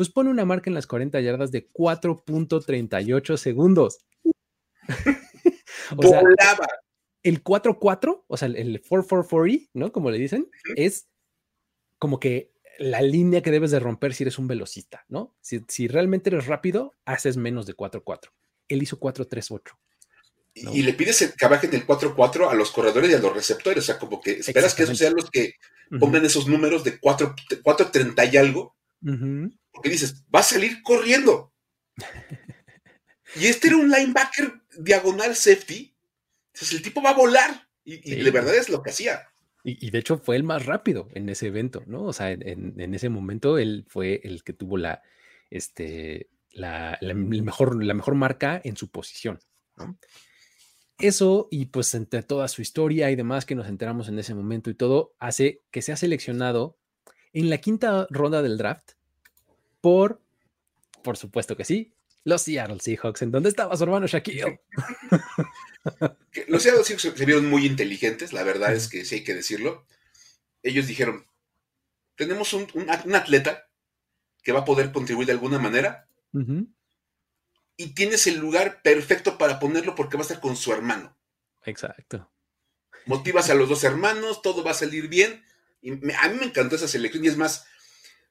Pues 0.00 0.08
pone 0.08 0.30
una 0.30 0.46
marca 0.46 0.70
en 0.70 0.74
las 0.74 0.86
40 0.86 1.20
yardas 1.20 1.50
de 1.50 1.70
4.38 1.70 3.36
segundos. 3.36 3.98
o 5.94 6.02
sea, 6.02 6.22
el 7.22 7.44
4-4, 7.44 8.24
o 8.26 8.36
sea, 8.38 8.48
el 8.48 8.82
4-4-40, 8.82 9.68
¿no? 9.74 9.92
Como 9.92 10.10
le 10.10 10.16
dicen, 10.16 10.48
es 10.74 11.06
como 11.98 12.18
que 12.18 12.50
la 12.78 13.02
línea 13.02 13.42
que 13.42 13.50
debes 13.50 13.72
de 13.72 13.78
romper 13.78 14.14
si 14.14 14.24
eres 14.24 14.38
un 14.38 14.46
velocista, 14.46 15.04
¿no? 15.08 15.36
Si, 15.42 15.86
realmente 15.86 16.30
eres 16.30 16.46
rápido, 16.46 16.94
haces 17.04 17.36
menos 17.36 17.66
de 17.66 17.76
4-4. 17.76 18.30
Él 18.68 18.82
hizo 18.82 18.98
4-3-8. 18.98 19.76
Y 20.54 20.82
le 20.82 20.94
pides 20.94 21.34
que 21.38 21.46
bajen 21.46 21.70
del 21.72 21.86
4-4 21.86 22.50
a 22.50 22.54
los 22.54 22.70
corredores 22.70 23.10
y 23.10 23.14
a 23.16 23.18
los 23.18 23.34
receptores. 23.34 23.84
O 23.84 23.86
sea, 23.86 23.98
como 23.98 24.18
que 24.18 24.30
esperas 24.30 24.74
que 24.74 24.84
esos 24.84 24.96
sean 24.96 25.12
los 25.14 25.30
que 25.30 25.56
pongan 25.98 26.24
esos 26.24 26.48
números 26.48 26.84
de 26.84 26.98
4-30 26.98 28.32
y 28.32 28.36
algo. 28.38 28.74
Porque 29.72 29.90
dices, 29.90 30.24
va 30.34 30.40
a 30.40 30.44
salir 30.44 30.82
corriendo. 30.82 31.52
y 33.36 33.46
este 33.46 33.68
era 33.68 33.76
un 33.76 33.90
linebacker 33.90 34.62
diagonal 34.78 35.36
safety. 35.36 35.96
Entonces 36.52 36.78
el 36.78 36.82
tipo 36.82 37.02
va 37.02 37.10
a 37.10 37.14
volar. 37.14 37.68
Y, 37.84 38.12
y 38.12 38.22
de 38.22 38.30
verdad 38.30 38.54
es 38.54 38.68
lo 38.68 38.82
que 38.82 38.90
hacía. 38.90 39.30
Y, 39.62 39.90
de 39.90 39.98
hecho 39.98 40.16
fue 40.16 40.36
el 40.36 40.42
más 40.42 40.64
rápido 40.64 41.08
en 41.12 41.28
ese 41.28 41.48
evento, 41.48 41.82
¿no? 41.86 42.04
O 42.04 42.12
sea, 42.12 42.30
en, 42.30 42.94
ese 42.94 43.10
momento 43.10 43.58
él 43.58 43.84
fue 43.88 44.20
el 44.24 44.42
que 44.42 44.54
tuvo 44.54 44.78
la, 44.78 45.02
este, 45.50 46.30
la, 46.50 46.98
mejor, 47.02 47.84
la 47.84 47.92
mejor 47.92 48.14
marca 48.14 48.60
en 48.64 48.76
su 48.76 48.90
posición, 48.90 49.38
¿no? 49.76 49.98
eso 50.98 51.48
y 51.50 51.66
pues 51.66 51.94
entre 51.94 52.22
toda 52.22 52.46
su 52.48 52.60
historia 52.60 53.10
y 53.10 53.16
demás 53.16 53.46
que 53.46 53.54
nos 53.54 53.68
enteramos 53.68 54.08
en 54.08 54.18
ese 54.18 54.34
momento 54.34 54.68
y 54.68 54.74
todo, 54.74 55.14
hace 55.18 55.62
que 55.70 55.80
sea 55.80 55.96
seleccionado 55.96 56.78
en 57.32 57.48
la 57.48 57.56
quinta 57.56 58.06
ronda 58.10 58.42
del 58.42 58.58
draft 58.58 58.92
por, 59.80 60.20
por 61.02 61.16
supuesto 61.16 61.56
que 61.56 61.64
sí, 61.64 61.94
los 62.24 62.42
Seattle 62.42 62.80
Seahawks. 62.80 63.22
¿En 63.22 63.30
dónde 63.30 63.48
estaba 63.48 63.76
su 63.76 63.84
hermano 63.84 64.06
Shaquille? 64.06 64.60
los 66.48 66.62
Seattle 66.62 66.84
Seahawks 66.84 67.18
se 67.18 67.24
vieron 67.24 67.48
muy 67.48 67.66
inteligentes, 67.66 68.32
la 68.32 68.42
verdad 68.42 68.74
es 68.74 68.88
que 68.88 69.04
sí 69.04 69.16
hay 69.16 69.24
que 69.24 69.34
decirlo. 69.34 69.86
Ellos 70.62 70.86
dijeron, 70.86 71.26
tenemos 72.16 72.52
un, 72.52 72.68
atleta 72.90 73.68
que 74.42 74.52
va 74.52 74.60
a 74.60 74.64
poder 74.64 74.92
contribuir 74.92 75.26
de 75.26 75.32
alguna 75.32 75.58
manera 75.58 76.06
y 77.76 77.94
tienes 77.94 78.26
el 78.26 78.36
lugar 78.36 78.82
perfecto 78.82 79.38
para 79.38 79.58
ponerlo 79.58 79.94
porque 79.94 80.16
va 80.16 80.20
a 80.20 80.26
estar 80.26 80.40
con 80.40 80.54
su 80.54 80.72
hermano. 80.72 81.16
Exacto. 81.64 82.30
Motivas 83.06 83.48
a 83.48 83.54
los 83.54 83.68
dos 83.68 83.84
hermanos, 83.84 84.42
todo 84.42 84.62
va 84.62 84.72
a 84.72 84.74
salir 84.74 85.08
bien. 85.08 85.42
Y 85.80 85.92
a 85.92 86.28
mí 86.28 86.38
me 86.38 86.44
encantó 86.44 86.76
esa 86.76 86.88
selección 86.88 87.24
y 87.24 87.28
es 87.28 87.38
más, 87.38 87.66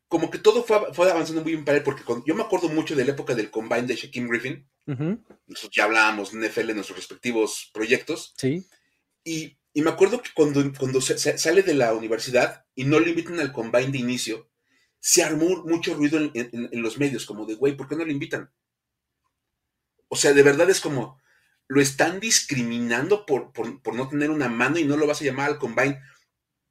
como 0.10 0.30
que 0.30 0.40
todo 0.40 0.64
fue, 0.64 1.10
avanzando 1.10 1.42
muy 1.42 1.54
bien 1.54 1.64
para 1.64 1.78
él, 1.78 1.84
porque 1.84 2.04
yo 2.26 2.36
me 2.36 2.44
acuerdo 2.44 2.68
mucho 2.68 2.96
de 2.96 3.06
la 3.06 3.12
época 3.12 3.36
del 3.36 3.50
combine 3.50 3.84
de 3.84 3.96
Shaquem 3.96 4.28
Griffin. 4.28 4.68
Nosotros 4.86 5.72
ya 5.72 5.86
hablábamos 5.86 6.34
NFL 6.34 6.72
en 6.72 6.76
nuestros 6.76 6.98
respectivos 6.98 7.70
proyectos. 7.74 8.34
Sí. 8.38 8.66
Y, 9.24 9.58
me 9.76 9.92
acuerdo 9.92 10.22
que 10.22 10.32
cuando, 10.34 10.62
cuando 10.78 11.00
sale 11.00 11.64
de 11.64 11.74
la 11.74 11.94
universidad 11.94 12.66
y 12.76 12.84
no 12.84 13.00
le 13.00 13.12
invitan 13.12 13.40
al 13.40 13.54
combine 13.54 13.92
de 13.92 14.00
inicio, 14.00 14.50
se 15.00 15.24
armó 15.24 15.64
mucho 15.64 15.94
ruido 15.94 16.20
en, 16.20 16.32
en 16.34 16.82
los 16.82 16.98
medios, 16.98 17.26
como 17.26 17.46
de, 17.46 17.56
güey, 17.56 17.78
¿por 17.78 17.88
qué 17.88 17.96
no 17.96 18.04
le 18.04 18.12
invitan? 18.12 18.52
O 20.10 20.18
sea, 20.18 20.34
de 20.34 20.44
verdad 20.44 20.70
es 20.70 20.82
como, 20.82 21.22
lo 21.70 21.82
están 21.82 22.20
discriminando 22.20 23.26
por, 23.26 23.54
no 23.94 24.10
tener 24.10 24.32
una 24.32 24.50
mano 24.50 24.80
y 24.80 24.86
no 24.86 24.98
lo 24.98 25.06
vas 25.06 25.22
a 25.22 25.26
llamar 25.26 25.52
al 25.52 25.60
combine 25.60 26.02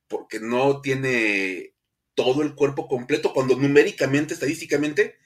porque 0.09 0.41
no 0.41 0.81
tiene 0.81 1.75
todo 2.19 2.43
el 2.43 2.57
cuerpo 2.57 2.89
completo, 2.89 3.33
cuando 3.33 3.55
numéricamente, 3.55 4.35
estadísticamente, 4.35 5.19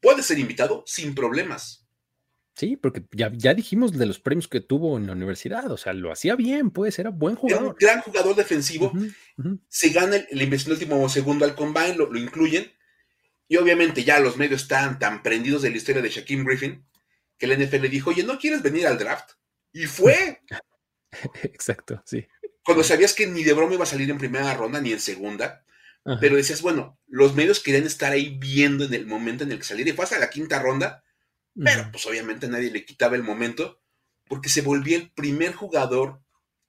puede 0.00 0.24
ser 0.24 0.40
invitado 0.40 0.82
sin 0.88 1.14
problemas. 1.14 1.86
Sí, 2.56 2.76
porque 2.76 3.04
ya, 3.12 3.30
ya 3.32 3.54
dijimos 3.54 3.92
de 3.92 4.04
los 4.06 4.18
premios 4.18 4.48
que 4.48 4.60
tuvo 4.60 4.98
en 4.98 5.06
la 5.06 5.12
universidad, 5.12 5.70
o 5.70 5.76
sea, 5.76 5.92
lo 5.92 6.10
hacía 6.10 6.34
bien, 6.34 6.72
pues 6.72 6.98
era 6.98 7.10
buen 7.10 7.36
jugador. 7.36 7.62
Era 7.62 7.70
un 7.70 7.76
gran 7.78 8.00
jugador 8.00 8.34
defensivo, 8.34 8.92
se 9.68 9.90
gana 9.90 10.16
el, 10.16 10.26
la 10.32 10.42
inversión 10.42 10.72
último 10.72 11.08
segundo 11.08 11.44
al 11.44 11.54
combine, 11.54 11.94
lo, 11.94 12.12
lo, 12.12 12.18
incluyen, 12.18 12.72
y 13.46 13.56
obviamente 13.56 14.02
ya 14.02 14.18
los 14.18 14.36
medios 14.36 14.62
están 14.62 14.98
tan 14.98 15.22
prendidos 15.22 15.62
de 15.62 15.70
la 15.70 15.76
historia 15.76 16.02
de 16.02 16.10
Shaquem 16.10 16.44
Griffin, 16.44 16.84
que 17.38 17.46
el 17.46 17.64
NFL 17.64 17.82
le 17.82 17.88
dijo, 17.88 18.10
oye, 18.10 18.24
¿no 18.24 18.36
quieres 18.36 18.62
venir 18.62 18.88
al 18.88 18.98
draft? 18.98 19.30
Y 19.72 19.86
fue. 19.86 20.42
Exacto, 21.44 22.02
sí. 22.04 22.26
Cuando 22.64 22.82
sabías 22.82 23.14
que 23.14 23.28
ni 23.28 23.44
de 23.44 23.52
broma 23.52 23.74
iba 23.74 23.84
a 23.84 23.86
salir 23.86 24.10
en 24.10 24.18
primera 24.18 24.54
ronda 24.54 24.80
ni 24.80 24.90
en 24.90 25.00
segunda, 25.00 25.64
pero 26.20 26.36
decías, 26.36 26.60
bueno, 26.60 26.98
los 27.06 27.34
medios 27.34 27.60
querían 27.60 27.84
estar 27.84 28.12
ahí 28.12 28.36
viendo 28.38 28.84
en 28.84 28.92
el 28.92 29.06
momento 29.06 29.44
en 29.44 29.52
el 29.52 29.58
que 29.58 29.64
saliera 29.64 29.90
y 29.90 29.94
fue 29.94 30.04
hasta 30.04 30.18
la 30.18 30.30
quinta 30.30 30.60
ronda, 30.60 31.02
pero 31.54 31.88
pues 31.90 32.04
obviamente 32.06 32.48
nadie 32.48 32.70
le 32.70 32.84
quitaba 32.84 33.16
el 33.16 33.22
momento 33.22 33.80
porque 34.26 34.48
se 34.48 34.62
volvía 34.62 34.96
el 34.96 35.10
primer 35.12 35.54
jugador 35.54 36.22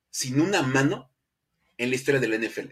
sin 0.10 0.40
una 0.40 0.62
mano 0.62 1.12
en 1.78 1.90
la 1.90 1.96
historia 1.96 2.22
del 2.22 2.40
NFL. 2.40 2.72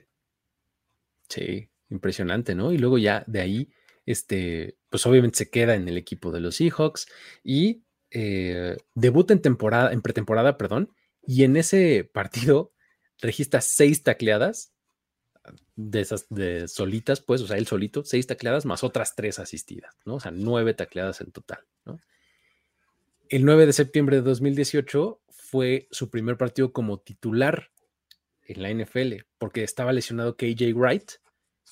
Sí, 1.27 1.69
impresionante, 1.89 2.55
¿no? 2.55 2.71
Y 2.71 2.77
luego 2.77 2.97
ya 2.97 3.23
de 3.27 3.41
ahí 3.41 3.73
este, 4.05 4.77
pues 4.89 5.05
obviamente 5.05 5.37
se 5.37 5.49
queda 5.49 5.75
en 5.75 5.87
el 5.87 5.97
equipo 5.97 6.31
de 6.31 6.39
los 6.39 6.55
Seahawks 6.57 7.07
y 7.43 7.83
eh, 8.11 8.77
debuta 8.93 9.33
en 9.33 9.41
temporada, 9.41 9.91
en 9.91 10.01
pretemporada, 10.01 10.57
perdón, 10.57 10.93
y 11.25 11.43
en 11.43 11.57
ese 11.57 12.09
partido 12.11 12.73
registra 13.21 13.61
seis 13.61 14.03
tacleadas 14.03 14.72
de 15.75 16.01
esas 16.01 16.27
de 16.29 16.67
solitas, 16.67 17.21
pues, 17.21 17.41
o 17.41 17.47
sea, 17.47 17.57
él 17.57 17.67
solito, 17.67 18.03
seis 18.03 18.27
tacleadas 18.27 18.65
más 18.65 18.83
otras 18.83 19.15
tres 19.15 19.39
asistidas, 19.39 19.95
¿no? 20.05 20.15
O 20.15 20.19
sea, 20.19 20.31
nueve 20.31 20.73
tacleadas 20.73 21.21
en 21.21 21.31
total, 21.31 21.59
¿no? 21.85 21.99
El 23.29 23.45
9 23.45 23.65
de 23.65 23.73
septiembre 23.73 24.17
de 24.17 24.21
2018 24.21 25.21
fue 25.29 25.87
su 25.89 26.11
primer 26.11 26.37
partido 26.37 26.71
como 26.71 26.99
titular 26.99 27.71
en 28.45 28.61
la 28.61 28.69
NFL, 28.69 29.25
porque 29.39 29.63
estaba 29.63 29.91
lesionado 29.91 30.35
KJ 30.37 30.73
Wright, 30.75 31.13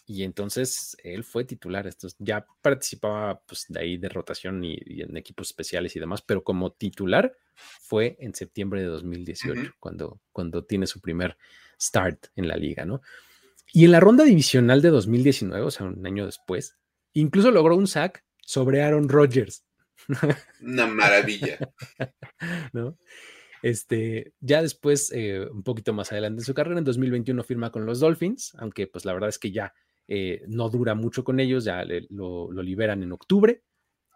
y 0.05 0.24
entonces 0.24 0.97
él 1.03 1.24
fue 1.24 1.45
titular. 1.45 1.88
Estos, 1.88 2.15
ya 2.19 2.45
participaba 2.61 3.41
pues, 3.41 3.65
de 3.69 3.80
ahí 3.80 3.97
de 3.97 4.09
rotación 4.09 4.63
y, 4.63 4.78
en 5.01 5.15
equipos 5.15 5.47
especiales 5.47 5.95
y 5.95 5.99
demás, 5.99 6.22
pero 6.22 6.43
como 6.43 6.72
titular 6.72 7.38
fue 7.53 8.17
en 8.19 8.34
septiembre 8.34 8.82
de 8.82 8.88
2018, 8.88 9.76
cuando, 9.80 10.19
cuando 10.32 10.63
tiene 10.63 10.88
su 10.88 10.99
primer 10.99 11.38
start 11.80 12.28
en 12.36 12.47
la 12.47 12.57
liga, 12.57 12.86
¿no? 12.86 13.01
Y 13.74 13.86
en 13.86 13.91
la 13.91 13.99
ronda 13.99 14.24
divisional 14.24 14.82
de 14.82 14.89
2019, 14.89 15.65
o 15.65 15.72
sea, 15.72 15.88
un 15.88 16.05
año 16.05 16.26
después, 16.26 16.78
incluso 17.13 17.51
logró 17.51 17.76
un 17.78 17.88
sack 17.88 18.24
sobre 18.41 18.82
Aaron 18.82 19.07
Rodgers. 19.07 19.65
Una 20.61 20.88
maravilla. 20.88 21.57
¿No? 22.74 22.97
Este, 23.61 24.34
ya 24.39 24.61
después, 24.61 25.11
eh, 25.13 25.47
un 25.51 25.63
poquito 25.63 25.93
más 25.93 26.11
adelante 26.11 26.41
en 26.41 26.45
su 26.45 26.53
carrera, 26.53 26.80
en 26.80 26.84
2021 26.84 27.43
firma 27.43 27.72
con 27.72 27.86
los 27.86 27.99
Dolphins, 27.99 28.53
aunque 28.57 28.88
pues 28.88 29.05
la 29.05 29.13
verdad 29.13 29.30
es 29.30 29.38
que 29.38 29.51
ya 29.51 29.74
eh, 30.07 30.41
no 30.47 30.69
dura 30.69 30.95
mucho 30.95 31.24
con 31.24 31.39
ellos, 31.39 31.63
ya 31.63 31.86
lo, 32.09 32.51
liberan 32.51 33.03
en 33.03 33.11
octubre 33.11 33.63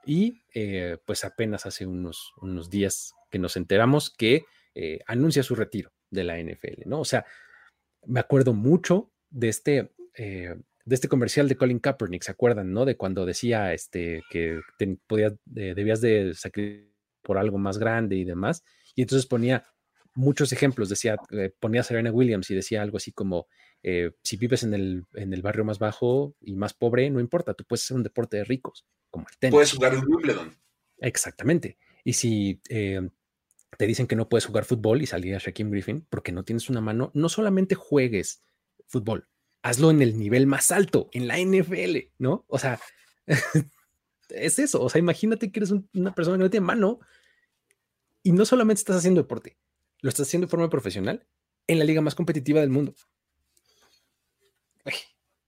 y 0.06 0.42
eh, 0.54 0.98
pues 1.06 1.24
apenas 1.24 1.66
hace 1.66 1.86
unos, 1.86 2.34
unos 2.42 2.70
días 2.70 3.14
que 3.30 3.40
nos 3.40 3.56
enteramos 3.56 4.10
que 4.10 4.46
anuncia 5.08 5.42
su 5.42 5.56
retiro 5.56 5.94
de 6.10 6.26
la 6.26 6.38
NFL, 6.38 6.82
¿no? 6.86 7.00
O 7.00 7.06
sea, 7.06 7.26
me 8.06 8.20
acuerdo 8.20 8.54
mucho 8.54 9.14
de 9.36 9.50
este, 9.50 9.92
de 10.18 10.56
este 10.96 11.08
comercial 11.08 11.48
de 11.50 11.58
Colin 11.58 11.80
Kaepernick, 11.80 12.24
¿se 12.24 12.32
acuerdan, 12.32 12.72
no? 12.72 12.86
De 12.86 12.96
cuando 12.96 13.26
decía 13.26 13.74
este, 13.74 14.24
que 14.30 14.60
debías 15.46 16.02
de 16.02 16.34
sacrificar 16.34 16.94
por 17.22 17.38
algo 17.38 17.58
más 17.58 17.80
grande 17.80 18.16
y 18.16 18.24
demás, 18.24 18.64
y 18.94 19.02
entonces 19.02 19.26
ponía 19.26 19.66
muchos 20.14 20.54
ejemplos, 20.54 20.90
decía, 20.90 21.18
ponía 21.60 21.82
a 21.82 21.84
Serena 21.84 22.12
Williams 22.12 22.50
y 22.50 22.56
decía 22.56 22.82
algo 22.82 22.98
así 22.98 23.12
como, 23.12 23.48
eh, 23.84 24.12
si 24.24 24.38
vives 24.38 24.64
en 24.64 24.74
el, 24.74 25.04
en 25.14 25.34
el 25.34 25.42
barrio 25.42 25.66
más 25.66 25.78
bajo 25.78 26.36
y 26.40 26.56
más 26.56 26.74
pobre, 26.74 27.10
no 27.10 27.20
importa, 27.20 27.54
tú 27.54 27.66
puedes 27.66 27.84
hacer 27.84 27.98
un 27.98 28.04
deporte 28.04 28.38
de 28.38 28.46
ricos, 28.46 28.86
como 29.10 29.26
el 29.30 29.38
tenis. 29.38 29.54
Puedes 29.54 29.74
jugar 29.74 29.96
un 29.96 30.06
Wimbledon. 30.08 30.56
Exactamente. 31.00 31.78
Y 32.04 32.14
si 32.14 32.62
eh, 32.70 33.10
te 33.78 33.88
dicen 33.88 34.08
que 34.08 34.16
no 34.16 34.30
puedes 34.30 34.46
jugar 34.46 34.64
fútbol 34.64 35.02
y 35.02 35.08
salir 35.08 35.36
a 35.36 35.40
Shaquem 35.40 35.70
Griffin 35.70 36.06
porque 36.10 36.32
no 36.32 36.44
tienes 36.44 36.70
una 36.70 36.80
mano, 36.80 37.12
no 37.14 37.28
solamente 37.28 37.76
juegues 37.76 38.42
fútbol, 38.88 39.28
hazlo 39.62 39.92
en 39.92 40.02
el 40.02 40.18
nivel 40.18 40.48
más 40.48 40.72
alto, 40.72 41.10
en 41.14 41.28
la 41.28 41.40
NFL, 41.40 42.12
¿no? 42.18 42.46
O 42.48 42.60
sea, 42.60 42.80
es 44.30 44.60
eso. 44.60 44.82
O 44.82 44.90
sea, 44.90 45.00
imagínate 45.00 45.52
que 45.52 45.60
eres 45.60 45.74
una 45.94 46.14
persona 46.14 46.38
que 46.38 46.44
no 46.44 46.50
tiene 46.50 46.66
mano 46.66 47.00
y 48.24 48.32
no 48.32 48.46
solamente 48.46 48.80
estás 48.80 48.98
haciendo 48.98 49.22
deporte, 49.22 49.58
lo 50.02 50.10
estás 50.10 50.28
haciendo 50.28 50.48
de 50.48 50.52
forma 50.52 50.70
profesional 50.70 51.28
en 51.68 51.80
la 51.80 51.86
liga 51.86 52.02
más 52.02 52.16
competitiva 52.16 52.62
del 52.62 52.70
mundo 52.70 52.96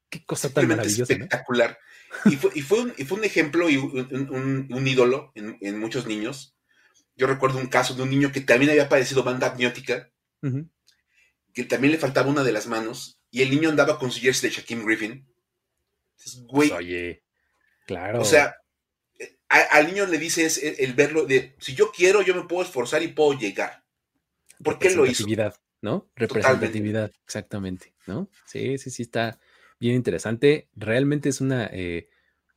qué 0.10 0.26
cosa 0.26 0.50
tan 0.50 0.68
maravillosa. 0.68 1.14
Espectacular. 1.14 1.78
Y, 2.26 2.36
fue, 2.62 2.80
un, 2.82 3.24
ejemplo 3.24 3.70
y 3.70 3.78
un, 3.78 4.88
ídolo 4.88 5.32
en, 5.36 5.80
muchos 5.80 6.08
niños. 6.08 6.56
Yo 7.16 7.28
recuerdo 7.28 7.60
un 7.60 7.68
caso 7.68 7.96
de 7.96 8.04
un 8.04 8.10
niño 8.10 8.32
que 8.32 8.42
también 8.42 8.72
había 8.72 8.90
padecido 8.90 9.24
banda 9.24 9.48
amniótica, 9.48 10.12
que 11.54 11.64
también 11.64 11.92
le 11.92 12.00
faltaba 12.00 12.30
una 12.30 12.44
de 12.44 12.52
las 12.52 12.68
manos, 12.68 13.17
y 13.32 13.42
el 13.42 13.50
niño 13.50 13.70
andaba 13.70 14.00
con 14.00 14.12
su 14.12 14.20
jersey 14.20 14.50
de 14.50 14.56
Shaquem 14.56 14.86
Griffin. 14.86 15.28
güey. 16.48 16.72
Oye, 16.72 17.24
claro. 17.86 18.22
O 18.22 18.26
sea, 18.26 18.56
al 19.50 19.88
niño 19.88 20.06
le 20.06 20.18
dices 20.18 20.62
el, 20.62 20.94
verlo 20.94 21.26
de, 21.26 21.56
si 21.60 21.74
yo 21.74 21.92
quiero, 21.92 22.22
yo 22.22 22.36
me 22.36 22.48
puedo 22.48 22.64
esforzar 22.64 23.02
y 23.04 23.10
puedo 23.10 23.38
llegar. 23.38 23.84
¿Por 24.64 24.80
qué 24.80 24.90
lo 24.92 25.06
hizo? 25.06 25.26
¿no? 25.82 26.10
Representatividad, 26.16 27.12
exactamente, 27.24 27.94
¿no? 28.08 28.30
Sí, 28.46 28.78
sí, 28.78 28.90
sí, 28.90 29.04
está 29.04 29.40
bien 29.80 29.96
interesante. 29.96 30.70
Realmente 30.76 31.30
es 31.30 31.40
una, 31.40 31.70
eh, 31.72 32.10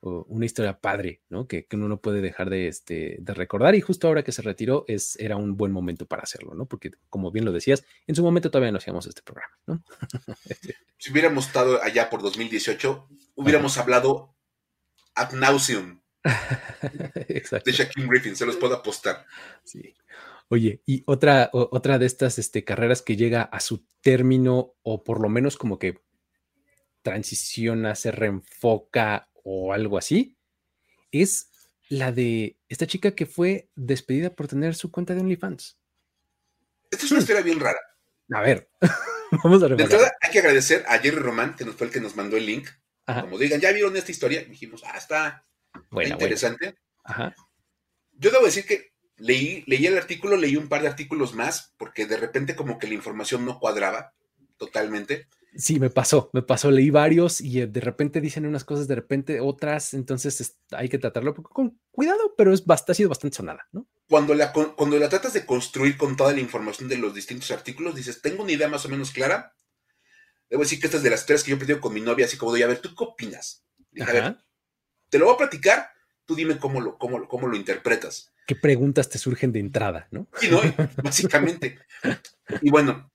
una 0.03 0.47
historia 0.47 0.81
padre, 0.81 1.23
¿no? 1.29 1.47
Que, 1.47 1.67
uno 1.73 1.89
no 1.89 2.01
puede 2.01 2.23
dejar 2.23 2.49
de, 2.49 2.69
este, 2.69 3.19
de 3.21 3.35
recordar 3.35 3.75
y 3.75 3.81
justo 3.81 4.09
ahora 4.09 4.23
que 4.23 4.33
se 4.33 4.43
retiró 4.43 4.85
es, 4.89 5.17
era 5.21 5.37
un 5.37 5.57
buen 5.57 5.73
momento 5.73 6.07
para 6.07 6.23
hacerlo, 6.23 6.55
¿no? 6.55 6.67
Porque 6.67 6.93
como 7.11 7.31
bien 7.31 7.45
lo 7.45 7.53
decías, 7.53 7.85
en 8.07 8.15
su 8.15 8.23
momento 8.23 8.51
todavía 8.51 8.73
no 8.73 8.79
hacíamos 8.79 9.07
este 9.07 9.23
programa, 9.23 9.53
¿no? 9.67 9.85
si 10.99 11.13
hubiéramos 11.13 11.47
estado 11.47 11.83
allá 11.83 12.09
por 12.09 12.23
2018, 12.23 13.09
hubiéramos 13.35 13.77
hablado 13.77 14.35
ad 15.15 15.33
nauseum 15.33 16.01
de 17.65 17.73
Shaquille 17.73 18.07
Griffin, 18.07 18.37
se 18.37 18.47
los 18.47 18.57
puedo 18.57 18.75
apostar. 18.75 19.27
Sí. 19.65 19.95
Oye, 20.49 20.83
y 20.85 21.03
otra, 21.07 21.49
otra 21.53 21.99
de 21.99 22.07
estas 22.07 22.39
este, 22.39 22.65
carreras 22.65 23.03
que 23.03 23.17
llega 23.17 23.43
a 23.43 23.61
su 23.61 23.87
término, 24.01 24.75
o 24.83 25.05
por 25.05 25.21
lo 25.21 25.29
menos 25.29 25.57
como 25.57 25.79
que 25.79 26.01
transiciona, 27.03 27.95
se 27.95 28.11
reenfoca 28.11 29.30
o 29.45 29.73
algo 29.73 29.99
así, 29.99 30.37
es 31.13 31.51
la 31.89 32.13
de 32.13 32.57
esta 32.69 32.87
chica 32.87 33.15
que 33.15 33.27
fue 33.27 33.69
despedida 33.75 34.35
por 34.35 34.49
tener 34.49 34.75
su 34.75 34.91
cuenta 34.91 35.15
de 35.15 35.21
OnlyFans. 35.21 35.79
Esta 36.91 37.05
es 37.05 37.11
una 37.13 37.21
historia 37.21 37.43
bien 37.43 37.61
rara. 37.61 37.81
A 38.33 38.41
ver, 38.41 38.71
vamos 39.45 39.63
a 39.63 39.69
De 39.69 39.83
entrada, 39.83 40.13
hay 40.21 40.31
que 40.31 40.39
agradecer 40.39 40.85
a 40.87 40.99
Jerry 40.99 41.19
Román, 41.19 41.57
que 41.57 41.65
nos 41.65 41.75
fue 41.75 41.89
el 41.89 41.93
que 41.93 42.01
nos 42.01 42.17
mandó 42.17 42.37
el 42.37 42.47
link. 42.47 42.69
Como 43.07 43.39
digan, 43.39 43.61
¿ya 43.61 43.73
vieron 43.73 43.97
esta 43.97 44.13
historia? 44.13 44.45
dijimos, 44.45 44.83
ah, 44.87 44.97
está, 44.97 45.45
interesante. 45.91 46.77
Ajá. 47.03 47.35
Yo 48.13 48.31
debo 48.31 48.45
decir 48.45 48.65
que 48.65 48.93
leí, 49.17 49.65
leí 49.67 49.85
el 49.85 49.97
artículo, 49.97 50.37
leí 50.37 50.55
un 50.57 50.69
par 50.69 50.83
de 50.83 50.89
artículos 50.89 51.35
más, 51.35 51.75
porque 51.77 52.07
de 52.07 52.17
repente 52.17 52.55
como 52.55 52.79
que 52.79 52.87
la 52.87 52.95
información 52.95 53.45
no 53.45 53.59
cuadraba 53.59 54.15
totalmente. 54.59 55.27
Sí, 55.57 55.81
me 55.81 55.91
pasó, 55.91 56.31
me 56.33 56.43
pasó, 56.43 56.71
leí 56.71 56.91
varios 56.91 57.41
y 57.41 57.61
eh, 57.61 57.67
de 57.67 57.81
repente 57.81 58.21
dicen 58.21 58.47
unas 58.47 58.65
cosas, 58.65 58.87
de 58.87 58.95
repente 58.95 59.41
otras, 59.41 59.95
entonces 59.95 60.57
hay 60.71 60.89
que 60.89 60.99
tratarlo 60.99 61.35
con 61.35 61.81
cuidado, 61.91 62.35
pero 62.37 62.53
es 62.53 62.63
ha 62.69 62.95
sido 62.95 63.09
bastante 63.09 63.37
sonada, 63.37 63.67
¿no? 63.73 63.87
Cuando 64.09 64.35
la, 64.35 64.53
cuando 64.53 64.99
la 64.99 65.09
tratas 65.09 65.33
de 65.33 65.47
construir 65.47 65.97
con 65.97 66.17
toda 66.17 66.33
la 66.33 66.41
información 66.41 66.89
de 66.89 66.99
los 66.99 67.15
distintos 67.15 67.51
artículos, 67.51 67.95
dices, 67.95 68.23
tengo 68.23 68.43
una 68.43 68.53
idea 68.53 68.69
más 68.69 68.85
o 68.85 68.89
menos 68.89 69.11
clara. 69.11 69.55
Debo 70.49 70.63
decir 70.63 70.81
que 70.81 70.87
esta 70.87 70.97
es 70.97 71.03
de 71.05 71.11
las 71.11 71.27
tres 71.27 71.45
que 71.45 71.51
yo 71.51 71.57
he 71.57 71.61
pedido 71.61 71.81
con 71.81 71.95
mi 71.95 72.01
novia, 72.01 72.27
así 72.27 72.37
como 72.37 72.53
doy, 72.53 72.63
a 72.63 72.67
ver, 72.67 72.79
¿tú 72.79 72.95
qué 72.95 73.05
opinas? 73.05 73.65
a 74.01 74.13
ver, 74.13 74.37
te 75.09 75.19
lo 75.19 75.27
voy 75.27 75.35
a 75.35 75.39
platicar, 75.39 75.91
tú 76.25 76.35
dime 76.35 76.59
cómo 76.59 76.81
lo, 76.81 76.99
cómo, 76.99 77.27
cómo 77.29 77.47
lo 77.47 77.57
interpretas. 77.57 78.33
¿Qué 78.47 78.57
preguntas 78.57 79.09
te 79.09 79.19
surgen 79.19 79.53
de 79.53 79.61
entrada, 79.61 80.09
no? 80.11 80.27
Sí, 80.41 80.49
no, 80.51 80.61
básicamente. 81.05 81.79
y 82.63 82.71
bueno, 82.71 83.13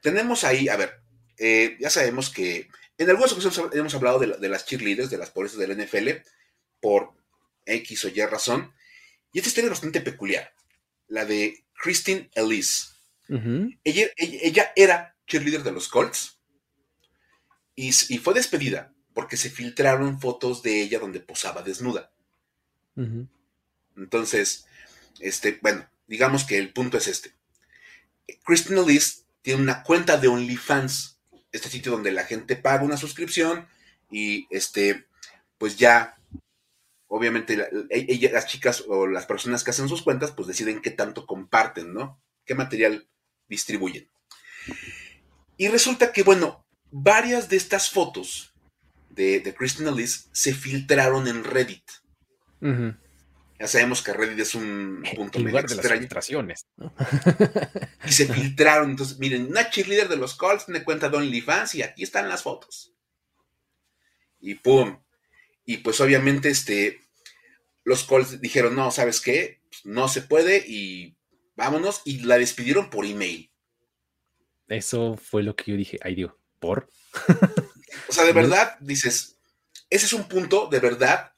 tenemos 0.00 0.44
ahí, 0.44 0.68
a 0.68 0.76
ver, 0.76 1.02
eh, 1.38 1.76
ya 1.80 1.90
sabemos 1.90 2.30
que 2.30 2.68
en 2.98 3.10
algunas 3.10 3.32
ocasiones 3.32 3.74
hemos 3.74 3.94
hablado 3.94 4.18
de, 4.18 4.48
las 4.48 4.64
cheerleaders, 4.64 5.10
de 5.10 5.18
las 5.18 5.30
pobres 5.30 5.56
del 5.56 5.76
NFL, 5.76 6.08
por 6.80 7.12
X 7.66 8.04
o 8.04 8.08
Y 8.08 8.24
razón. 8.24 8.72
Y 9.32 9.38
esta 9.38 9.48
historia 9.48 9.66
es 9.66 9.72
bastante 9.72 10.00
peculiar. 10.00 10.54
La 11.08 11.24
de 11.24 11.64
Christine 11.74 12.30
Elise. 12.34 12.86
ella, 13.28 14.08
ella, 14.16 14.72
era 14.76 15.16
cheerleader 15.26 15.62
de 15.62 15.72
los 15.72 15.88
Colts 15.88 16.38
y, 17.74 17.92
fue 17.92 18.32
despedida 18.32 18.94
porque 19.12 19.36
se 19.36 19.50
filtraron 19.50 20.20
fotos 20.20 20.62
de 20.62 20.80
ella 20.80 20.98
donde 20.98 21.20
posaba 21.20 21.62
desnuda. 21.62 22.10
Entonces, 23.96 24.66
este, 25.20 25.58
bueno, 25.60 25.86
digamos 26.06 26.44
que 26.44 26.56
el 26.58 26.72
punto 26.72 26.96
es 26.96 27.08
este. 27.08 27.34
Christine 28.44 28.80
Elise 28.80 29.24
tiene 29.42 29.62
una 29.62 29.82
cuenta 29.82 30.16
de 30.16 30.28
OnlyFans 30.28 31.15
este 31.52 31.68
sitio 31.68 31.92
donde 31.92 32.12
la 32.12 32.24
gente 32.24 32.56
paga 32.56 32.84
una 32.84 32.96
suscripción 32.96 33.66
y 34.10 34.46
este, 34.50 35.06
pues 35.58 35.76
ya, 35.76 36.16
obviamente 37.08 37.56
las 37.56 38.46
chicas 38.46 38.84
o 38.88 39.06
las 39.06 39.26
personas 39.26 39.64
que 39.64 39.70
hacen 39.70 39.88
sus 39.88 40.02
cuentas, 40.02 40.32
pues 40.32 40.48
deciden 40.48 40.82
qué 40.82 40.90
tanto 40.90 41.26
comparten, 41.26 41.92
¿no? 41.92 42.20
¿Qué 42.44 42.54
material 42.54 43.08
distribuyen? 43.48 44.08
Y 45.56 45.68
resulta 45.68 46.12
que, 46.12 46.22
bueno, 46.22 46.66
varias 46.90 47.48
de 47.48 47.56
estas 47.56 47.90
fotos 47.90 48.54
de, 49.10 49.40
de 49.40 49.54
Christina 49.54 49.90
Liz 49.90 50.28
se 50.32 50.54
filtraron 50.54 51.26
en 51.28 51.44
Reddit. 51.44 51.84
Ya 53.58 53.66
sabemos 53.66 54.02
que 54.02 54.12
Reddit 54.12 54.38
es 54.40 54.54
un 54.54 55.02
punto 55.14 55.38
de 55.38 55.50
las 55.50 55.72
filtraciones. 55.72 56.66
y 58.06 58.12
se 58.12 58.26
filtraron. 58.32 58.90
Entonces, 58.90 59.18
miren, 59.18 59.46
una 59.46 59.70
cheerleader 59.70 60.08
de 60.08 60.16
los 60.16 60.34
Colts 60.34 60.68
me 60.68 60.84
cuenta 60.84 61.08
de 61.08 61.16
OnlyFans 61.16 61.74
y 61.74 61.82
aquí 61.82 62.02
están 62.02 62.28
las 62.28 62.42
fotos. 62.42 62.92
Y 64.40 64.56
pum. 64.56 64.98
Y 65.64 65.78
pues 65.78 66.00
obviamente 66.00 66.50
este, 66.50 67.00
los 67.84 68.04
Colts 68.04 68.40
dijeron, 68.40 68.76
no, 68.76 68.90
¿sabes 68.90 69.20
qué? 69.20 69.62
Pues, 69.70 69.86
no 69.86 70.08
se 70.08 70.22
puede 70.22 70.62
y 70.66 71.16
vámonos. 71.56 72.02
Y 72.04 72.20
la 72.20 72.38
despidieron 72.38 72.90
por 72.90 73.06
email. 73.06 73.50
Eso 74.68 75.16
fue 75.16 75.42
lo 75.42 75.56
que 75.56 75.70
yo 75.70 75.76
dije, 75.76 75.98
ay 76.02 76.14
Dios, 76.14 76.32
¿por? 76.58 76.90
o 78.08 78.12
sea, 78.12 78.24
de 78.24 78.32
verdad, 78.34 78.76
dices, 78.80 79.38
ese 79.88 80.06
es 80.06 80.12
un 80.12 80.28
punto 80.28 80.66
de 80.66 80.80
verdad 80.80 81.32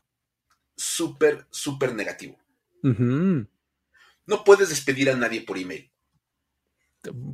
súper, 0.79 1.47
súper 1.51 1.95
negativo. 1.95 2.39
No 2.83 4.45
puedes 4.45 4.71
despedir 4.71 5.11
a 5.11 5.17
nadie 5.17 5.43
por 5.43 5.59
email. 5.59 5.91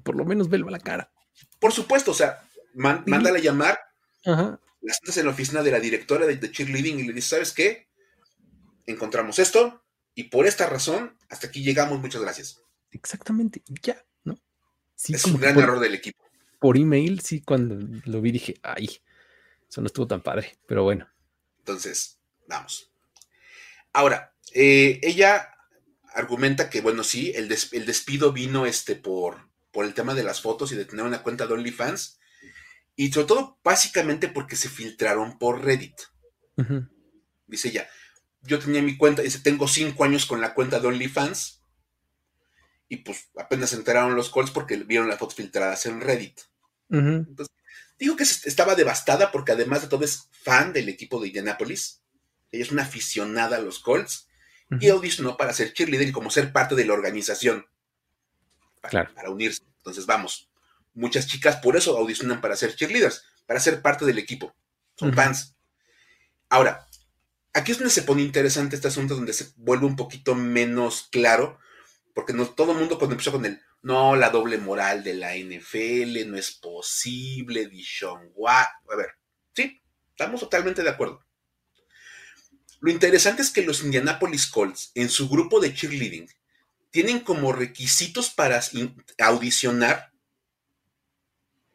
Por 0.03 0.17
lo 0.17 0.25
menos 0.25 0.49
velo 0.49 0.69
a 0.69 0.73
la 0.73 0.79
cara. 0.79 1.13
Por 1.61 1.73
supuesto, 1.73 2.11
o 2.11 2.15
sea, 2.15 2.43
mándale 2.75 3.39
a 3.39 3.43
llamar. 3.43 3.79
Ajá. 4.25 4.59
Las 4.81 5.17
en 5.17 5.25
la 5.25 5.33
oficina 5.33 5.63
de 5.63 5.71
la 5.71 5.81
directora 5.81 6.27
de, 6.27 6.51
cheerleading 6.51 6.99
y 6.99 7.03
le 7.05 7.13
dices, 7.13 7.31
¿sabes 7.31 7.53
qué? 7.53 7.89
Encontramos 8.87 9.39
esto 9.39 9.83
y 10.15 10.25
por 10.25 10.47
esta 10.47 10.67
razón, 10.67 11.17
hasta 11.29 11.47
aquí 11.47 11.63
llegamos, 11.63 12.01
muchas 12.01 12.21
gracias. 12.21 12.63
Exactamente, 12.91 13.63
ya, 13.83 14.05
¿no? 14.25 14.39
es 15.09 15.25
un 15.25 15.41
gran 15.41 15.59
error 15.59 15.81
del 15.81 15.95
equipo. 15.95 16.23
Por 16.61 16.77
email, 16.77 17.21
sí, 17.21 17.41
cuando 17.41 17.77
lo 18.05 18.21
vi 18.21 18.31
dije, 18.31 18.55
ay, 18.63 19.01
eso 19.69 19.81
no 19.81 19.87
estuvo 19.87 20.07
tan 20.07 20.23
padre, 20.23 20.59
pero 20.67 20.85
bueno. 20.85 21.09
Entonces, 21.59 22.19
vamos. 22.47 22.94
Ahora, 23.95 24.35
eh, 24.53 25.01
ella 25.03 25.55
argumenta 26.15 26.69
que, 26.69 26.81
bueno, 26.81 27.05
sí, 27.05 27.33
el, 27.35 27.49
despido 27.49 28.33
vino 28.33 28.67
este, 28.67 28.97
por, 28.97 29.49
por 29.73 29.85
el 29.85 29.95
tema 29.95 30.15
de 30.15 30.25
las 30.25 30.43
fotos 30.43 30.73
y 30.73 30.77
de 30.77 30.85
tener 30.85 31.05
una 31.05 31.23
cuenta 31.23 31.47
de 31.47 31.55
OnlyFans. 31.55 32.19
Y 32.97 33.13
sobre 33.13 33.29
todo, 33.29 33.59
básicamente 33.65 34.29
porque 34.29 34.57
se 34.57 34.69
filtraron 34.69 35.39
por 35.39 35.65
Reddit. 35.65 35.95
Dice 37.47 37.69
ella, 37.69 37.89
yo 38.43 38.59
tenía 38.59 38.83
mi 38.83 38.97
cuenta, 38.97 39.23
dice, 39.23 39.39
tengo 39.39 39.69
cinco 39.69 40.05
años 40.05 40.27
con 40.27 40.41
la 40.41 40.55
cuenta 40.55 40.81
de 40.81 40.89
OnlyFans. 40.89 41.63
Y 42.89 42.99
pues 42.99 43.31
apenas 43.37 43.71
se 43.71 43.77
enteraron 43.77 44.17
los 44.17 44.31
calls 44.31 44.51
porque 44.51 44.77
vieron 44.77 45.09
las 45.09 45.19
fotos 45.19 45.37
filtradas 45.37 45.87
en 45.87 46.01
Reddit. 46.01 46.41
Entonces, 46.91 47.55
digo 47.99 48.17
que 48.17 48.25
estaba 48.25 48.75
devastada 48.75 49.33
porque 49.33 49.53
además 49.53 49.83
de 49.83 49.89
todo 49.89 50.05
es 50.05 50.29
fan 50.33 50.73
del 50.73 50.89
equipo 50.89 51.21
de 51.21 51.29
Indianapolis. 51.29 52.04
Ella 52.55 52.65
es 52.65 52.73
una 52.73 52.83
aficionada 52.83 53.57
a 53.57 53.61
los 53.61 53.79
Colts 53.79 54.29
y 54.81 54.89
audicionó 54.89 55.37
para 55.37 55.53
ser 55.53 55.73
cheerleader 55.73 56.09
y 56.09 56.13
como 56.13 56.31
ser 56.31 56.53
parte 56.53 56.75
de 56.75 56.85
la 56.85 56.95
organización. 56.95 57.67
Para, 58.81 59.13
para 59.15 59.31
unirse. 59.31 59.63
Entonces, 59.79 60.07
vamos. 60.07 60.51
Muchas 60.95 61.27
chicas 61.27 61.57
por 61.57 61.77
eso 61.77 61.97
audicionan 61.97 62.41
para 62.41 62.57
ser 62.57 62.75
cheerleaders, 62.75 63.25
para 63.47 63.61
ser 63.61 63.83
parte 63.83 64.05
del 64.05 64.19
equipo. 64.19 64.55
Son 64.97 65.13
fans. 65.13 65.57
Ahora, 66.49 66.87
aquí 67.53 67.73
es 67.73 67.79
donde 67.79 67.93
se 67.93 68.03
pone 68.03 68.23
interesante 68.23 68.77
este 68.77 68.89
asunto, 68.89 69.15
donde 69.15 69.33
se 69.33 69.53
vuelve 69.57 69.87
un 69.87 69.97
poquito 69.97 70.35
menos 70.35 71.09
claro, 71.11 71.59
porque 72.15 72.33
no, 72.33 72.47
todo 72.47 72.73
el 72.73 72.79
mundo 72.79 72.99
cuando 72.99 73.15
empezó 73.15 73.33
con 73.33 73.45
el, 73.45 73.61
no, 73.83 74.15
la 74.15 74.31
doble 74.31 74.59
moral 74.59 75.03
de 75.03 75.15
la 75.15 75.35
NFL, 75.37 76.31
no 76.31 76.37
es 76.37 76.53
posible, 76.53 77.67
Dishon. 77.67 78.33
A 78.47 78.97
ver, 78.97 79.15
sí, 79.53 79.83
estamos 80.11 80.41
totalmente 80.41 80.83
de 80.83 80.91
acuerdo. 80.91 81.24
Lo 82.85 82.91
interesante 82.91 83.41
es 83.41 83.51
que 83.51 83.63
los 83.63 83.83
Indianapolis 83.83 84.47
Colts, 84.47 84.93
en 84.95 85.09
su 85.09 85.31
grupo 85.31 85.59
de 85.59 85.73
cheerleading, 85.73 86.29
tienen 86.91 87.21
como 87.21 87.51
requisitos 87.51 88.29
para 88.29 88.61
audicionar 89.21 90.13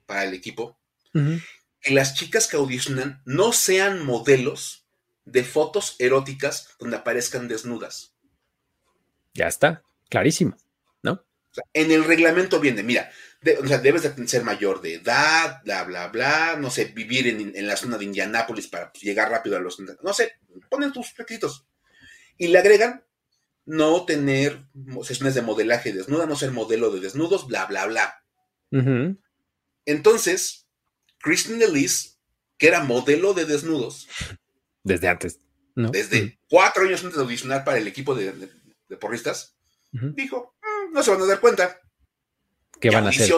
para 0.06 0.26
el 0.26 0.36
equipo 0.36 0.80
que 1.12 1.92
las 1.92 2.14
chicas 2.14 2.46
que 2.46 2.58
audicionan 2.58 3.24
no 3.26 3.54
sean 3.54 4.06
modelos 4.06 4.86
de 5.26 5.44
fotos 5.44 5.96
eróticas 5.98 6.76
donde 6.78 6.98
aparezcan 6.98 7.48
desnudas. 7.48 8.14
Ya 9.34 9.48
está, 9.48 9.82
clarísimo, 10.12 10.58
¿no? 11.02 11.26
en 11.74 11.90
el 11.90 12.04
reglamento 12.04 12.60
viene, 12.60 12.84
mira, 12.84 13.12
o 13.62 13.68
sea, 13.68 13.78
debes 13.78 14.04
de 14.04 14.28
ser 14.28 14.44
mayor 14.44 14.82
de 14.82 14.96
edad, 14.96 15.62
bla, 15.64 15.84
bla, 15.86 16.08
bla, 16.10 16.58
no 16.60 16.70
sé, 16.70 16.86
vivir 16.86 17.28
en, 17.28 17.68
la 17.68 17.78
zona 17.78 17.98
de 17.98 18.06
Indianápolis 18.06 18.68
para 18.68 18.92
pues, 18.92 19.04
llegar 19.04 19.30
rápido 19.30 19.56
a 19.56 19.62
los... 19.62 19.80
No 20.04 20.14
sé, 20.14 20.34
ponen 20.70 20.92
tus 20.92 21.16
requisitos. 21.16 21.66
Y 22.38 22.50
le 22.50 22.60
agregan 22.60 23.04
no 23.66 24.06
tener 24.06 24.66
sesiones 25.04 25.36
de 25.36 25.42
modelaje 25.42 25.94
desnuda, 25.94 26.26
no 26.26 26.36
ser 26.36 26.52
modelo 26.52 26.92
de 26.92 27.00
desnudos, 27.00 27.48
bla, 27.48 27.66
bla, 27.66 27.86
bla. 27.86 28.24
Entonces, 29.86 30.68
Kristen 31.20 31.62
Elise, 31.62 32.18
que 32.58 32.68
era 32.68 32.84
modelo 32.84 33.34
de 33.34 33.46
desnudos. 33.46 34.08
Desde 34.84 35.08
antes, 35.08 35.40
¿no? 35.76 35.92
Desde 35.92 36.40
cuatro 36.50 36.84
años 36.84 37.04
antes 37.04 37.16
de 37.16 37.24
audicionar 37.24 37.64
para 37.64 37.78
el 37.78 37.88
equipo 37.88 38.16
de, 38.16 38.34
porristas, 39.00 39.56
dijo, 39.92 40.56
mm, 40.62 40.94
no 40.94 41.04
se 41.04 41.12
van 41.12 41.22
a 41.22 41.26
dar 41.26 41.40
cuenta. 41.40 41.80
¿Qué 42.80 42.90
van 42.90 43.06
a 43.06 43.10
hacer? 43.10 43.32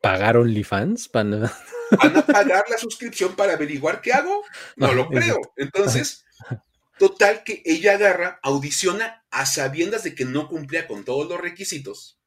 ¿Pagar 0.00 0.36
OnlyFans? 0.36 1.10
¿Van 1.12 1.34
a... 1.34 1.52
¿Van 1.90 2.16
a 2.16 2.26
pagar 2.26 2.64
la 2.68 2.78
suscripción 2.78 3.36
para 3.36 3.54
averiguar 3.54 4.00
qué 4.00 4.12
hago? 4.12 4.42
No 4.76 4.92
lo 4.92 5.08
creo. 5.10 5.40
Entonces, 5.56 6.24
total 6.98 7.42
que 7.44 7.62
ella 7.64 7.94
agarra, 7.94 8.40
audiciona 8.42 9.24
a 9.30 9.46
sabiendas 9.46 10.02
de 10.04 10.14
que 10.14 10.24
no 10.24 10.48
cumplía 10.48 10.86
con 10.86 11.04
todos 11.04 11.28
los 11.28 11.40
requisitos. 11.40 12.20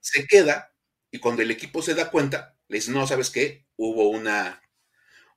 Se 0.00 0.26
queda 0.28 0.72
y 1.10 1.18
cuando 1.18 1.42
el 1.42 1.50
equipo 1.50 1.82
se 1.82 1.94
da 1.94 2.10
cuenta, 2.10 2.56
le 2.68 2.76
dice, 2.76 2.92
no, 2.92 3.06
¿sabes 3.06 3.30
qué? 3.30 3.66
Hubo 3.76 4.08
una, 4.10 4.62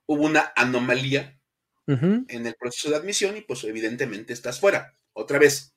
hubo 0.06 0.24
una 0.24 0.52
anomalía 0.54 1.40
en 1.86 2.46
el 2.46 2.54
proceso 2.54 2.90
de 2.90 2.96
admisión 2.96 3.36
y 3.36 3.42
pues 3.42 3.64
evidentemente 3.64 4.32
estás 4.32 4.60
fuera. 4.60 4.96
Otra 5.12 5.38
vez, 5.38 5.74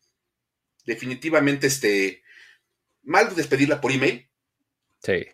definitivamente 0.85 1.67
este, 1.67 2.23
mal 3.07 3.33
despedirla 3.33 3.81
por 3.81 3.91
email. 3.91 4.29
Sí. 5.01 5.25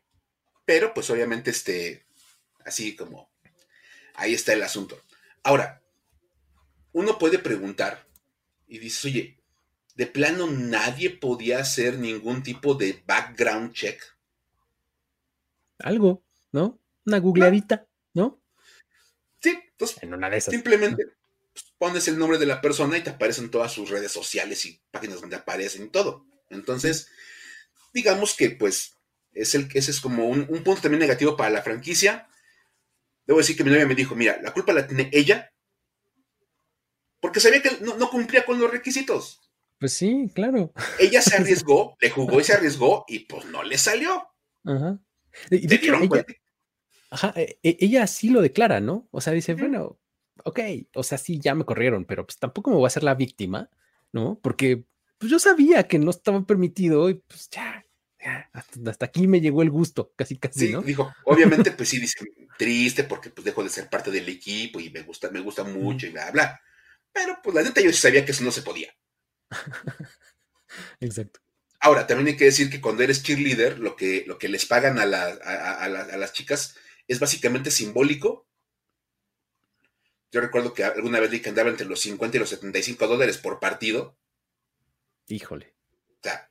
Pero 0.66 0.94
pues 0.94 1.10
obviamente 1.10 1.50
este, 1.50 2.06
así 2.66 2.96
como, 2.96 3.30
ahí 4.16 4.34
está 4.34 4.54
el 4.54 4.64
asunto. 4.64 5.02
Ahora, 5.42 5.82
uno 6.94 7.18
puede 7.18 7.40
preguntar 7.40 8.08
y 8.68 8.78
dices, 8.78 9.04
oye, 9.06 9.40
de 9.96 10.08
plano 10.08 10.48
nadie 10.48 11.10
podía 11.10 11.60
hacer 11.60 11.98
ningún 11.98 12.44
tipo 12.44 12.76
de 12.76 13.04
background 13.06 13.74
check. 13.74 14.02
Algo, 15.80 16.24
¿no? 16.52 16.80
Una 17.06 17.18
googleadita, 17.20 17.88
¿no? 18.14 18.42
Sí, 19.42 19.60
entonces 19.72 20.02
en 20.04 20.14
una 20.14 20.30
de 20.30 20.38
esas. 20.38 20.54
simplemente 20.54 21.06
pues, 21.54 21.66
pones 21.78 22.08
el 22.08 22.18
nombre 22.18 22.38
de 22.38 22.46
la 22.46 22.62
persona 22.62 22.98
y 22.98 23.02
te 23.02 23.10
aparecen 23.10 23.52
todas 23.52 23.72
sus 23.72 23.90
redes 23.90 24.12
sociales 24.12 24.64
y 24.66 24.80
páginas 24.92 25.20
donde 25.20 25.36
aparecen 25.36 25.86
y 25.86 25.90
todo. 25.90 26.26
Entonces, 26.50 27.10
digamos 27.94 28.36
que 28.36 28.50
pues 28.52 28.98
es 29.32 29.56
el, 29.56 29.70
ese 29.74 29.92
es 29.92 30.02
como 30.02 30.28
un, 30.28 30.42
un 30.50 30.64
punto 30.64 30.82
también 30.82 31.00
negativo 31.00 31.38
para 31.38 31.50
la 31.50 31.62
franquicia. 31.62 32.28
Debo 33.26 33.40
decir 33.40 33.56
que 33.56 33.64
mi 33.64 33.72
novia 33.72 33.88
me 33.88 33.96
dijo, 33.96 34.16
mira, 34.16 34.40
la 34.42 34.54
culpa 34.54 34.74
la 34.74 34.88
tiene 34.88 35.10
ella 35.14 35.54
porque 37.24 37.40
sabía 37.40 37.62
que 37.62 37.70
no, 37.80 38.10
cumplía 38.10 38.44
con 38.44 38.60
los 38.60 38.70
requisitos. 38.70 39.40
Pues 39.80 39.94
sí, 39.94 40.30
claro. 40.36 40.74
Ella 41.00 41.22
se 41.22 41.36
arriesgó, 41.38 41.96
le 42.02 42.10
jugó 42.10 42.42
y 42.42 42.44
se 42.44 42.52
arriesgó 42.52 43.06
y 43.08 43.20
pues 43.20 43.46
no 43.46 43.64
le 43.64 43.78
salió. 43.78 44.28
Ajá. 44.66 45.00
Y 45.50 45.74
ella, 45.74 46.26
ajá, 47.10 47.34
e, 47.38 47.60
e, 47.64 47.78
ella 47.80 48.08
sí 48.08 48.28
lo 48.28 48.42
declara, 48.42 48.82
¿no? 48.82 49.08
O 49.12 49.22
sea, 49.22 49.32
dice, 49.32 49.54
bueno, 49.54 50.02
ok, 50.44 50.60
o 50.96 51.04
sea, 51.04 51.18
sí, 51.18 51.40
ya 51.40 51.56
me 51.56 51.64
corrieron, 51.64 52.04
pero 52.04 52.26
pues 52.26 52.38
tampoco 52.40 52.72
me 52.72 52.76
voy 52.76 52.84
a 52.84 52.88
hacer 52.88 53.04
la 53.04 53.16
víctima, 53.16 53.70
¿no? 54.12 54.38
Porque 54.44 54.84
pues 55.24 55.32
yo 55.32 55.40
sabía 55.40 55.88
que 55.88 56.00
no 56.00 56.12
estaba 56.12 56.46
permitido 56.46 57.10
y 57.10 57.14
pues 57.14 57.50
ya, 57.50 57.82
ya 58.20 58.50
hasta, 58.52 59.06
aquí 59.06 59.26
me 59.26 59.40
llegó 59.40 59.62
el 59.62 59.70
gusto, 59.70 60.12
casi, 60.18 60.38
casi, 60.38 60.68
sí, 60.68 60.76
dijo, 60.84 61.14
obviamente, 61.24 61.72
pues 61.72 61.88
sí, 61.88 61.98
dice, 61.98 62.20
triste 62.58 63.06
porque 63.06 63.30
pues 63.30 63.46
dejo 63.46 63.64
de 63.64 63.70
ser 63.70 63.90
parte 63.90 64.12
del 64.12 64.28
equipo 64.28 64.82
y 64.82 64.90
me 64.90 65.02
gusta, 65.02 65.32
me 65.32 65.40
gusta 65.40 65.64
mucho 65.64 66.08
y 66.08 66.10
bla, 66.10 66.30
bla. 66.32 66.60
Pero 67.14 67.40
pues 67.42 67.56
la 67.56 67.62
neta 67.62 67.80
yo 67.80 67.94
sabía 67.94 68.26
que 68.26 68.34
eso 68.34 68.44
no 68.44 68.52
se 68.52 68.64
podía. 68.64 68.94
Exacto. 71.00 71.40
Ahora, 71.80 72.06
también 72.06 72.28
hay 72.28 72.36
que 72.36 72.44
decir 72.44 72.70
que 72.70 72.82
cuando 72.82 73.04
eres 73.04 73.24
cheerleader, 73.24 73.80
lo 73.80 73.96
que, 73.96 74.26
lo 74.28 74.38
que 74.38 74.50
les 74.50 74.66
pagan 74.66 75.00
a, 75.00 75.04
a, 75.04 75.88
las 75.88 76.34
chicas 76.34 76.76
es 77.08 77.22
básicamente 77.22 77.72
simbólico. 77.72 78.46
Yo 80.34 80.42
recuerdo 80.42 80.74
que 80.74 80.84
alguna 80.84 81.22
vez 81.22 81.32
leí 81.32 81.40
que 81.40 81.48
andaba 81.48 81.70
entre 81.70 81.88
los 81.88 82.02
50 82.02 82.36
y 82.36 82.40
los 82.42 82.50
75 82.50 83.08
dólares 83.08 83.38
por 83.38 83.62
partido. 83.62 84.18
Híjole. 85.28 85.74
O 86.10 86.20
sea. 86.22 86.50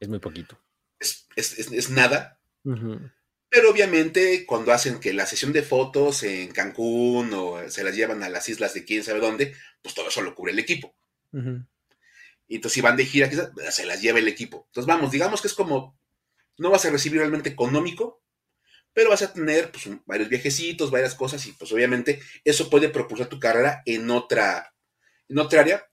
Es 0.00 0.08
muy 0.08 0.18
poquito. 0.18 0.58
Es, 0.98 1.90
nada. 1.90 2.40
Pero 3.48 3.70
obviamente 3.70 4.46
cuando 4.46 4.72
hacen 4.72 5.00
que 5.00 5.12
la 5.12 5.26
sesión 5.26 5.52
de 5.52 5.62
fotos 5.62 6.22
en 6.22 6.52
Cancún 6.52 7.32
o 7.34 7.68
se 7.68 7.84
las 7.84 7.94
llevan 7.94 8.22
a 8.22 8.28
las 8.28 8.48
islas 8.48 8.74
de 8.74 8.84
quién 8.84 9.04
sabe 9.04 9.20
dónde, 9.20 9.54
pues 9.82 9.94
todo 9.94 10.08
eso 10.08 10.22
lo 10.22 10.34
cubre 10.34 10.52
el 10.52 10.58
equipo. 10.58 10.94
Y 11.32 12.56
entonces 12.56 12.74
si 12.74 12.80
van 12.80 12.96
de 12.96 13.06
gira, 13.06 13.30
se 13.70 13.86
las 13.86 14.00
lleva 14.00 14.18
el 14.18 14.28
equipo. 14.28 14.64
Entonces 14.68 14.86
vamos, 14.86 15.10
digamos 15.10 15.40
que 15.40 15.48
es 15.48 15.54
como, 15.54 15.98
no 16.58 16.70
vas 16.70 16.84
a 16.84 16.90
recibir 16.90 17.18
realmente 17.18 17.50
económico, 17.50 18.22
pero 18.92 19.10
vas 19.10 19.22
a 19.22 19.32
tener 19.32 19.70
pues, 19.70 19.88
varios 20.06 20.28
viajecitos, 20.28 20.90
varias 20.90 21.14
cosas 21.14 21.44
y 21.46 21.52
pues 21.52 21.72
obviamente 21.72 22.20
eso 22.44 22.68
puede 22.68 22.88
propulsar 22.88 23.28
tu 23.28 23.40
carrera 23.40 23.82
en 23.86 24.10
otra, 24.10 24.74
en 25.28 25.38
otra 25.38 25.60
área. 25.60 25.88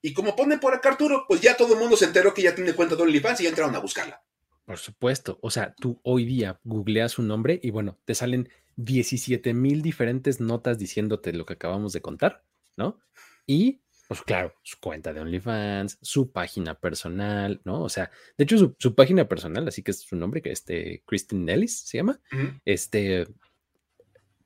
Y 0.00 0.12
como 0.12 0.36
pone 0.36 0.58
por 0.58 0.74
acá 0.74 0.90
Arturo, 0.90 1.24
pues 1.26 1.40
ya 1.40 1.56
todo 1.56 1.74
el 1.74 1.80
mundo 1.80 1.96
se 1.96 2.04
enteró 2.04 2.32
que 2.32 2.42
ya 2.42 2.54
tiene 2.54 2.74
cuenta 2.74 2.94
de 2.94 3.02
OnlyFans 3.02 3.40
y 3.40 3.44
ya 3.44 3.50
entraron 3.50 3.74
a 3.74 3.80
buscarla. 3.80 4.22
Por 4.64 4.78
supuesto. 4.78 5.38
O 5.42 5.50
sea, 5.50 5.74
tú 5.74 5.98
hoy 6.02 6.24
día 6.24 6.60
googleas 6.62 7.12
su 7.12 7.22
nombre 7.22 7.58
y 7.62 7.70
bueno, 7.70 7.98
te 8.04 8.14
salen 8.14 8.48
17 8.76 9.54
mil 9.54 9.82
diferentes 9.82 10.40
notas 10.40 10.78
diciéndote 10.78 11.32
lo 11.32 11.46
que 11.46 11.54
acabamos 11.54 11.92
de 11.92 12.00
contar, 12.00 12.44
¿no? 12.76 13.00
Y, 13.46 13.80
pues 14.06 14.22
claro, 14.22 14.54
su 14.62 14.78
cuenta 14.78 15.12
de 15.12 15.20
OnlyFans, 15.20 15.98
su 16.00 16.30
página 16.30 16.78
personal, 16.78 17.60
¿no? 17.64 17.82
O 17.82 17.88
sea, 17.88 18.10
de 18.36 18.44
hecho, 18.44 18.76
su, 18.78 18.94
página 18.94 19.26
personal, 19.26 19.66
así 19.66 19.82
que 19.82 19.90
es 19.90 20.00
su 20.00 20.16
nombre, 20.16 20.42
que 20.42 20.52
este, 20.52 21.02
Kristen 21.06 21.48
Ellis 21.48 21.80
se 21.80 21.98
llama, 21.98 22.20
este, 22.64 23.26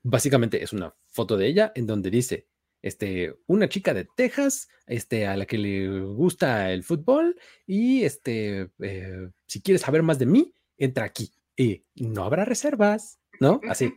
básicamente 0.02 0.62
es 0.62 0.72
una 0.72 0.94
foto 1.08 1.36
de 1.36 1.46
ella 1.46 1.72
en 1.74 1.86
donde 1.86 2.10
dice, 2.10 2.46
este, 2.82 3.34
una 3.46 3.68
chica 3.68 3.94
de 3.94 4.06
Texas, 4.16 4.68
este, 4.86 5.26
a 5.26 5.36
la 5.36 5.46
que 5.46 5.56
le 5.56 6.00
gusta 6.00 6.72
el 6.72 6.82
fútbol 6.82 7.38
y 7.64 8.02
este, 8.02 8.70
eh, 8.80 9.30
si 9.46 9.62
quieres 9.62 9.82
saber 9.82 10.02
más 10.02 10.18
de 10.18 10.26
mí, 10.26 10.54
entra 10.76 11.04
aquí 11.04 11.32
y 11.56 11.84
no 11.94 12.24
habrá 12.24 12.44
reservas, 12.44 13.20
¿no? 13.38 13.60
Así, 13.68 13.94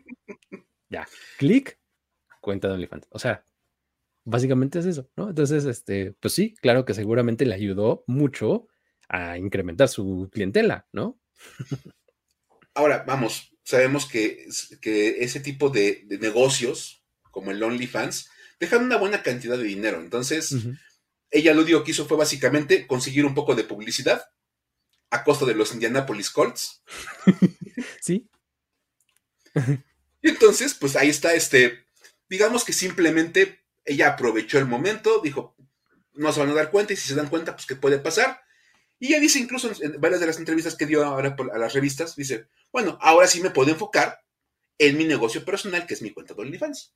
ya, 0.89 1.07
clic, 1.37 1.79
cuenta 2.41 2.67
de 2.67 2.75
OnlyFans. 2.75 3.07
O 3.09 3.19
sea, 3.19 3.43
básicamente 4.23 4.79
es 4.79 4.85
eso, 4.85 5.09
¿no? 5.15 5.29
Entonces, 5.29 5.65
este, 5.65 6.13
pues 6.19 6.33
sí, 6.33 6.53
claro 6.61 6.85
que 6.85 6.93
seguramente 6.93 7.45
le 7.45 7.55
ayudó 7.55 8.03
mucho 8.07 8.67
a 9.09 9.37
incrementar 9.37 9.87
su 9.87 10.29
clientela, 10.31 10.87
¿no? 10.91 11.19
Ahora, 12.75 13.03
vamos, 13.07 13.55
sabemos 13.63 14.05
que, 14.05 14.47
que 14.81 15.23
ese 15.23 15.39
tipo 15.39 15.69
de, 15.69 16.03
de 16.05 16.19
negocios, 16.19 17.03
como 17.31 17.51
el 17.51 17.63
OnlyFans, 17.63 18.29
dejan 18.59 18.83
una 18.83 18.97
buena 18.97 19.23
cantidad 19.23 19.57
de 19.57 19.63
dinero. 19.63 19.99
Entonces, 19.99 20.55
ella 21.31 21.53
lo 21.53 21.61
único 21.61 21.83
que 21.83 21.91
hizo 21.91 22.05
fue 22.05 22.17
básicamente 22.17 22.87
conseguir 22.87 23.25
un 23.25 23.35
poco 23.35 23.55
de 23.55 23.63
publicidad 23.63 24.25
a 25.09 25.23
costo 25.23 25.45
de 25.45 25.55
los 25.55 25.73
Indianapolis 25.73 26.29
Colts. 26.29 26.83
sí. 28.01 28.29
y 30.21 30.29
entonces, 30.29 30.73
pues 30.73 30.95
ahí 30.95 31.09
está 31.09 31.33
este, 31.33 31.85
digamos 32.29 32.65
que 32.65 32.73
simplemente 32.73 33.63
ella 33.85 34.09
aprovechó 34.09 34.57
el 34.57 34.65
momento, 34.65 35.21
dijo, 35.21 35.55
no 36.13 36.31
se 36.33 36.39
van 36.39 36.49
a 36.49 36.53
dar 36.53 36.71
cuenta 36.71 36.93
y 36.93 36.95
si 36.95 37.07
se 37.07 37.15
dan 37.15 37.29
cuenta, 37.29 37.55
pues 37.55 37.65
qué 37.65 37.75
puede 37.75 37.99
pasar. 37.99 38.41
Y 38.99 39.07
ella 39.07 39.19
dice 39.19 39.39
incluso 39.39 39.71
en 39.81 39.99
varias 39.99 40.21
de 40.21 40.27
las 40.27 40.37
entrevistas 40.37 40.75
que 40.75 40.85
dio 40.85 41.03
ahora 41.03 41.35
a 41.53 41.57
las 41.57 41.73
revistas, 41.73 42.15
dice, 42.15 42.47
bueno, 42.71 42.97
ahora 43.01 43.27
sí 43.27 43.41
me 43.41 43.51
puedo 43.51 43.71
enfocar 43.71 44.19
en 44.77 44.97
mi 44.97 45.05
negocio 45.05 45.43
personal, 45.45 45.85
que 45.85 45.93
es 45.93 46.01
mi 46.01 46.11
cuenta 46.11 46.33
de 46.33 46.41
OnlyFans. 46.41 46.93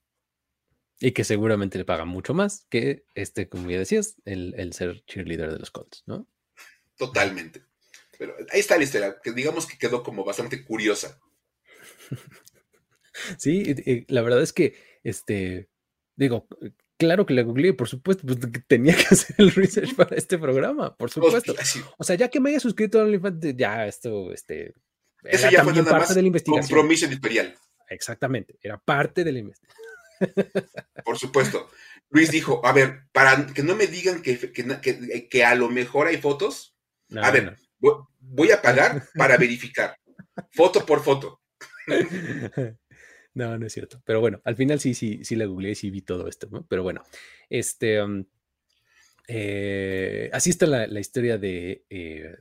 Y 1.00 1.12
que 1.12 1.24
seguramente 1.24 1.78
le 1.78 1.86
pagan 1.86 2.10
mucho 2.10 2.34
más 2.34 2.66
que, 2.70 3.06
este, 3.16 3.48
como 3.48 3.70
ya 3.70 3.80
decías, 3.80 4.18
el, 4.26 4.74
ser 4.74 5.04
cheerleader 5.06 5.52
de 5.52 5.60
los 5.60 5.72
Colts, 5.72 6.04
¿no? 6.06 6.28
Totalmente. 6.98 7.64
Pero 8.18 8.36
ahí 8.52 8.60
está 8.60 8.78
la 8.78 8.84
historia, 8.84 9.18
que 9.24 9.32
digamos 9.32 9.66
que 9.66 9.78
quedó 9.78 10.04
como 10.04 10.24
bastante 10.24 10.64
curiosa. 10.64 11.20
Sí, 13.38 14.06
la 14.08 14.22
verdad 14.22 14.42
es 14.42 14.54
que, 14.54 14.76
este, 15.04 15.68
digo, 16.16 16.48
claro 16.98 17.26
que 17.26 17.34
la 17.34 17.42
googleé, 17.42 17.74
por 17.74 17.88
supuesto, 17.88 18.26
pues 18.26 18.38
tenía 18.68 18.96
que 18.96 19.08
hacer 19.12 19.36
el 19.40 19.52
research 19.52 19.96
para 19.96 20.16
este 20.16 20.38
programa, 20.38 20.96
por 20.96 21.10
supuesto. 21.10 21.54
O 21.98 22.04
sea, 22.04 22.16
ya 22.16 22.30
que 22.30 22.40
me 22.40 22.52
haya 22.52 22.60
suscrito 22.60 23.00
a 23.00 23.04
OnlyFans, 23.04 23.56
ya 23.56 23.88
esto, 23.88 24.32
este, 24.32 24.74
eso 25.24 25.50
ya 25.50 25.64
fue 25.64 25.74
parte 25.84 26.14
de 26.14 26.22
la 26.22 26.28
investigación. 26.28 26.68
Compromiso 26.68 27.06
editorial. 27.06 27.56
Exactamente, 27.90 28.58
era 28.62 28.78
parte 28.78 29.24
de 29.24 29.32
la 29.32 29.40
investigación. 29.40 29.80
Por 31.10 31.18
supuesto. 31.18 31.68
Luis 32.12 32.30
dijo, 32.30 32.64
a 32.64 32.72
ver, 32.72 33.06
para 33.12 33.48
que 33.48 33.64
no 33.64 33.76
me 33.76 33.88
digan 33.88 34.22
que, 34.22 34.38
que, 35.28 35.44
a 35.44 35.56
lo 35.56 35.68
mejor 35.72 36.06
hay 36.06 36.18
fotos, 36.18 36.78
a 37.20 37.32
ver, 37.32 37.58
voy, 37.80 38.52
a 38.52 38.62
pagar 38.62 39.08
para 39.16 39.36
verificar, 39.36 39.98
foto 40.52 40.86
por 40.86 41.02
foto. 41.04 41.42
No, 43.34 43.58
no 43.58 43.66
es 43.66 43.74
cierto. 43.74 44.02
Pero 44.06 44.20
bueno, 44.20 44.42
al 44.44 44.56
final 44.56 44.80
sí, 44.80 44.94
sí, 44.94 45.24
sí 45.24 45.36
la 45.36 45.46
googleé 45.46 45.72
y 45.72 45.76
sí 45.76 45.90
vi 45.92 46.02
todo 46.02 46.28
esto, 46.28 46.48
¿no? 46.52 46.66
Pero 46.68 46.84
bueno, 46.84 47.04
este, 47.50 48.02
um, 48.02 48.26
eh, 49.28 50.30
así 50.34 50.50
está 50.50 50.66
la, 50.66 51.00
historia 51.00 51.38
de, 51.38 51.86
eh, 51.90 52.36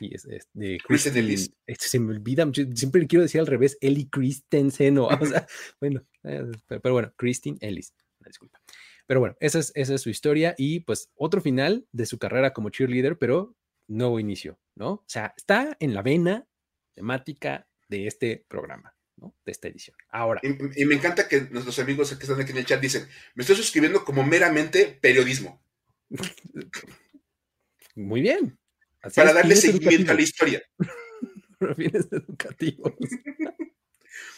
Ay, 0.00 0.10
es, 0.12 0.26
de 0.52 0.78
Kristen 0.86 1.16
Ellis. 1.16 1.52
Este, 1.66 1.88
se 1.88 1.98
me 1.98 2.12
olvida, 2.12 2.50
siempre 2.74 3.06
quiero 3.06 3.22
decir 3.22 3.40
al 3.40 3.46
revés, 3.46 3.76
Ellie 3.80 4.08
Christensen 4.10 4.98
o, 4.98 5.06
o 5.20 5.26
sea, 5.26 5.46
bueno, 5.80 6.04
eh, 6.24 6.50
pero, 6.66 6.94
bueno, 6.94 7.12
Kristen 7.16 7.58
Ellis, 7.60 7.94
disculpa. 8.24 8.60
Pero 9.06 9.20
bueno, 9.20 9.36
esa 9.40 9.58
es, 9.58 9.72
esa 9.74 9.94
es 9.94 10.00
su 10.00 10.10
historia 10.10 10.54
y 10.56 10.80
pues 10.80 11.10
otro 11.14 11.40
final 11.40 11.86
de 11.92 12.06
su 12.06 12.18
carrera 12.18 12.52
como 12.52 12.70
cheerleader, 12.70 13.18
pero 13.18 13.54
nuevo 13.86 14.18
inicio, 14.18 14.58
¿no? 14.74 14.92
O 14.92 15.04
sea, 15.06 15.34
está 15.36 15.76
en 15.78 15.92
la 15.92 16.02
vena 16.02 16.46
temática 16.94 17.68
de 17.88 18.06
este 18.06 18.46
programa, 18.48 18.96
¿no? 19.16 19.36
De 19.44 19.52
esta 19.52 19.68
edición. 19.68 19.96
Ahora. 20.08 20.40
Y, 20.42 20.84
me 20.86 20.94
encanta 20.94 21.28
que 21.28 21.42
nuestros 21.42 21.78
amigos 21.78 22.14
que 22.16 22.22
están 22.22 22.40
aquí 22.40 22.52
en 22.52 22.58
el 22.58 22.66
chat 22.66 22.80
dicen, 22.80 23.06
me 23.34 23.42
estoy 23.42 23.56
suscribiendo 23.56 24.04
como 24.04 24.24
meramente 24.24 24.98
periodismo. 25.00 25.62
Muy 27.96 28.22
bien, 28.22 28.58
para 29.14 29.32
darle 29.32 29.56
seguimiento 29.56 30.12
a 30.12 30.14
la 30.14 30.22
historia. 30.22 30.62
fines 31.76 32.08
educativos. 32.10 32.92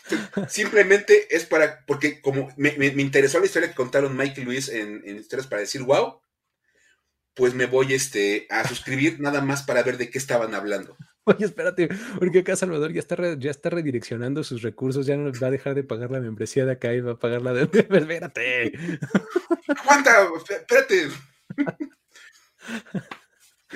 Simplemente 0.49 1.35
es 1.35 1.45
para, 1.45 1.85
porque 1.87 2.21
como 2.21 2.49
me, 2.57 2.71
interesó 2.87 3.41
la 3.41 3.47
historia 3.47 3.69
que 3.69 3.75
contaron 3.75 4.17
Mike 4.17 4.41
y 4.41 4.45
Luis 4.45 4.69
en, 4.69 5.05
Historias 5.19 5.49
para 5.49 5.61
decir 5.61 5.83
wow, 5.83 6.21
pues 7.35 7.55
me 7.55 7.67
voy 7.67 7.93
este, 7.93 8.47
a 8.51 8.67
suscribir 8.67 9.21
nada 9.21 9.41
más 9.41 9.63
para 9.63 9.83
ver 9.83 9.99
de 9.99 10.09
qué 10.09 10.19
estaban 10.19 10.55
hablando. 10.55 10.97
Oye, 11.25 11.45
espérate, 11.45 11.89
porque 12.21 12.39
acá 12.41 12.55
Salvador 12.55 12.93
ya 12.93 13.01
está, 13.01 13.17
ya 13.37 13.51
está 13.51 13.69
redireccionando 13.69 14.45
sus 14.45 14.63
recursos, 14.63 15.07
ya 15.07 15.17
no 15.17 15.33
va 15.33 15.49
a 15.49 15.51
dejar 15.51 15.75
de 15.75 15.83
pagar 15.83 16.13
la 16.13 16.21
membresía 16.21 16.65
de 16.65 16.73
acá 16.73 16.95
y 16.95 17.01
va 17.01 17.13
a 17.13 17.19
pagar 17.19 17.43
la 17.43 17.53
de... 17.53 17.63
espérate. 17.63 18.73
Aguanta, 19.77 20.29
espérate. 20.49 21.09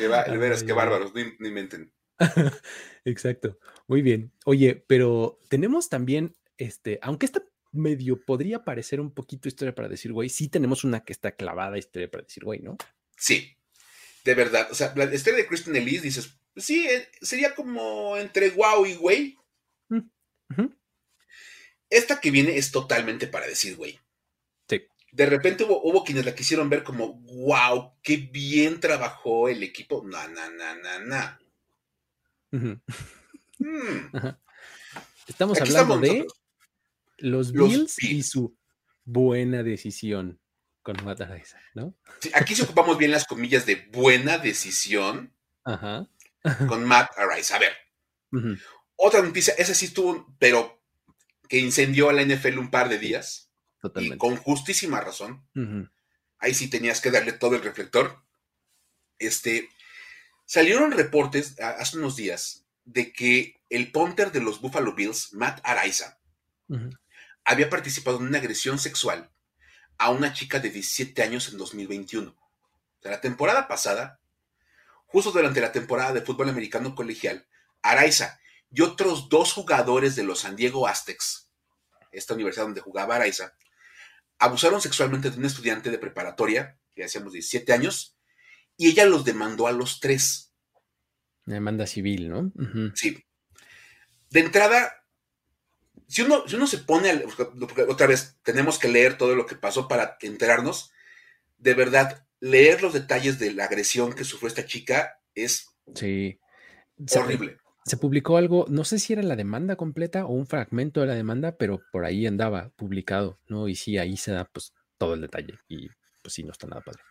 De 0.00 0.38
veras, 0.38 0.62
qué 0.64 0.72
bárbaros, 0.72 1.14
no, 1.14 1.22
no 1.38 1.48
inventen. 1.48 1.92
Exacto. 3.04 3.58
Muy 3.86 4.02
bien. 4.02 4.32
Oye, 4.44 4.84
pero 4.86 5.40
tenemos 5.48 5.88
también, 5.88 6.36
este, 6.58 6.98
aunque 7.02 7.26
esta 7.26 7.42
medio 7.72 8.24
podría 8.24 8.64
parecer 8.64 9.00
un 9.00 9.12
poquito 9.12 9.48
historia 9.48 9.74
para 9.74 9.88
decir, 9.88 10.12
güey, 10.12 10.28
sí 10.28 10.48
tenemos 10.48 10.84
una 10.84 11.04
que 11.04 11.12
está 11.12 11.32
clavada 11.32 11.78
historia 11.78 12.10
para 12.10 12.24
decir, 12.24 12.44
güey, 12.44 12.60
¿no? 12.60 12.76
Sí, 13.16 13.56
de 14.24 14.34
verdad. 14.34 14.68
O 14.70 14.74
sea, 14.74 14.92
la 14.96 15.12
historia 15.14 15.38
de 15.38 15.46
Kristen 15.46 15.76
Elise, 15.76 16.02
dices, 16.02 16.34
sí, 16.56 16.86
eh, 16.86 17.08
sería 17.20 17.54
como 17.54 18.16
entre 18.16 18.50
wow 18.50 18.86
y 18.86 18.94
güey. 18.94 19.36
Mm, 19.88 20.66
esta 21.90 22.20
que 22.20 22.30
viene 22.30 22.56
es 22.56 22.70
totalmente 22.70 23.26
para 23.26 23.46
decir, 23.46 23.76
güey. 23.76 23.98
De 25.12 25.26
repente 25.26 25.64
hubo, 25.64 25.82
hubo, 25.82 26.04
quienes 26.04 26.24
la 26.24 26.34
quisieron 26.34 26.68
ver 26.70 26.84
como, 26.84 27.14
wow, 27.14 27.94
qué 28.02 28.16
bien 28.16 28.80
trabajó 28.80 29.48
el 29.48 29.62
equipo. 29.62 30.02
No, 30.04 30.28
no, 30.28 30.50
no, 30.50 30.74
no, 30.76 31.38
no. 32.50 32.80
Mm. 33.58 34.28
Estamos 35.26 35.60
hablando 35.60 35.98
de 35.98 36.26
los 37.18 37.52
Bills, 37.52 38.02
y 38.02 38.22
su 38.22 38.56
buena 39.04 39.62
decisión 39.62 40.40
con 40.82 40.96
Matt 41.04 41.20
Araiza, 41.20 41.58
¿no? 41.74 41.94
aquí 42.34 42.54
se 42.54 42.62
ocupamos 42.62 42.96
bien 42.96 43.10
las 43.10 43.26
comillas 43.26 43.66
de 43.66 43.86
buena 43.92 44.38
decisión 44.38 45.34
con 46.68 46.84
Matt 46.84 47.10
Araiza. 47.18 47.56
A 47.56 47.58
ver, 47.58 47.72
otra 48.96 49.22
noticia, 49.22 49.54
esa 49.58 49.74
sí 49.74 49.86
estuvo, 49.86 50.34
pero 50.38 50.82
que 51.48 51.58
incendió 51.58 52.08
a 52.08 52.12
la 52.12 52.24
NFL 52.24 52.58
un 52.58 52.70
par 52.70 52.88
de 52.88 52.98
días. 52.98 53.49
Y 53.96 54.16
con 54.16 54.36
justísima 54.36 55.00
razón. 55.00 55.46
Ahí 56.38 56.54
sí 56.54 56.68
tenías 56.68 57.00
que 57.00 57.10
darle 57.10 57.32
todo 57.32 57.56
el 57.56 57.62
reflector. 57.62 58.22
Este, 59.18 59.68
salieron 60.46 60.92
reportes 60.92 61.58
hace 61.60 61.98
unos 61.98 62.16
días 62.16 62.66
de 62.84 63.12
que 63.12 63.60
el 63.68 63.92
punter 63.92 64.32
de 64.32 64.40
los 64.40 64.60
Buffalo 64.60 64.94
Bills, 64.94 65.32
Matt 65.32 65.60
Araiza, 65.62 66.18
había 67.44 67.70
participado 67.70 68.18
en 68.18 68.26
una 68.26 68.38
agresión 68.38 68.78
sexual 68.78 69.30
a 69.98 70.10
una 70.10 70.32
chica 70.32 70.60
de 70.60 70.70
17 70.70 71.22
años 71.22 71.48
en 71.50 71.58
2021. 71.58 72.34
De 73.02 73.10
la 73.10 73.20
temporada 73.20 73.68
pasada, 73.68 74.20
justo 75.06 75.30
durante 75.30 75.60
la 75.60 75.72
temporada 75.72 76.12
de 76.12 76.22
fútbol 76.22 76.48
americano 76.48 76.94
colegial, 76.94 77.46
Araiza 77.82 78.40
y 78.70 78.82
otros 78.82 79.28
dos 79.28 79.52
jugadores 79.52 80.16
de 80.16 80.22
los 80.22 80.40
San 80.40 80.56
Diego 80.56 80.86
Aztecs, 80.86 81.50
esta 82.12 82.34
universidad 82.34 82.64
donde 82.64 82.80
jugaba 82.80 83.16
Araiza, 83.16 83.54
abusaron 84.40 84.80
sexualmente 84.80 85.30
de 85.30 85.38
un 85.38 85.44
estudiante 85.44 85.90
de 85.90 85.98
preparatoria, 85.98 86.78
que 86.94 87.02
decíamos 87.02 87.32
17 87.32 87.72
años, 87.72 88.16
y 88.76 88.88
ella 88.88 89.04
los 89.04 89.24
demandó 89.24 89.66
a 89.66 89.72
los 89.72 90.00
tres. 90.00 90.52
Demanda 91.44 91.86
civil, 91.86 92.30
¿no? 92.30 92.52
Sí. 92.94 93.22
De 94.30 94.40
entrada, 94.40 95.04
si 96.08 96.22
uno, 96.22 96.48
si 96.48 96.56
uno 96.56 96.66
se 96.66 96.78
pone, 96.78 97.24
otra 97.88 98.06
vez, 98.06 98.38
tenemos 98.42 98.78
que 98.78 98.88
leer 98.88 99.18
todo 99.18 99.36
lo 99.36 99.46
que 99.46 99.56
pasó 99.56 99.86
para 99.86 100.16
enterarnos, 100.22 100.90
de 101.58 101.74
verdad, 101.74 102.26
leer 102.40 102.82
los 102.82 102.94
detalles 102.94 103.38
de 103.38 103.52
la 103.52 103.66
agresión 103.66 104.14
que 104.14 104.24
sufrió 104.24 104.48
esta 104.48 104.64
chica 104.64 105.20
es 105.34 105.66
sí. 105.94 106.38
horrible. 107.14 107.58
Se, 107.84 107.96
publicó 107.96 108.36
algo, 108.36 108.66
no 108.68 108.84
sé 108.84 108.98
si 108.98 109.12
era 109.12 109.22
la 109.22 109.36
demanda 109.36 109.76
completa 109.76 110.26
o 110.26 110.32
un 110.32 110.46
fragmento 110.46 111.00
de 111.00 111.06
la 111.06 111.14
demanda, 111.14 111.56
pero 111.56 111.80
por 111.90 112.04
ahí 112.04 112.26
andaba 112.26 112.70
publicado, 112.76 113.38
¿no? 113.48 113.68
Y 113.68 113.74
sí, 113.74 113.98
ahí 113.98 114.16
se 114.16 114.32
da 114.32 114.44
pues 114.44 114.72
todo 114.98 115.14
el 115.14 115.22
detalle 115.22 115.58
y 115.68 115.88
pues 116.22 116.34
sí, 116.34 116.44
no 116.44 116.52
está 116.52 116.66
nada 116.66 116.82
padre. 116.82 117.02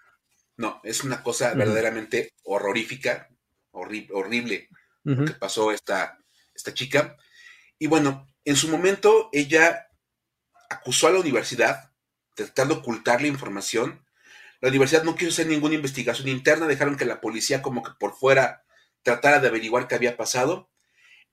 No, 0.57 0.79
es 0.83 1.03
una 1.03 1.23
cosa 1.23 1.53
verdaderamente 1.53 2.33
horrorífica 2.43 3.29
horrible 3.71 4.69
lo 5.03 5.25
que 5.25 5.33
pasó 5.33 5.71
esta, 5.71 6.17
esta 6.53 6.73
chica. 6.73 7.17
Y 7.77 7.87
bueno, 7.87 8.27
en 8.45 8.55
su 8.55 8.67
momento 8.67 9.29
ella 9.31 9.87
acusó 10.69 11.07
a 11.07 11.11
la 11.11 11.19
universidad 11.19 11.91
de 12.35 12.45
tratar 12.45 12.67
de 12.67 12.73
ocultar 12.75 13.21
la 13.21 13.27
información. 13.27 14.05
La 14.61 14.69
universidad 14.69 15.03
no 15.03 15.15
quiso 15.15 15.31
hacer 15.31 15.47
ninguna 15.47 15.75
investigación 15.75 16.27
interna, 16.27 16.67
dejaron 16.67 16.97
que 16.97 17.05
la 17.05 17.21
policía 17.21 17.61
como 17.61 17.81
que 17.81 17.91
por 17.99 18.13
fuera 18.13 18.63
tratara 19.03 19.39
de 19.39 19.47
averiguar 19.47 19.87
qué 19.87 19.95
había 19.95 20.17
pasado. 20.17 20.69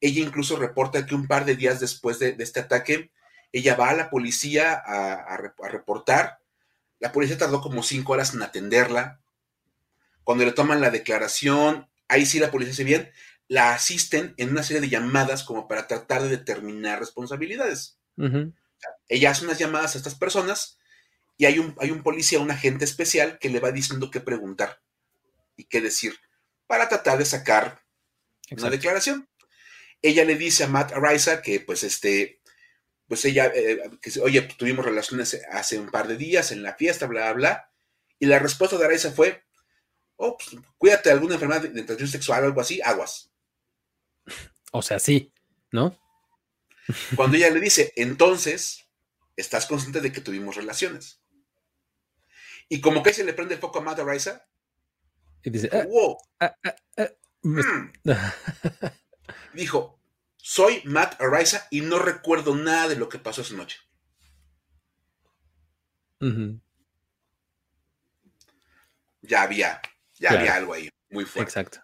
Ella 0.00 0.20
incluso 0.20 0.56
reporta 0.56 1.06
que 1.06 1.14
un 1.14 1.26
par 1.26 1.44
de 1.44 1.56
días 1.56 1.80
después 1.80 2.18
de, 2.18 2.36
este 2.38 2.60
ataque, 2.60 3.10
ella 3.52 3.74
va 3.74 3.90
a 3.90 3.94
la 3.94 4.10
policía 4.10 4.72
a, 4.74 5.14
a, 5.14 5.68
reportar. 5.68 6.40
La 6.98 7.12
policía 7.12 7.38
tardó 7.38 7.60
como 7.60 7.82
cinco 7.82 8.12
horas 8.12 8.34
en 8.34 8.42
atenderla. 8.42 9.20
Cuando 10.24 10.44
le 10.44 10.52
toman 10.52 10.80
la 10.80 10.90
declaración, 10.90 11.88
ahí 12.08 12.26
sí 12.26 12.38
la 12.38 12.50
policía 12.50 12.72
hace 12.72 12.84
bien, 12.84 13.10
la 13.48 13.72
asisten 13.72 14.34
en 14.36 14.50
una 14.50 14.62
serie 14.62 14.80
de 14.80 14.88
llamadas 14.88 15.44
como 15.44 15.68
para 15.68 15.86
tratar 15.86 16.22
de 16.22 16.28
determinar 16.28 16.98
responsabilidades. 16.98 17.98
ella 19.08 19.30
hace 19.30 19.44
unas 19.44 19.58
llamadas 19.58 19.94
a 19.94 19.98
estas 19.98 20.14
personas 20.14 20.78
y 21.38 21.44
hay 21.44 21.58
un, 21.58 21.74
hay 21.78 21.90
un 21.90 22.02
policía, 22.02 22.40
un 22.40 22.50
agente 22.50 22.84
especial 22.84 23.38
que 23.38 23.50
le 23.50 23.60
va 23.60 23.70
diciendo 23.70 24.10
qué 24.10 24.20
preguntar 24.20 24.80
y 25.56 25.64
qué 25.64 25.80
decir 25.80 26.18
para 26.66 26.88
tratar 26.88 27.18
de 27.18 27.24
sacar 27.24 27.82
una 28.50 28.70
declaración. 28.70 29.28
Ella 30.02 30.24
le 30.24 30.36
dice 30.36 30.64
a 30.64 30.68
Matt 30.68 30.92
Araiza 30.92 31.42
que 31.42 31.60
pues 31.60 31.82
este, 31.82 32.40
pues 33.08 33.24
ella, 33.24 33.50
eh, 33.54 33.90
que, 34.00 34.20
oye, 34.20 34.42
pues, 34.42 34.56
tuvimos 34.56 34.84
relaciones 34.84 35.40
hace 35.50 35.78
un 35.78 35.90
par 35.90 36.08
de 36.08 36.16
días 36.16 36.52
en 36.52 36.62
la 36.62 36.74
fiesta, 36.74 37.06
bla, 37.06 37.32
bla, 37.32 37.32
bla. 37.32 37.72
Y 38.18 38.26
la 38.26 38.38
respuesta 38.38 38.76
de 38.76 38.84
Araiza 38.84 39.12
fue, 39.12 39.44
oh, 40.16 40.36
pues, 40.36 40.62
cuídate 40.78 41.08
de 41.08 41.14
alguna 41.14 41.34
enfermedad 41.34 41.62
de, 41.62 41.82
transmisión 41.82 42.08
sexual 42.08 42.42
o 42.42 42.46
algo 42.46 42.60
así, 42.60 42.80
aguas. 42.82 43.30
O 44.72 44.82
sea, 44.82 44.98
sí, 44.98 45.32
¿no? 45.70 45.98
Cuando 47.14 47.36
ella 47.36 47.50
le 47.50 47.60
dice, 47.60 47.92
entonces, 47.96 48.86
¿estás 49.36 49.66
consciente 49.66 50.00
de 50.00 50.12
que 50.12 50.20
tuvimos 50.20 50.56
relaciones? 50.56 51.20
Y 52.68 52.80
como 52.80 53.02
que 53.02 53.12
se 53.12 53.24
le 53.24 53.32
prende 53.32 53.54
el 53.54 53.60
foco 53.60 53.78
a 53.78 53.82
Matt 53.82 54.00
Araiza. 54.00 54.48
Y 55.42 55.50
dice, 55.50 55.70
ah, 55.72 55.84
wow. 55.88 56.18
Ah, 56.40 56.56
ah, 56.98 57.08
mm. 57.42 57.90
Dijo, 59.54 60.00
soy 60.36 60.82
Matt 60.84 61.20
Araiza 61.20 61.66
y 61.70 61.80
no 61.80 61.98
recuerdo 61.98 62.54
nada 62.54 62.88
de 62.88 62.96
lo 62.96 63.08
que 63.08 63.18
pasó 63.18 63.42
esa 63.42 63.54
noche 63.54 63.78
ya 69.26 69.42
había, 69.42 69.80
ya 70.14 70.30
había 70.30 70.54
algo 70.54 70.74
ahí 70.74 70.88
muy 71.10 71.24
fuerte. 71.24 71.50
Exacto. 71.50 71.80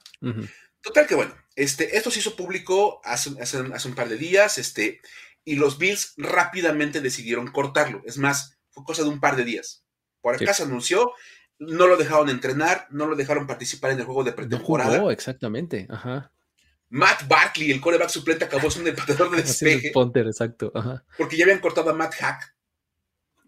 Total 0.80 1.06
que 1.06 1.14
bueno, 1.14 1.36
este, 1.54 1.96
esto 1.96 2.10
se 2.10 2.20
hizo 2.20 2.36
público 2.36 3.00
hace, 3.04 3.30
hace, 3.40 3.58
un 3.60 3.94
par 3.94 4.08
de 4.08 4.16
días, 4.16 4.58
este, 4.58 5.00
y 5.44 5.56
los 5.56 5.78
Bills 5.78 6.14
rápidamente 6.16 7.00
decidieron 7.00 7.50
cortarlo. 7.50 8.02
Es 8.04 8.18
más, 8.18 8.58
fue 8.70 8.84
cosa 8.84 9.02
de 9.02 9.08
un 9.08 9.20
par 9.20 9.36
de 9.36 9.44
días. 9.44 9.84
Por 10.20 10.34
acá 10.34 10.54
se 10.54 10.62
anunció, 10.62 11.12
no 11.68 11.86
lo 11.86 11.96
dejaron 11.96 12.28
entrenar, 12.28 12.86
no 12.90 13.06
lo 13.06 13.16
dejaron 13.16 13.46
participar 13.46 13.92
en 13.92 14.00
el 14.00 14.04
juego 14.04 14.24
de 14.24 14.32
pretemporada. 14.32 14.98
No 14.98 15.10
exactamente, 15.10 15.86
ajá. 15.88 16.30
Matt 16.90 17.26
Barkley, 17.26 17.70
el 17.70 17.80
coreback 17.80 18.10
suplente, 18.10 18.44
acabó 18.44 18.70
siendo 18.70 18.90
el 18.90 18.96
pateador 18.96 19.30
de 19.30 19.38
despeje. 19.38 19.92
exacto. 20.26 20.72
Ajá. 20.74 21.04
Porque 21.16 21.36
ya 21.36 21.44
habían 21.44 21.60
cortado 21.60 21.90
a 21.90 21.94
Matt 21.94 22.14
Hack 22.14 22.54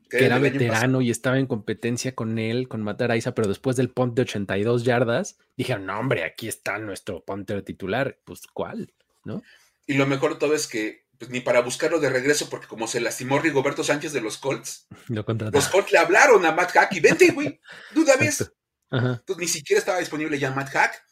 que 0.08 0.24
era 0.24 0.38
veterano 0.38 1.00
y 1.00 1.10
estaba 1.10 1.38
en 1.38 1.46
competencia 1.46 2.14
con 2.14 2.38
él, 2.38 2.68
con 2.68 2.82
Matt 2.82 3.02
Araiza, 3.02 3.34
pero 3.34 3.48
después 3.48 3.76
del 3.76 3.90
punt 3.90 4.14
de 4.14 4.22
82 4.22 4.84
yardas, 4.84 5.38
dijeron, 5.56 5.86
no, 5.86 5.98
hombre, 5.98 6.24
aquí 6.24 6.48
está 6.48 6.78
nuestro 6.78 7.24
punter 7.24 7.62
titular. 7.62 8.18
Pues, 8.24 8.46
¿cuál? 8.52 8.92
¿No? 9.24 9.42
Y 9.86 9.94
lo 9.94 10.06
mejor 10.06 10.34
de 10.34 10.38
todo 10.38 10.54
es 10.54 10.66
que 10.66 11.03
pues, 11.18 11.30
ni 11.30 11.40
para 11.40 11.60
buscarlo 11.60 12.00
de 12.00 12.10
regreso, 12.10 12.48
porque 12.48 12.66
como 12.66 12.86
se 12.86 13.00
lastimó 13.00 13.38
Rigoberto 13.38 13.84
Sánchez 13.84 14.12
de 14.12 14.20
los 14.20 14.38
Colts, 14.38 14.86
los 15.08 15.68
Colts 15.68 15.92
le 15.92 15.98
hablaron 15.98 16.44
a 16.44 16.52
Matt 16.52 16.72
Hack 16.72 16.92
y 16.92 17.00
vente, 17.00 17.30
güey, 17.30 17.60
duda 17.92 18.16
vez. 18.16 18.52
Entonces 18.90 19.38
ni 19.38 19.48
siquiera 19.48 19.80
estaba 19.80 19.98
disponible 19.98 20.38
ya 20.38 20.52
Matt 20.52 20.70
Hack. 20.70 21.04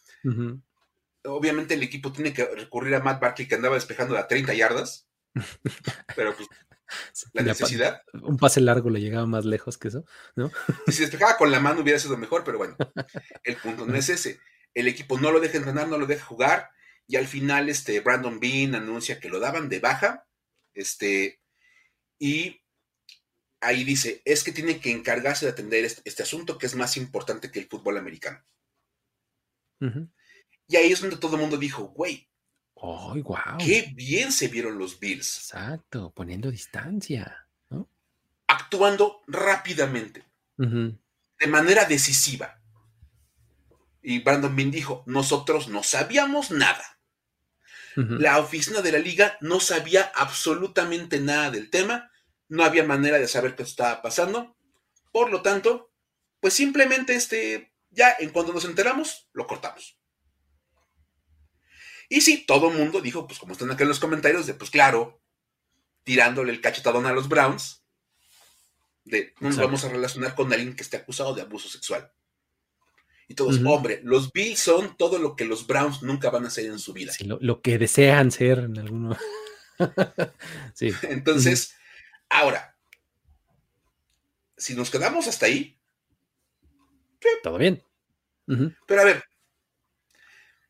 Obviamente 1.24 1.74
el 1.74 1.82
equipo 1.82 2.12
tiene 2.12 2.32
que 2.32 2.44
recurrir 2.44 2.94
a 2.94 3.00
Matt 3.00 3.20
Barkley 3.20 3.48
que 3.48 3.56
andaba 3.56 3.74
despejando 3.74 4.16
a 4.16 4.28
30 4.28 4.54
yardas. 4.54 5.08
pero 6.16 6.36
pues 6.36 6.48
la 7.32 7.42
necesidad. 7.42 8.02
Un 8.12 8.36
pase 8.36 8.60
largo 8.60 8.90
le 8.90 9.00
llegaba 9.00 9.26
más 9.26 9.44
lejos 9.44 9.78
que 9.78 9.88
eso, 9.88 10.04
¿no? 10.36 10.50
Si 10.86 11.00
despejaba 11.00 11.36
con 11.36 11.50
la 11.50 11.60
mano 11.60 11.80
hubiera 11.80 11.98
sido 11.98 12.16
mejor, 12.16 12.44
pero 12.44 12.58
bueno, 12.58 12.76
el 13.44 13.56
punto 13.56 13.86
no 13.86 13.94
es 13.94 14.08
ese. 14.08 14.40
El 14.74 14.88
equipo 14.88 15.18
no 15.18 15.32
lo 15.32 15.40
deja 15.40 15.58
entrenar, 15.58 15.88
no 15.88 15.98
lo 15.98 16.06
deja 16.06 16.24
jugar, 16.24 16.70
y 17.06 17.16
al 17.16 17.26
final 17.26 17.68
este 17.68 18.00
Brandon 18.00 18.40
Bean 18.40 18.74
anuncia 18.74 19.20
que 19.20 19.28
lo 19.28 19.40
daban 19.40 19.68
de 19.68 19.80
baja, 19.80 20.26
este, 20.74 21.40
y 22.18 22.62
ahí 23.60 23.84
dice, 23.84 24.22
es 24.24 24.44
que 24.44 24.52
tiene 24.52 24.80
que 24.80 24.90
encargarse 24.90 25.46
de 25.46 25.52
atender 25.52 25.84
este, 25.84 26.02
este 26.04 26.22
asunto 26.22 26.58
que 26.58 26.66
es 26.66 26.74
más 26.74 26.96
importante 26.96 27.50
que 27.50 27.60
el 27.60 27.68
fútbol 27.68 27.98
americano. 27.98 28.42
Y 30.68 30.76
ahí 30.76 30.92
es 30.92 31.00
donde 31.00 31.16
todo 31.16 31.34
el 31.34 31.42
mundo 31.42 31.56
dijo, 31.56 31.88
güey. 31.88 32.28
¡Ay, 32.76 33.22
wow! 33.22 33.58
¡Qué 33.58 33.92
bien 33.94 34.32
se 34.32 34.48
vieron 34.48 34.78
los 34.78 34.98
Bills! 34.98 35.38
Exacto, 35.38 36.12
poniendo 36.14 36.50
distancia, 36.50 37.48
¿no? 37.68 37.88
Actuando 38.46 39.22
rápidamente, 39.26 40.24
de 40.56 41.46
manera 41.48 41.84
decisiva. 41.84 42.61
Y 44.02 44.18
Brandon 44.18 44.54
Bean 44.54 44.70
dijo, 44.70 45.04
nosotros 45.06 45.68
no 45.68 45.82
sabíamos 45.82 46.50
nada. 46.50 46.98
La 47.94 48.38
oficina 48.38 48.80
de 48.80 48.92
la 48.92 48.98
liga 48.98 49.36
no 49.40 49.60
sabía 49.60 50.10
absolutamente 50.14 51.20
nada 51.20 51.50
del 51.50 51.68
tema, 51.68 52.10
no 52.48 52.64
había 52.64 52.84
manera 52.84 53.18
de 53.18 53.28
saber 53.28 53.54
qué 53.54 53.62
estaba 53.62 54.00
pasando. 54.00 54.56
Por 55.12 55.30
lo 55.30 55.42
tanto, 55.42 55.92
pues 56.40 56.54
simplemente 56.54 57.14
este, 57.14 57.72
ya 57.90 58.16
en 58.18 58.30
cuanto 58.30 58.52
nos 58.52 58.64
enteramos, 58.64 59.28
lo 59.32 59.46
cortamos. 59.46 59.98
Y 62.08 62.22
sí, 62.22 62.44
todo 62.46 62.70
el 62.70 62.78
mundo 62.78 63.00
dijo, 63.00 63.26
pues 63.26 63.38
como 63.38 63.52
están 63.52 63.70
acá 63.70 63.84
en 63.84 63.88
los 63.88 64.00
comentarios, 64.00 64.46
de 64.46 64.54
pues 64.54 64.70
claro, 64.70 65.22
tirándole 66.02 66.52
el 66.52 66.60
cachetadón 66.60 67.06
a 67.06 67.12
los 67.12 67.28
Browns, 67.28 67.84
de 69.04 69.34
no 69.40 69.48
nos 69.48 69.58
vamos 69.58 69.84
a 69.84 69.88
relacionar 69.88 70.34
con 70.34 70.52
alguien 70.52 70.76
que 70.76 70.82
esté 70.82 70.96
acusado 70.96 71.34
de 71.34 71.42
abuso 71.42 71.68
sexual. 71.68 72.12
Y 73.28 73.34
todos, 73.34 73.60
hombre, 73.64 74.00
los 74.04 74.32
Bills 74.32 74.58
son 74.58 74.96
todo 74.96 75.18
lo 75.18 75.36
que 75.36 75.44
los 75.44 75.66
Browns 75.66 76.02
nunca 76.02 76.30
van 76.30 76.44
a 76.44 76.50
ser 76.50 76.66
en 76.66 76.78
su 76.78 76.92
vida. 76.92 77.12
Sí, 77.12 77.24
lo, 77.24 77.62
que 77.62 77.78
desean 77.78 78.30
ser 78.30 78.58
en 78.58 78.78
alguno. 78.78 79.16
sí. 80.74 80.92
Entonces, 81.02 81.74
ahora, 82.28 82.76
si 84.56 84.74
nos 84.74 84.90
quedamos 84.90 85.26
hasta 85.28 85.46
ahí. 85.46 85.78
Todo 87.42 87.58
bien. 87.58 87.82
Pero 88.86 89.00
a 89.00 89.04
ver, 89.04 89.24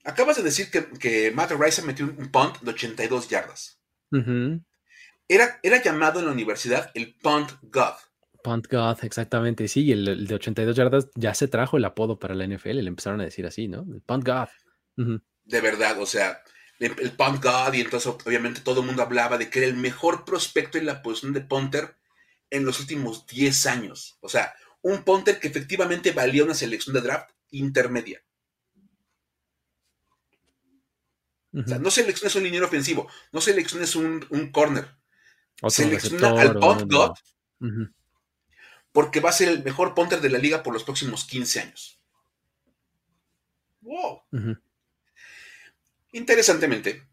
acabas 0.05 0.37
de 0.37 0.43
decir 0.43 0.71
que, 0.71 1.33
Matt 1.35 1.53
Rice 1.53 1.83
metió 1.83 2.05
un 2.07 2.31
punt 2.31 2.61
de 2.61 2.71
82 2.71 3.29
yardas. 3.29 3.81
era, 5.29 5.59
era 5.63 5.83
llamado 5.83 6.21
en 6.21 6.27
la 6.27 6.33
universidad 6.33 6.91
el 6.95 7.15
punt 7.15 7.51
god. 7.63 7.95
Punt 8.43 8.69
God, 8.71 9.05
exactamente. 9.05 9.69
Sí, 9.69 9.93
el, 9.93 10.07
el, 10.09 10.27
de 10.27 10.35
82 10.35 10.77
yardas 10.77 11.09
ya 11.15 11.35
se 11.35 11.49
trajo 11.49 11.77
el 11.77 11.85
apodo 11.85 12.19
para 12.19 12.35
la 12.35 12.47
NFL, 12.47 12.81
le 12.81 12.89
empezaron 12.89 13.21
a 13.21 13.25
decir 13.25 13.47
así, 13.47 13.69
¿no? 13.69 13.87
El 13.93 14.01
Punt 14.03 14.27
God. 14.27 14.49
De 15.45 15.61
verdad, 15.61 16.01
o 16.01 16.07
sea, 16.07 16.43
el, 16.79 17.13
Punt 17.13 17.43
God, 17.43 17.73
y 17.75 17.81
entonces 17.81 18.13
obviamente 18.25 18.61
todo 18.61 18.81
el 18.81 18.87
mundo 18.87 19.03
hablaba 19.03 19.39
de 19.39 19.49
que 19.49 19.61
era 19.61 19.69
el 19.69 19.77
mejor 19.77 20.25
prospecto 20.25 20.79
en 20.79 20.87
la 20.87 21.03
posición 21.03 21.33
de 21.33 21.41
punter 21.41 21.97
en 22.51 22.65
los 22.65 22.81
últimos 22.81 23.27
10 23.27 23.67
años. 23.67 24.19
O 24.21 24.29
sea, 24.29 24.55
un 24.83 25.05
punter 25.05 25.39
que 25.39 25.49
efectivamente 25.49 26.13
valía 26.13 26.45
una 26.45 26.55
selección 26.55 26.95
de 26.95 27.01
draft 27.01 27.31
intermedia. 27.51 28.23
O 31.55 31.67
sea, 31.67 31.79
no 31.79 31.91
selecciones 31.91 32.35
un 32.35 32.45
liniero 32.45 32.67
ofensivo, 32.67 33.09
no 33.31 33.41
selecciones 33.41 33.95
un, 33.95 34.25
un 34.31 34.51
corner. 34.51 34.89
Selecciona 35.69 36.31
al 36.41 36.59
punt 36.59 36.91
god 36.91 37.13
porque 38.93 39.21
va 39.21 39.31
a 39.31 39.35
ser 39.35 39.49
el 39.49 39.65
mejor 39.65 39.95
punter 39.95 40.21
de 40.21 40.31
la 40.31 40.39
liga 40.39 40.63
por 40.63 40.73
los 40.73 40.85
próximos 40.85 41.25
15 41.25 41.61
años. 41.61 42.01
Wow. 43.81 44.23
Interesantemente, 46.13 47.09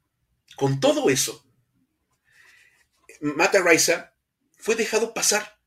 con 0.55 0.79
todo 0.79 1.09
eso, 1.09 1.43
Matt 3.21 3.55
Araiza 3.55 4.13
fue 4.57 4.75
dejado 4.75 5.13
pasar 5.13 5.59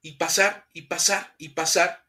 y 0.00 0.12
pasar 0.12 0.66
y 0.72 0.82
pasar 0.82 1.34
y 1.38 1.50
pasar 1.50 2.04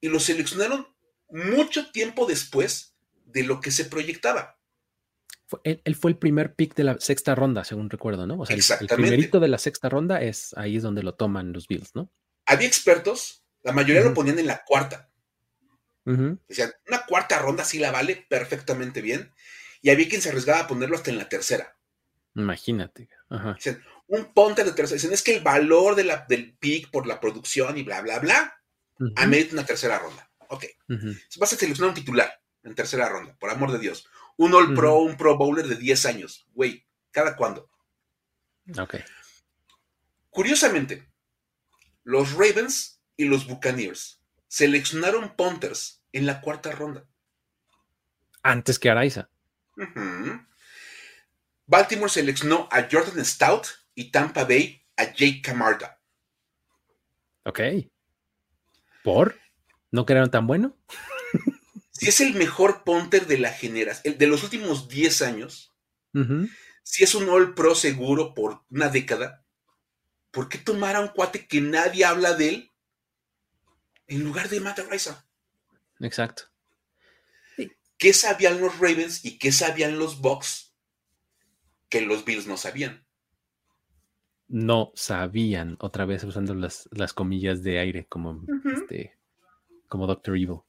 y 0.00 0.08
lo 0.08 0.20
seleccionaron 0.20 0.86
mucho 1.30 1.90
tiempo 1.90 2.26
después 2.26 2.96
de 3.26 3.44
lo 3.44 3.60
que 3.60 3.70
se 3.70 3.84
proyectaba. 3.84 4.58
Él, 5.64 5.96
fue 5.96 6.12
el 6.12 6.16
primer 6.16 6.54
pick 6.54 6.74
de 6.76 6.84
la 6.84 7.00
sexta 7.00 7.34
ronda, 7.34 7.64
según 7.64 7.90
recuerdo, 7.90 8.26
¿no? 8.26 8.38
O 8.40 8.46
sea, 8.46 8.56
el, 8.56 8.86
primerito 8.86 9.40
de 9.40 9.48
la 9.48 9.58
sexta 9.58 9.88
ronda 9.88 10.22
es 10.22 10.54
ahí 10.56 10.76
es 10.76 10.82
donde 10.82 11.02
lo 11.02 11.14
toman 11.14 11.52
los 11.52 11.66
Bills, 11.66 11.94
¿no? 11.94 12.12
Había 12.50 12.66
expertos, 12.66 13.44
la 13.62 13.72
mayoría 13.72 14.02
lo 14.02 14.12
ponían 14.12 14.38
en 14.38 14.46
la 14.46 14.64
cuarta. 14.64 15.08
Decían, 16.48 16.72
una 16.88 17.06
cuarta 17.06 17.38
ronda 17.38 17.64
sí 17.64 17.78
la 17.78 17.92
vale 17.92 18.26
perfectamente 18.28 19.00
bien. 19.00 19.32
Y 19.82 19.90
había 19.90 20.08
quien 20.08 20.20
se 20.20 20.30
arriesgaba 20.30 20.60
a 20.60 20.66
ponerlo 20.66 20.96
hasta 20.96 21.10
en 21.10 21.18
la 21.18 21.28
tercera. 21.28 21.76
Imagínate. 22.34 23.08
Dicen, 23.54 23.82
un 24.08 24.32
ponte 24.34 24.64
de 24.64 24.72
tercera. 24.72 24.96
Dicen, 24.96 25.12
es 25.12 25.22
que 25.22 25.36
el 25.36 25.44
valor 25.44 25.94
de 25.94 26.04
la, 26.04 26.26
del 26.28 26.56
pick 26.56 26.90
por 26.90 27.06
la 27.06 27.20
producción 27.20 27.78
y 27.78 27.84
bla, 27.84 28.00
bla, 28.00 28.18
bla, 28.18 28.60
a 29.14 29.26
medir 29.26 29.50
una 29.52 29.64
tercera 29.64 29.98
ronda. 29.98 30.28
Ok. 30.48 30.64
Vas 31.38 31.52
a 31.52 31.56
seleccionar 31.56 31.90
un 31.90 31.94
titular 31.94 32.42
en 32.64 32.74
tercera 32.74 33.08
ronda, 33.08 33.36
por 33.38 33.50
amor 33.50 33.70
de 33.70 33.78
Dios. 33.78 34.08
Un 34.36 34.52
All 34.54 34.74
Pro, 34.74 34.98
un 34.98 35.16
Pro 35.16 35.36
Bowler 35.36 35.68
de 35.68 35.76
10 35.76 36.06
años. 36.06 36.48
Güey, 36.52 36.84
¿cada 37.12 37.36
cuándo? 37.36 37.70
Ok. 38.76 38.96
Curiosamente, 40.30 41.09
los 42.10 42.32
Ravens 42.32 43.00
y 43.16 43.24
los 43.24 43.46
Buccaneers 43.46 44.20
seleccionaron 44.48 45.36
punters 45.36 46.02
en 46.10 46.26
la 46.26 46.40
cuarta 46.40 46.72
ronda. 46.72 47.06
Antes 48.42 48.80
que 48.80 48.90
Araiza. 48.90 49.30
Baltimore 51.66 52.10
seleccionó 52.10 52.68
a 52.72 52.88
Jordan 52.90 53.24
Stout 53.24 53.68
y 53.94 54.10
Tampa 54.10 54.42
Bay 54.42 54.84
a 54.96 55.04
Jake 55.04 55.40
Camarda. 55.40 56.00
Ok. 57.44 57.60
¿Por? 59.04 59.38
¿No 59.92 60.04
quedaron 60.04 60.32
tan 60.32 60.48
bueno? 60.48 60.76
si 61.92 62.08
es 62.08 62.20
el 62.20 62.34
mejor 62.34 62.82
punter 62.82 63.28
de 63.28 63.38
la 63.38 63.52
generación, 63.52 64.18
de 64.18 64.26
los 64.26 64.42
últimos 64.42 64.88
10 64.88 65.22
años, 65.22 65.72
si 66.82 67.04
es 67.04 67.14
un 67.14 67.28
All 67.28 67.54
Pro 67.54 67.76
seguro 67.76 68.34
por 68.34 68.64
una 68.68 68.88
década, 68.88 69.39
¿por 70.30 70.48
qué 70.48 70.58
tomar 70.58 70.96
a 70.96 71.00
un 71.00 71.08
cuate 71.08 71.46
que 71.46 71.60
nadie 71.60 72.04
habla 72.04 72.34
de 72.34 72.48
él 72.48 72.70
en 74.06 74.24
lugar 74.24 74.48
de 74.48 74.60
Matt 74.60 74.80
Risa? 74.90 75.26
Exacto. 76.00 76.44
¿Qué 77.98 78.14
sabían 78.14 78.60
los 78.60 78.78
Ravens 78.78 79.24
y 79.26 79.38
qué 79.38 79.52
sabían 79.52 79.98
los 79.98 80.20
Bucks 80.20 80.74
que 81.90 82.00
los 82.00 82.24
Bills 82.24 82.46
no 82.46 82.56
sabían? 82.56 83.04
No 84.48 84.90
sabían, 84.94 85.76
otra 85.80 86.06
vez 86.06 86.24
usando 86.24 86.54
las, 86.54 86.88
comillas 87.14 87.62
de 87.62 87.78
aire 87.78 88.06
como, 88.08 88.42
este, 88.74 89.18
como 89.86 90.06
Doctor 90.06 90.36
Evil. 90.36 90.60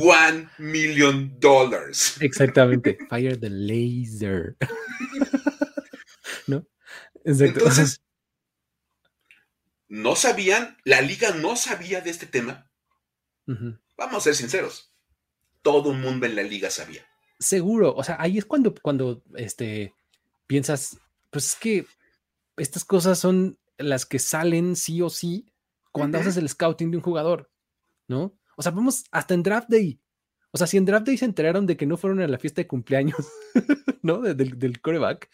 One 0.00 0.48
million 0.58 1.38
dollars. 1.40 2.16
Exactamente. 2.22 2.96
Fire 3.08 3.38
the 3.38 3.50
laser. 3.50 4.56
¿No? 6.46 6.64
Entonces, 7.28 8.02
no 9.88 10.16
sabían, 10.16 10.78
la 10.84 11.02
liga 11.02 11.30
no 11.34 11.56
sabía 11.56 12.00
de 12.00 12.10
este 12.10 12.26
tema. 12.26 12.70
Vamos 13.96 14.16
a 14.16 14.20
ser 14.20 14.34
sinceros. 14.34 14.92
Todo 15.62 15.92
el 15.92 15.98
mundo 15.98 16.26
en 16.26 16.36
la 16.36 16.42
liga 16.42 16.70
sabía. 16.70 17.06
Seguro, 17.38 17.94
o 17.94 18.02
sea, 18.02 18.16
ahí 18.18 18.38
es 18.38 18.44
cuando, 18.44 18.74
cuando 18.74 19.22
este, 19.36 19.94
piensas, 20.46 20.98
pues 21.30 21.52
es 21.52 21.54
que 21.56 21.86
estas 22.56 22.84
cosas 22.84 23.18
son 23.18 23.58
las 23.76 24.06
que 24.06 24.18
salen 24.18 24.74
sí 24.76 25.00
o 25.02 25.08
sí 25.08 25.46
cuando 25.92 26.18
haces 26.18 26.36
el 26.36 26.48
scouting 26.48 26.90
de 26.90 26.96
un 26.96 27.02
jugador, 27.02 27.50
¿no? 28.06 28.38
O 28.56 28.62
sea, 28.62 28.72
vamos 28.72 29.04
hasta 29.10 29.34
en 29.34 29.42
draft 29.42 29.68
day. 29.68 30.00
O 30.50 30.58
sea, 30.58 30.66
si 30.66 30.76
en 30.76 30.84
draft 30.84 31.06
day 31.06 31.16
se 31.16 31.24
enteraron 31.24 31.66
de 31.66 31.76
que 31.76 31.86
no 31.86 31.96
fueron 31.96 32.20
a 32.20 32.26
la 32.26 32.38
fiesta 32.38 32.60
de 32.60 32.66
cumpleaños, 32.66 33.28
¿no? 34.02 34.18
Del, 34.18 34.58
del 34.58 34.80
coreback, 34.80 35.30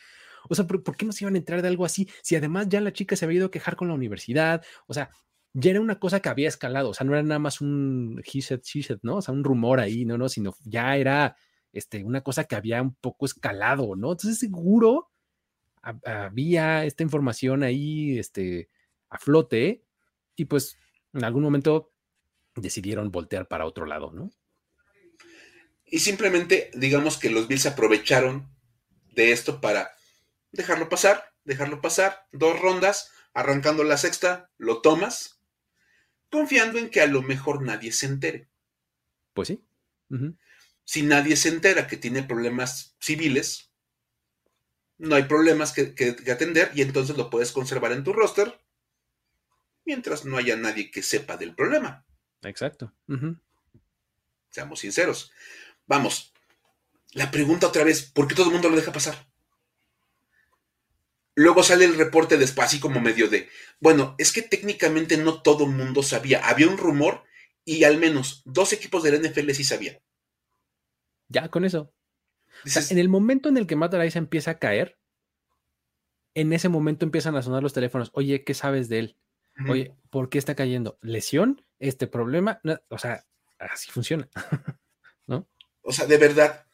o 0.49 0.55
sea, 0.55 0.67
¿por, 0.67 0.97
qué 0.97 1.07
no 1.07 1.13
se 1.13 1.25
iban 1.25 1.35
a 1.35 1.39
entrar 1.39 1.63
de 1.63 1.69
algo 1.69 1.85
así? 1.85 2.09
Si 2.23 2.37
además 2.37 2.69
ya 2.69 2.81
la 2.81 2.93
chica 2.93 3.17
se 3.17 3.25
había 3.25 3.39
ido 3.39 3.47
a 3.47 3.51
quejar 3.51 3.77
con 3.77 3.89
la 3.89 3.95
universidad, 3.95 4.65
o 4.87 4.95
sea, 4.95 5.11
ya 5.53 5.71
era 5.71 5.81
una 5.81 5.99
cosa 5.99 6.21
que 6.21 6.29
había 6.29 6.49
escalado, 6.49 6.91
o 6.91 6.95
sea, 6.95 7.07
no 7.07 7.13
era 7.13 7.23
nada 7.23 7.39
más 7.39 7.61
un 7.61 8.23
he 8.25 8.43
said, 8.43 8.61
said, 8.65 8.99
¿no? 9.03 9.17
O 9.17 9.23
sea, 9.23 9.33
un 9.33 9.45
rumor 9.45 9.81
ahí, 9.81 10.05
no, 10.05 10.19
no, 10.19 10.29
sino 10.29 10.55
ya 10.65 10.97
era 10.97 11.37
este, 11.73 12.05
una 12.05 12.23
cosa 12.23 12.45
que 12.45 12.57
había 12.57 12.83
un 12.83 12.95
poco 12.95 13.27
escalado, 13.27 13.97
¿no? 13.97 14.13
Entonces, 14.13 14.39
seguro 14.39 15.11
había 15.83 16.87
esta 16.87 17.03
información 17.03 17.63
ahí, 17.63 18.19
este, 18.19 18.71
a 19.11 19.19
flote, 19.19 19.85
y 20.35 20.47
pues 20.47 20.79
en 21.13 21.25
algún 21.25 21.43
momento 21.43 21.93
decidieron 22.57 23.11
voltear 23.11 23.49
para 23.49 23.67
otro 23.67 23.87
lado, 23.87 24.11
¿no? 24.13 24.31
Y 25.85 26.01
simplemente, 26.01 26.71
digamos 26.75 27.19
que 27.19 27.31
los 27.31 27.47
Bills 27.47 27.67
aprovecharon 27.67 28.49
de 29.13 29.33
esto 29.33 29.61
para 29.61 29.94
dejarlo 30.55 30.89
pasar, 30.89 31.33
dejarlo 31.45 31.81
pasar, 31.81 32.27
dos 32.33 32.59
rondas, 32.59 33.13
arrancando 33.33 33.85
la 33.85 33.97
sexta, 33.97 34.51
lo 34.57 34.81
tomas, 34.81 35.41
confiando 36.31 36.79
en 36.79 36.91
que 36.91 37.01
a 37.01 37.07
lo 37.07 37.23
mejor 37.23 37.63
nadie 37.63 37.93
se 37.93 38.07
entere. 38.07 38.49
Pues 39.35 39.49
sí. 39.49 39.65
Si 40.85 41.03
nadie 41.03 41.37
se 41.37 41.49
entera 41.49 41.87
que 41.87 41.97
tiene 41.97 42.23
problemas 42.23 42.97
civiles, 43.01 43.71
no 44.99 45.17
hay 45.17 45.25
problemas 45.25 45.73
que, 45.73 45.95
atender 46.31 46.71
y 46.75 46.83
entonces 46.83 47.17
lo 47.17 47.31
puedes 47.31 47.53
conservar 47.53 47.93
en 47.93 48.05
tu 48.05 48.13
roster 48.13 48.61
mientras 49.85 50.25
no 50.25 50.37
haya 50.37 50.57
nadie 50.57 50.91
que 50.91 51.03
sepa 51.03 51.37
del 51.37 51.55
problema. 51.55 52.07
Exacto. 52.43 52.93
Seamos 54.51 54.81
sinceros. 54.81 55.33
Vamos, 55.87 56.33
la 57.13 57.31
pregunta 57.31 57.67
otra 57.67 57.85
vez, 57.85 58.03
¿por 58.03 58.29
qué 58.29 58.35
todo 58.35 58.47
el 58.47 58.53
mundo 58.53 58.69
lo 58.69 58.77
deja 58.77 58.93
pasar? 58.93 59.27
Luego 61.37 61.63
sale 61.63 61.85
el 61.85 61.97
reporte 61.97 62.37
después, 62.37 62.79
como 62.81 63.01
medio 63.01 63.29
de, 63.29 63.49
bueno, 63.81 64.15
es 64.19 64.33
que 64.33 64.43
técnicamente 64.43 65.17
no 65.17 65.43
todo 65.43 65.65
el 65.65 65.71
mundo 65.71 66.03
sabía. 66.03 66.47
Había 66.47 66.69
un 66.69 66.79
rumor 66.79 67.25
y 67.65 67.85
al 67.85 67.99
menos 67.99 68.43
dos 68.45 68.73
equipos 68.73 69.03
del 69.03 69.21
NFL 69.21 69.51
sí 69.51 69.65
sabían. 69.65 69.99
Ya, 71.29 71.49
con 71.49 71.65
eso. 71.65 71.93
en 72.91 72.99
el 72.99 73.09
momento 73.09 73.49
en 73.49 73.57
el 73.57 73.67
que 73.67 73.77
Matt 73.77 73.95
empieza 73.95 74.53
a 74.53 74.59
caer, 74.59 74.99
en 76.35 76.53
ese 76.53 76.69
momento 76.69 77.05
empiezan 77.05 77.37
a 77.37 77.43
sonar 77.43 77.63
los 77.63 77.73
teléfonos. 77.73 78.11
Oye, 78.15 78.45
¿qué 78.45 78.55
sabes 78.55 78.89
de 78.89 78.99
él? 78.99 79.17
Oye, 79.69 79.95
¿por 80.11 80.29
qué 80.29 80.39
está 80.39 80.55
cayendo? 80.55 80.99
¿Lesión? 81.01 81.65
¿Este 81.79 82.07
problema? 82.07 82.61
o 82.89 82.99
sea, 82.99 83.25
así 83.59 83.91
funciona. 83.91 84.29
¿No? 85.27 85.49
O 85.83 85.93
sea, 85.93 86.07
de 86.07 86.19
verdad, 86.19 86.67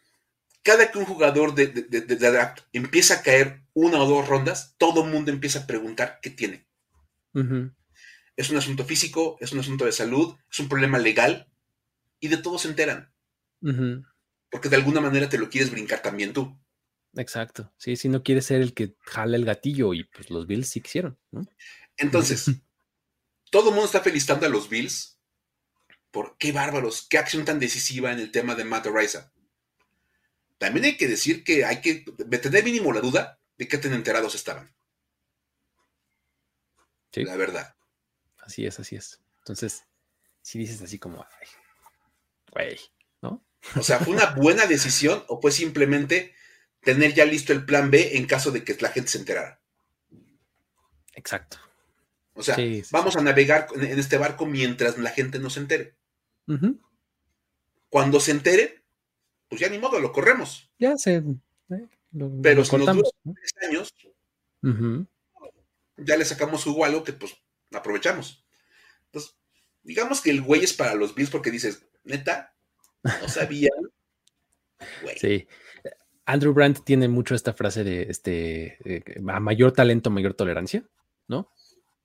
cada 0.62 0.90
que 0.90 0.98
un 0.98 1.04
jugador 1.04 1.54
de, 1.54 1.68
de, 1.68 2.00
draft 2.16 2.60
empieza 2.72 3.14
a 3.14 3.22
caer 3.22 3.62
una 3.72 4.02
o 4.02 4.06
dos 4.06 4.28
rondas, 4.28 4.74
todo 4.78 5.04
el 5.04 5.10
mundo 5.10 5.30
empieza 5.30 5.60
a 5.60 5.66
preguntar 5.66 6.18
qué 6.20 6.30
tiene. 6.30 6.66
Es 8.36 8.50
un 8.50 8.56
asunto 8.56 8.84
físico, 8.84 9.36
es 9.40 9.52
un 9.52 9.60
asunto 9.60 9.84
de 9.84 9.92
salud, 9.92 10.36
es 10.50 10.58
un 10.60 10.68
problema 10.68 10.98
legal, 10.98 11.50
y 12.18 12.28
de 12.28 12.36
todo 12.36 12.58
se 12.58 12.68
enteran. 12.68 13.12
Porque 14.50 14.68
de 14.68 14.76
alguna 14.76 15.00
manera 15.00 15.28
te 15.28 15.38
lo 15.38 15.48
quieres 15.48 15.70
brincar 15.70 16.02
también 16.02 16.32
tú. 16.32 16.58
Exacto. 17.16 17.72
Sí, 17.76 17.96
si 17.96 18.08
no 18.08 18.22
quieres 18.22 18.46
ser 18.46 18.60
el 18.60 18.74
que 18.74 18.94
jala 19.00 19.36
el 19.36 19.44
gatillo, 19.44 19.94
y 19.94 20.04
pues 20.04 20.30
los 20.30 20.46
Bills 20.46 20.68
sí 20.68 20.80
quisieron, 20.80 21.18
Entonces, 21.96 22.46
todo 23.50 23.68
el 23.68 23.74
mundo 23.74 23.86
está 23.86 24.00
felicitando 24.00 24.46
a 24.46 24.50
los 24.50 24.68
Bills 24.68 25.18
por 26.10 26.36
qué 26.38 26.52
bárbaros, 26.52 27.06
qué 27.08 27.18
acción 27.18 27.44
tan 27.44 27.58
decisiva 27.58 28.12
en 28.12 28.18
el 28.18 28.30
tema 28.30 28.54
de 28.54 28.64
Matt 28.64 28.86
Araiza. 28.86 29.32
También 30.60 30.84
hay 30.84 30.96
que 30.98 31.08
decir 31.08 31.42
que 31.42 31.64
hay 31.64 31.80
que 31.80 32.04
tener 32.38 32.62
mínimo 32.62 32.92
la 32.92 33.00
duda 33.00 33.40
de 33.56 33.66
qué 33.66 33.78
tan 33.78 33.94
enterados 33.94 34.34
estaban. 34.34 34.70
Sí. 37.12 37.24
La 37.24 37.34
verdad. 37.36 37.74
Así 38.40 38.66
es, 38.66 38.78
así 38.78 38.94
es. 38.94 39.22
Entonces, 39.38 39.86
si 40.42 40.58
dices 40.58 40.82
así 40.82 40.98
como, 40.98 41.26
güey, 42.52 42.78
¿no? 43.22 43.42
O 43.74 43.82
sea, 43.82 44.00
¿fue 44.00 44.12
una 44.12 44.34
buena 44.34 44.66
decisión 44.66 45.24
o 45.28 45.40
fue 45.40 45.50
simplemente 45.50 46.34
tener 46.82 47.14
ya 47.14 47.24
listo 47.24 47.54
el 47.54 47.64
plan 47.64 47.90
B 47.90 48.18
en 48.18 48.26
caso 48.26 48.50
de 48.50 48.62
que 48.62 48.76
la 48.80 48.90
gente 48.90 49.12
se 49.12 49.18
enterara? 49.18 49.62
Exacto. 51.14 51.56
O 52.34 52.42
sea, 52.42 52.58
vamos 52.90 53.16
a 53.16 53.22
navegar 53.22 53.66
en 53.76 53.98
este 53.98 54.18
barco 54.18 54.44
mientras 54.44 54.98
la 54.98 55.10
gente 55.10 55.38
no 55.38 55.48
se 55.48 55.60
entere. 55.60 55.96
Cuando 57.88 58.20
se 58.20 58.32
entere, 58.32 58.79
pues 59.50 59.60
ya 59.60 59.68
ni 59.68 59.78
modo, 59.78 59.98
lo 59.98 60.12
corremos. 60.12 60.70
Ya 60.78 60.96
se. 60.96 61.16
Eh, 61.16 61.88
Pero 62.40 62.64
si 62.64 62.76
nos 62.76 62.86
dura 62.86 63.10
tres 63.34 63.52
años, 63.68 63.94
ya 65.96 66.16
le 66.16 66.24
sacamos 66.24 66.62
su 66.62 66.84
algo 66.84 67.02
que 67.02 67.12
pues 67.12 67.36
aprovechamos. 67.72 68.44
Entonces, 69.06 69.36
digamos 69.82 70.20
que 70.20 70.30
el 70.30 70.40
güey 70.40 70.62
es 70.62 70.72
para 70.72 70.94
los 70.94 71.16
Bills 71.16 71.30
porque 71.30 71.50
dices, 71.50 71.84
neta, 72.04 72.54
no 73.02 73.28
sabía. 73.28 73.70
Sí. 75.20 75.46
Andrew 76.24 76.54
Brandt 76.54 76.84
tiene 76.84 77.06
mucho 77.06 77.34
esta 77.34 77.52
frase 77.52 77.84
de 77.84 78.04
este 78.04 78.78
eh, 78.86 79.02
a 79.28 79.40
mayor 79.40 79.72
talento, 79.72 80.08
mayor 80.08 80.32
tolerancia, 80.32 80.88
¿no? 81.28 81.52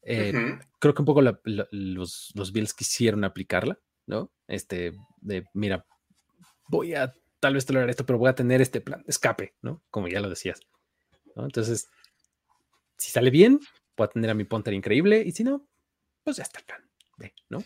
Eh, 0.01 0.33
creo 0.77 0.93
que 0.93 1.01
un 1.01 1.05
poco 1.05 1.21
los, 1.21 2.31
los 2.35 2.51
Bills 2.51 2.73
quisieron 2.73 3.23
aplicarla, 3.23 3.79
¿no? 4.07 4.29
Este, 4.49 4.91
de 5.21 5.45
mira, 5.53 5.85
voy 6.67 6.95
a 6.95 7.15
tal 7.45 7.53
vez 7.53 7.67
tolerar 7.67 7.91
esto, 7.91 8.07
pero 8.07 8.17
voy 8.17 8.29
a 8.29 8.33
tener 8.33 8.59
este 8.59 8.81
plan 8.81 9.03
escape, 9.05 9.53
¿no? 9.61 9.83
Como 9.91 10.07
ya 10.07 10.19
lo 10.19 10.29
decías. 10.29 10.61
Entonces, 11.35 11.89
si 12.97 13.11
sale 13.11 13.29
bien, 13.29 13.59
puedo 13.93 14.09
tener 14.09 14.31
a 14.31 14.33
mi 14.33 14.45
punter 14.45 14.73
increíble, 14.73 15.21
y 15.23 15.31
si 15.31 15.43
no, 15.43 15.69
pues 16.23 16.37
ya 16.37 16.43
está 16.43 16.57
el 16.57 16.65
plan, 16.65 16.89
¿no? 17.49 17.63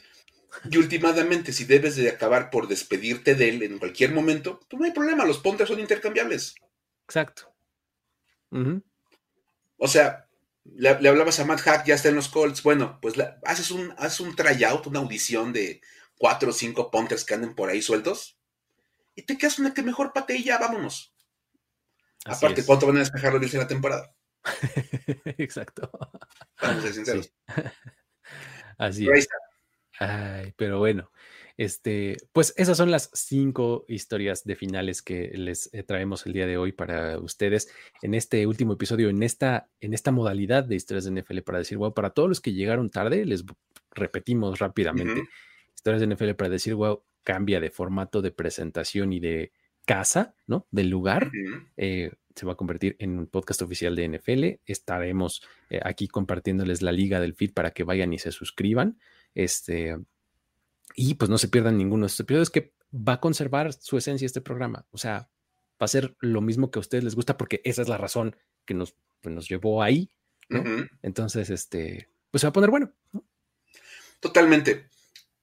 Y 0.69 0.75
últimamente, 0.75 1.53
si 1.53 1.63
debes 1.63 1.95
de 1.95 2.09
acabar 2.09 2.49
por 2.49 2.67
despedirte 2.67 3.35
de 3.35 3.47
él 3.47 3.63
en 3.63 3.79
cualquier 3.79 4.11
momento, 4.11 4.59
pues 4.69 4.81
no 4.81 4.85
hay 4.85 4.91
problema, 4.91 5.23
los 5.23 5.37
punters 5.37 5.69
son 5.69 5.79
intercambiables. 5.79 6.55
Exacto. 7.05 7.55
O 9.77 9.87
sea, 9.87 10.27
le, 10.65 10.89
hablabas 10.89 11.39
a 11.39 11.45
Matt 11.45 11.61
Hack, 11.61 11.85
ya 11.85 11.95
está 11.95 12.09
en 12.09 12.15
los 12.15 12.27
Colts. 12.27 12.63
Bueno, 12.63 12.99
pues 13.01 13.13
haces, 13.45 13.71
un, 13.71 13.93
haces 13.97 14.19
un 14.19 14.35
tryout, 14.35 14.87
una 14.87 14.99
audición 14.99 15.53
de 15.53 15.79
cuatro 16.17 16.49
o 16.49 16.53
cinco 16.53 16.91
punters 16.91 17.23
que 17.23 17.35
anden 17.35 17.55
por 17.55 17.69
ahí 17.69 17.81
sueltos 17.81 18.38
y 19.19 19.23
te 19.23 19.37
quedas 19.37 19.59
una 19.59 19.73
que 19.73 19.83
mejor 19.83 20.13
pate 20.13 20.35
y 20.37 20.43
ya, 20.43 20.57
vámonos. 20.57 21.13
Aparte, 22.25 22.65
¿cuánto 22.65 22.87
van 22.87 22.97
a 22.97 22.99
despejar 22.99 23.33
los 23.33 23.53
en 23.53 23.59
la 23.59 23.67
temporada? 23.67 24.15
Exacto. 25.37 25.89
Vamos 26.61 26.79
a 26.79 26.81
ser 26.81 26.93
sinceros. 26.93 27.33
Así 28.77 29.07
es. 29.09 29.27
Ay, 29.99 30.53
pero 30.55 30.79
bueno, 30.79 31.11
este, 31.57 32.15
pues 32.31 32.53
esas 32.55 32.77
son 32.77 32.89
las 32.89 33.11
cinco 33.13 33.83
historias 33.89 34.45
de 34.45 34.55
finales 34.55 35.01
que 35.01 35.31
les 35.33 35.69
eh, 35.73 35.83
traemos 35.83 36.25
el 36.25 36.31
día 36.31 36.47
de 36.47 36.57
hoy 36.57 36.71
para 36.71 37.19
ustedes 37.19 37.69
en 38.01 38.13
este 38.13 38.47
último 38.47 38.73
episodio, 38.73 39.09
en 39.09 39.21
esta, 39.23 39.69
en 39.81 39.93
esta 39.93 40.11
modalidad 40.11 40.63
de 40.63 40.77
historias 40.77 41.03
de 41.03 41.21
NFL 41.21 41.39
para 41.39 41.57
decir, 41.57 41.77
wow, 41.77 41.93
para 41.93 42.11
todos 42.11 42.29
los 42.29 42.39
que 42.39 42.53
llegaron 42.53 42.89
tarde, 42.89 43.25
les 43.25 43.43
repetimos 43.91 44.59
rápidamente. 44.59 45.23
Historias 45.75 45.99
de 45.99 46.15
NFL 46.15 46.35
para 46.35 46.49
decir, 46.49 46.75
wow, 46.75 47.03
cambia 47.29 47.59
de 47.59 47.69
formato 47.69 48.23
de 48.23 48.31
presentación 48.31 49.13
y 49.13 49.19
de 49.19 49.51
casa, 49.85 50.33
¿no? 50.47 50.65
Del 50.71 50.89
lugar. 50.89 51.31
Eh, 51.77 52.11
se 52.35 52.45
va 52.47 52.53
a 52.53 52.55
convertir 52.55 52.95
en 52.97 53.19
un 53.19 53.27
podcast 53.27 53.61
oficial 53.61 53.95
de 53.95 54.09
NFL. 54.09 54.63
Estaremos 54.65 55.43
eh, 55.69 55.79
aquí 55.83 56.07
compartiéndoles 56.07 56.81
la 56.81 56.91
liga 56.91 57.19
del 57.19 57.35
feed 57.35 57.53
para 57.53 57.69
que 57.69 57.83
vayan 57.83 58.13
y 58.13 58.17
se 58.17 58.31
suscriban. 58.31 58.97
Este, 59.35 59.95
y 60.95 61.13
pues 61.13 61.29
no 61.29 61.37
se 61.37 61.49
pierdan 61.49 61.77
ninguno 61.77 62.05
de 62.05 62.07
estos 62.07 62.21
episodios 62.21 62.49
que 62.49 62.73
va 62.91 63.13
a 63.13 63.19
conservar 63.19 63.73
su 63.73 63.95
esencia 63.95 64.25
este 64.25 64.41
programa. 64.41 64.87
O 64.89 64.97
sea, 64.97 65.29
va 65.79 65.85
a 65.85 65.87
ser 65.87 66.15
lo 66.21 66.41
mismo 66.41 66.71
que 66.71 66.79
a 66.79 66.81
ustedes 66.81 67.03
les 67.03 67.13
gusta 67.13 67.37
porque 67.37 67.61
esa 67.63 67.83
es 67.83 67.89
la 67.89 67.99
razón 67.99 68.35
que 68.65 68.73
nos, 68.73 68.95
pues, 69.21 69.35
nos 69.35 69.47
llevó 69.47 69.83
ahí. 69.83 70.09
Entonces, 71.03 71.51
este, 71.51 72.09
pues 72.31 72.41
se 72.41 72.47
va 72.47 72.49
a 72.49 72.53
poner 72.53 72.71
bueno. 72.71 72.91
Totalmente. 74.19 74.89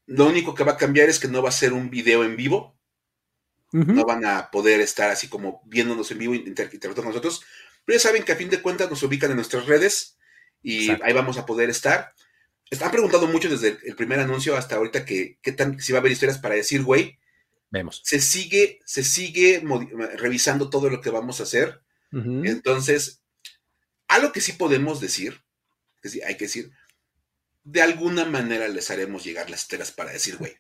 Lo 0.06 0.26
único 0.26 0.54
que 0.54 0.64
va 0.64 0.72
a 0.72 0.76
cambiar 0.76 1.08
es 1.08 1.18
que 1.18 1.28
no 1.28 1.42
va 1.42 1.48
a 1.48 1.52
ser 1.52 1.72
un 1.72 1.90
video 1.90 2.24
en 2.24 2.36
vivo. 2.36 2.78
No 3.72 4.04
van 4.06 4.24
a 4.24 4.50
poder 4.50 4.80
estar 4.80 5.10
así 5.10 5.28
como 5.28 5.60
viéndonos 5.66 6.10
en 6.10 6.18
vivo 6.18 6.32
e 6.32 6.36
interactuando 6.36 7.02
con 7.02 7.10
nosotros. 7.10 7.42
Pero 7.84 7.98
ya 7.98 8.02
saben 8.02 8.22
que 8.22 8.32
a 8.32 8.36
fin 8.36 8.48
de 8.48 8.62
cuentas 8.62 8.88
nos 8.88 9.02
ubican 9.02 9.30
en 9.30 9.36
nuestras 9.36 9.66
redes 9.66 10.16
y 10.62 10.90
ahí 11.02 11.12
vamos 11.12 11.36
a 11.36 11.44
poder 11.44 11.68
estar. 11.68 12.14
Están 12.70 12.90
preguntando 12.90 13.26
mucho 13.26 13.48
desde 13.48 13.78
el 13.84 13.94
primer 13.94 14.18
anuncio 14.18 14.56
hasta 14.56 14.76
ahorita 14.76 15.04
que 15.04 15.38
qué 15.42 15.52
tan, 15.52 15.78
si 15.80 15.92
va 15.92 15.98
a 15.98 16.00
haber 16.00 16.12
historias 16.12 16.38
para 16.38 16.54
decir, 16.54 16.82
güey. 16.82 17.18
Vemos. 17.70 18.00
Se 18.04 18.20
sigue, 18.20 18.80
se 18.84 19.04
sigue 19.04 19.62
revisando 20.14 20.70
todo 20.70 20.88
lo 20.88 21.00
que 21.00 21.10
vamos 21.10 21.40
a 21.40 21.42
hacer. 21.42 21.82
Entonces, 22.12 23.22
algo 24.08 24.32
que 24.32 24.40
sí 24.40 24.52
podemos 24.52 25.00
decir, 25.00 25.42
que 26.00 26.08
sí 26.08 26.22
hay 26.22 26.36
que 26.36 26.46
decir, 26.46 26.72
de 27.66 27.82
alguna 27.82 28.24
manera 28.24 28.68
les 28.68 28.90
haremos 28.92 29.24
llegar 29.24 29.50
las 29.50 29.66
telas 29.66 29.90
para 29.90 30.12
decir, 30.12 30.36
güey. 30.36 30.52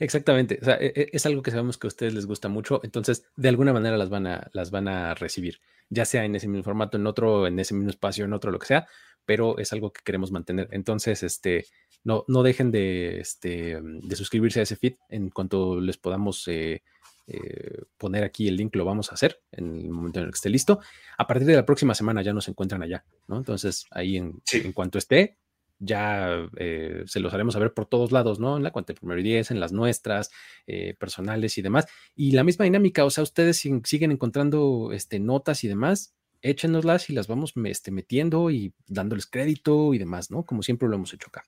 Exactamente. 0.00 0.58
O 0.60 0.64
sea, 0.64 0.76
e, 0.76 0.92
e, 0.94 1.08
es 1.12 1.24
algo 1.24 1.42
que 1.42 1.50
sabemos 1.50 1.78
que 1.78 1.86
a 1.86 1.88
ustedes 1.88 2.12
les 2.12 2.26
gusta 2.26 2.48
mucho, 2.48 2.80
entonces 2.84 3.24
de 3.36 3.48
alguna 3.48 3.72
manera 3.72 3.96
las 3.96 4.10
van 4.10 4.26
a, 4.26 4.50
las 4.52 4.70
van 4.70 4.86
a 4.86 5.14
recibir, 5.14 5.60
ya 5.88 6.04
sea 6.04 6.24
en 6.24 6.36
ese 6.36 6.46
mismo 6.46 6.62
formato, 6.62 6.98
en 6.98 7.06
otro, 7.06 7.46
en 7.46 7.58
ese 7.58 7.74
mismo 7.74 7.88
espacio, 7.88 8.26
en 8.26 8.34
otro, 8.34 8.50
lo 8.50 8.58
que 8.58 8.66
sea, 8.66 8.86
pero 9.24 9.58
es 9.58 9.72
algo 9.72 9.92
que 9.92 10.02
queremos 10.04 10.30
mantener. 10.30 10.68
Entonces, 10.72 11.22
este, 11.22 11.66
no, 12.04 12.24
no 12.28 12.42
dejen 12.42 12.70
de, 12.70 13.18
este, 13.18 13.80
de 13.82 14.16
suscribirse 14.16 14.60
a 14.60 14.64
ese 14.64 14.76
feed 14.76 14.96
en 15.08 15.30
cuanto 15.30 15.80
les 15.80 15.96
podamos 15.96 16.46
eh, 16.48 16.82
eh, 17.28 17.82
poner 17.96 18.24
aquí 18.24 18.46
el 18.46 18.56
link, 18.56 18.76
lo 18.76 18.84
vamos 18.84 19.10
a 19.10 19.14
hacer 19.14 19.40
en 19.52 19.74
el 19.74 19.88
momento 19.88 20.20
en 20.20 20.26
el 20.26 20.32
que 20.32 20.36
esté 20.36 20.50
listo. 20.50 20.80
A 21.16 21.26
partir 21.26 21.46
de 21.46 21.56
la 21.56 21.64
próxima 21.64 21.94
semana 21.94 22.20
ya 22.20 22.34
nos 22.34 22.46
encuentran 22.46 22.82
allá, 22.82 23.06
¿no? 23.26 23.38
Entonces, 23.38 23.86
ahí 23.90 24.18
en, 24.18 24.42
en 24.52 24.72
cuanto 24.72 24.98
esté, 24.98 25.38
ya 25.78 26.48
eh, 26.56 27.02
se 27.06 27.20
los 27.20 27.32
haremos 27.34 27.54
saber 27.54 27.74
por 27.74 27.86
todos 27.86 28.12
lados, 28.12 28.40
¿no? 28.40 28.56
En 28.56 28.62
la 28.62 28.70
cuenta 28.70 28.92
de 28.92 28.98
primero 28.98 29.20
y 29.20 29.24
diez, 29.24 29.50
en 29.50 29.60
las 29.60 29.72
nuestras, 29.72 30.30
eh, 30.66 30.94
personales 30.98 31.58
y 31.58 31.62
demás. 31.62 31.86
Y 32.14 32.32
la 32.32 32.44
misma 32.44 32.64
dinámica, 32.64 33.04
o 33.04 33.10
sea, 33.10 33.22
ustedes 33.22 33.58
siguen 33.58 34.12
encontrando 34.12 34.90
este, 34.92 35.18
notas 35.18 35.64
y 35.64 35.68
demás, 35.68 36.14
échenoslas 36.42 37.10
y 37.10 37.12
las 37.12 37.26
vamos 37.26 37.52
este, 37.64 37.90
metiendo 37.90 38.50
y 38.50 38.72
dándoles 38.86 39.26
crédito 39.26 39.94
y 39.94 39.98
demás, 39.98 40.30
¿no? 40.30 40.44
Como 40.44 40.62
siempre 40.62 40.88
lo 40.88 40.96
hemos 40.96 41.12
hecho 41.12 41.28
acá. 41.28 41.44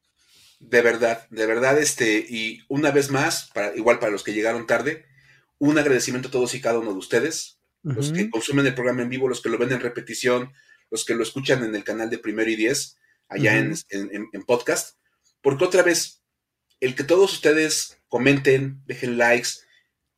De 0.61 0.83
verdad, 0.83 1.27
de 1.31 1.47
verdad, 1.47 1.79
este, 1.79 2.19
y 2.29 2.61
una 2.69 2.91
vez 2.91 3.11
más, 3.11 3.51
para, 3.55 3.77
igual 3.77 4.01
para 4.01 4.11
los 4.11 4.25
que 4.25 4.33
llegaron 4.33 4.67
tarde, 4.67 5.07
un 5.59 5.79
agradecimiento 5.79 6.29
a 6.29 6.33
todos 6.33 6.55
y 6.55 6.61
cada 6.61 6.79
uno 6.79 6.93
de 6.93 6.99
ustedes, 6.99 7.61
los 7.83 8.13
que 8.13 8.29
consumen 8.29 8.67
el 8.67 8.75
programa 8.75 9.03
en 9.03 9.09
vivo, 9.09 9.29
los 9.29 9.41
que 9.41 9.49
lo 9.49 9.57
ven 9.57 9.73
en 9.73 9.81
repetición, 9.81 10.53
los 10.91 11.05
que 11.05 11.15
lo 11.15 11.23
escuchan 11.23 11.65
en 11.65 11.75
el 11.75 11.85
canal 11.85 12.11
de 12.11 12.19
Primero 12.19 12.51
y 12.51 12.57
Diez 12.57 12.98
allá 13.29 13.57
en, 13.59 14.43
podcast. 14.47 14.97
Porque 15.41 15.65
otra 15.65 15.83
vez, 15.83 16.23
el 16.81 16.95
que 16.95 17.05
todos 17.05 17.33
ustedes 17.33 17.99
comenten, 18.09 18.83
dejen 18.87 19.19
likes 19.19 19.51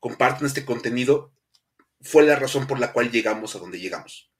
compartan 0.01 0.47
este 0.47 0.65
contenido, 0.65 1.33
fue 2.01 2.25
la 2.25 2.35
razón 2.35 2.67
por 2.67 2.81
la 2.81 2.93
cual 2.93 3.11
llegamos 3.11 3.55
a 3.55 3.59
donde 3.59 3.79
llegamos. 3.79 4.33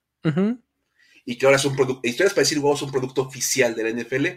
Y 1.23 1.37
que 1.37 1.45
ahora 1.45 1.57
es 1.57 1.65
un 1.65 1.75
producto, 1.75 2.07
historias 2.07 2.33
para 2.33 2.41
decir 2.41 2.59
wow, 2.59 2.73
es 2.73 2.81
un 2.81 2.91
producto 2.91 3.21
oficial 3.21 3.75
de 3.75 3.83
la 3.83 4.01
NFL, 4.01 4.27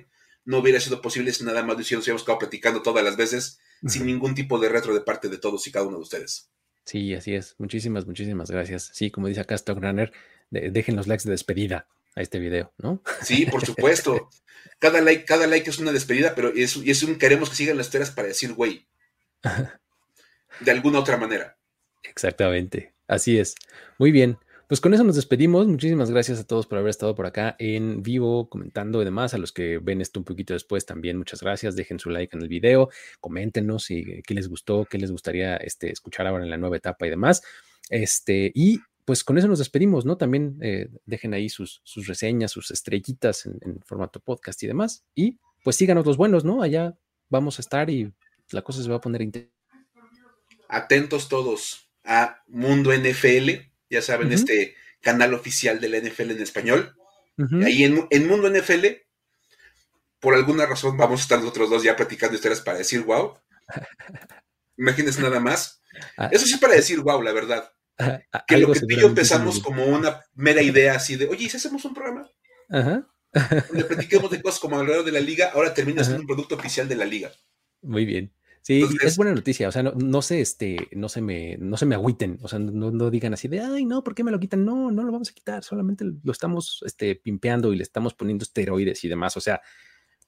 no 0.44 0.58
hubiera 0.58 0.78
sido 0.78 1.00
posible 1.00 1.32
si 1.32 1.44
nada 1.44 1.62
más 1.62 1.76
lo 1.76 1.82
hicieron, 1.82 2.02
si 2.02 2.10
hubiéramos 2.10 2.22
estado 2.22 2.38
platicando 2.38 2.82
todas 2.82 3.02
las 3.02 3.16
veces, 3.16 3.58
sin 3.86 4.06
ningún 4.06 4.34
tipo 4.34 4.58
de 4.58 4.68
retro 4.68 4.94
de 4.94 5.00
parte 5.00 5.28
de 5.28 5.38
todos 5.38 5.66
y 5.66 5.72
cada 5.72 5.86
uno 5.86 5.96
de 5.96 6.02
ustedes. 6.02 6.50
Sí, 6.84 7.14
así 7.14 7.34
es. 7.34 7.54
Muchísimas, 7.58 8.06
muchísimas 8.06 8.50
gracias. 8.50 8.90
Sí, 8.92 9.10
como 9.10 9.28
dice 9.28 9.40
acá 9.40 9.56
Stockrunner, 9.56 10.12
dejen 10.50 10.96
los 10.96 11.06
likes 11.06 11.24
de 11.24 11.30
despedida 11.30 11.88
a 12.14 12.22
este 12.22 12.38
video, 12.38 12.72
¿no? 12.78 13.02
Sí, 13.22 13.46
por 13.46 13.64
supuesto. 13.64 14.30
Cada 14.78 15.00
like, 15.00 15.24
cada 15.24 15.46
like 15.46 15.70
es 15.70 15.78
una 15.78 15.92
despedida, 15.92 16.34
pero 16.34 16.52
es, 16.54 16.76
es 16.84 17.02
un 17.02 17.16
queremos 17.16 17.48
que 17.48 17.56
sigan 17.56 17.76
las 17.76 17.90
teras 17.90 18.10
para 18.10 18.28
decir 18.28 18.52
güey. 18.52 18.86
De 20.60 20.70
alguna 20.70 20.98
otra 20.98 21.16
manera. 21.16 21.56
Exactamente. 22.02 22.92
Así 23.06 23.38
es. 23.38 23.54
Muy 23.98 24.10
bien. 24.10 24.38
Pues 24.68 24.80
con 24.80 24.94
eso 24.94 25.04
nos 25.04 25.16
despedimos. 25.16 25.66
Muchísimas 25.66 26.10
gracias 26.10 26.40
a 26.40 26.46
todos 26.46 26.66
por 26.66 26.78
haber 26.78 26.90
estado 26.90 27.14
por 27.14 27.26
acá 27.26 27.54
en 27.58 28.02
vivo, 28.02 28.48
comentando 28.48 29.02
y 29.02 29.04
demás. 29.04 29.34
A 29.34 29.38
los 29.38 29.52
que 29.52 29.78
ven 29.78 30.00
esto 30.00 30.20
un 30.20 30.24
poquito 30.24 30.54
después 30.54 30.86
también, 30.86 31.18
muchas 31.18 31.42
gracias. 31.42 31.76
Dejen 31.76 31.98
su 31.98 32.10
like 32.10 32.34
en 32.34 32.42
el 32.42 32.48
video, 32.48 32.88
coméntenos 33.20 33.84
si, 33.84 34.22
qué 34.22 34.34
les 34.34 34.48
gustó, 34.48 34.86
qué 34.86 34.98
les 34.98 35.12
gustaría 35.12 35.56
este, 35.56 35.90
escuchar 35.92 36.26
ahora 36.26 36.44
en 36.44 36.50
la 36.50 36.56
nueva 36.56 36.76
etapa 36.76 37.06
y 37.06 37.10
demás. 37.10 37.42
Este, 37.90 38.50
y 38.54 38.80
pues 39.04 39.22
con 39.22 39.36
eso 39.38 39.48
nos 39.48 39.58
despedimos, 39.58 40.04
¿no? 40.04 40.16
También 40.16 40.58
eh, 40.62 40.88
dejen 41.04 41.34
ahí 41.34 41.48
sus, 41.48 41.80
sus, 41.84 42.06
reseñas, 42.06 42.52
sus 42.52 42.70
estrellitas 42.70 43.46
en, 43.46 43.58
en, 43.60 43.80
formato 43.82 44.20
podcast 44.20 44.62
y 44.62 44.66
demás. 44.66 45.04
Y 45.14 45.38
pues 45.62 45.76
síganos 45.76 46.06
los 46.06 46.16
buenos, 46.16 46.44
¿no? 46.44 46.62
Allá 46.62 46.96
vamos 47.28 47.58
a 47.58 47.62
estar 47.62 47.90
y 47.90 48.12
la 48.50 48.62
cosa 48.62 48.82
se 48.82 48.88
va 48.88 48.96
a 48.96 49.00
poner 49.00 49.22
interesante. 49.22 49.54
Atentos 50.68 51.28
todos 51.28 51.90
a 52.04 52.42
Mundo 52.46 52.92
NFL, 52.92 53.50
ya 53.90 54.02
saben, 54.02 54.32
este 54.32 54.74
canal 55.00 55.34
oficial 55.34 55.80
de 55.80 55.88
la 55.88 55.98
NFL 55.98 56.32
en 56.32 56.42
español. 56.42 56.96
Ahí 57.64 57.84
en, 57.84 58.06
en, 58.10 58.28
Mundo 58.28 58.48
NFL, 58.48 58.86
por 60.20 60.34
alguna 60.34 60.66
razón 60.66 60.96
vamos 60.96 61.20
a 61.20 61.22
estar 61.22 61.38
nosotros 61.40 61.68
dos 61.68 61.82
ya 61.82 61.96
platicando 61.96 62.36
historias 62.36 62.60
para 62.60 62.78
decir 62.78 63.02
wow. 63.02 63.36
Imagínense 64.76 65.20
nada 65.20 65.40
más. 65.40 65.80
Ah. 66.16 66.28
Eso 66.32 66.46
sí 66.46 66.56
para 66.58 66.74
decir 66.74 67.00
wow, 67.00 67.20
la 67.22 67.32
verdad. 67.32 67.70
Que 68.46 68.58
lo 68.58 68.72
que 68.72 68.80
tú 68.80 68.86
y 68.88 69.00
yo 69.00 69.06
empezamos 69.06 69.60
como 69.60 69.84
una 69.84 70.20
mera 70.34 70.62
idea 70.62 70.94
así 70.94 71.16
de, 71.16 71.26
oye, 71.26 71.44
¿y 71.44 71.48
si 71.48 71.56
hacemos 71.56 71.84
un 71.84 71.94
programa? 71.94 72.28
Ajá. 72.68 73.06
Donde 73.68 73.84
platiquemos 73.84 74.30
de 74.30 74.42
cosas 74.42 74.60
como 74.60 74.78
alrededor 74.78 75.04
de 75.04 75.12
la 75.12 75.20
liga, 75.20 75.50
ahora 75.54 75.74
termina 75.74 76.02
siendo 76.02 76.22
un 76.22 76.26
producto 76.26 76.54
oficial 76.54 76.88
de 76.88 76.96
la 76.96 77.04
liga. 77.04 77.30
Muy 77.82 78.04
bien. 78.04 78.32
Sí, 78.62 78.82
es 79.02 79.18
buena 79.18 79.34
noticia. 79.34 79.68
O 79.68 79.72
sea, 79.72 79.82
no, 79.82 79.92
no, 79.92 80.22
se, 80.22 80.40
este, 80.40 80.88
no 80.92 81.10
se 81.10 81.20
me, 81.20 81.58
no 81.58 81.76
se 81.76 81.84
me 81.84 81.96
agüiten. 81.96 82.38
O 82.40 82.48
sea, 82.48 82.58
no, 82.58 82.90
no, 82.90 83.10
digan 83.10 83.34
así 83.34 83.46
de, 83.46 83.60
ay, 83.60 83.84
no, 83.84 84.02
¿por 84.02 84.14
qué 84.14 84.24
me 84.24 84.30
lo 84.30 84.40
quitan? 84.40 84.64
No, 84.64 84.90
no 84.90 85.02
lo 85.02 85.12
vamos 85.12 85.28
a 85.28 85.34
quitar. 85.34 85.62
Solamente 85.62 86.04
lo 86.04 86.32
estamos, 86.32 86.82
este, 86.86 87.14
pimpeando 87.14 87.74
y 87.74 87.76
le 87.76 87.82
estamos 87.82 88.14
poniendo 88.14 88.42
esteroides 88.42 89.04
y 89.04 89.08
demás. 89.08 89.36
O 89.36 89.40
sea, 89.42 89.60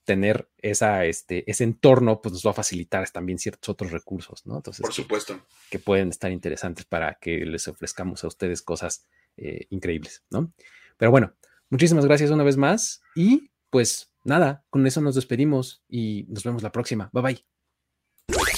tener 0.07 0.49
esa, 0.59 1.03
este, 1.03 1.43
ese 1.51 1.65
entorno, 1.65 2.21
pues 2.21 2.31
nos 2.31 2.45
va 2.45 2.51
a 2.51 2.53
facilitar 2.53 3.09
también 3.09 3.37
ciertos 3.39 3.67
otros 3.67 3.91
recursos, 3.91 4.45
¿no? 4.45 4.55
Entonces, 4.55 4.81
por 4.81 4.93
supuesto. 4.93 5.41
Que, 5.69 5.79
pueden 5.79 6.07
estar 6.07 6.31
interesantes 6.31 6.85
para 6.85 7.15
que 7.15 7.45
les 7.45 7.67
ofrezcamos 7.67 8.23
a 8.23 8.27
ustedes 8.27 8.61
cosas 8.61 9.05
eh, 9.35 9.67
increíbles, 9.69 10.23
¿no? 10.29 10.53
Pero 10.95 11.11
bueno, 11.11 11.33
muchísimas 11.69 12.05
gracias 12.05 12.31
una 12.31 12.45
vez 12.45 12.55
más 12.55 13.01
y 13.15 13.51
pues 13.69 14.09
nada, 14.23 14.63
con 14.69 14.87
eso 14.87 15.01
nos 15.01 15.15
despedimos 15.15 15.83
y 15.89 16.25
nos 16.29 16.45
vemos 16.45 16.63
la 16.63 16.71
próxima. 16.71 17.09
Bye 17.11 17.21
bye. 17.21 18.57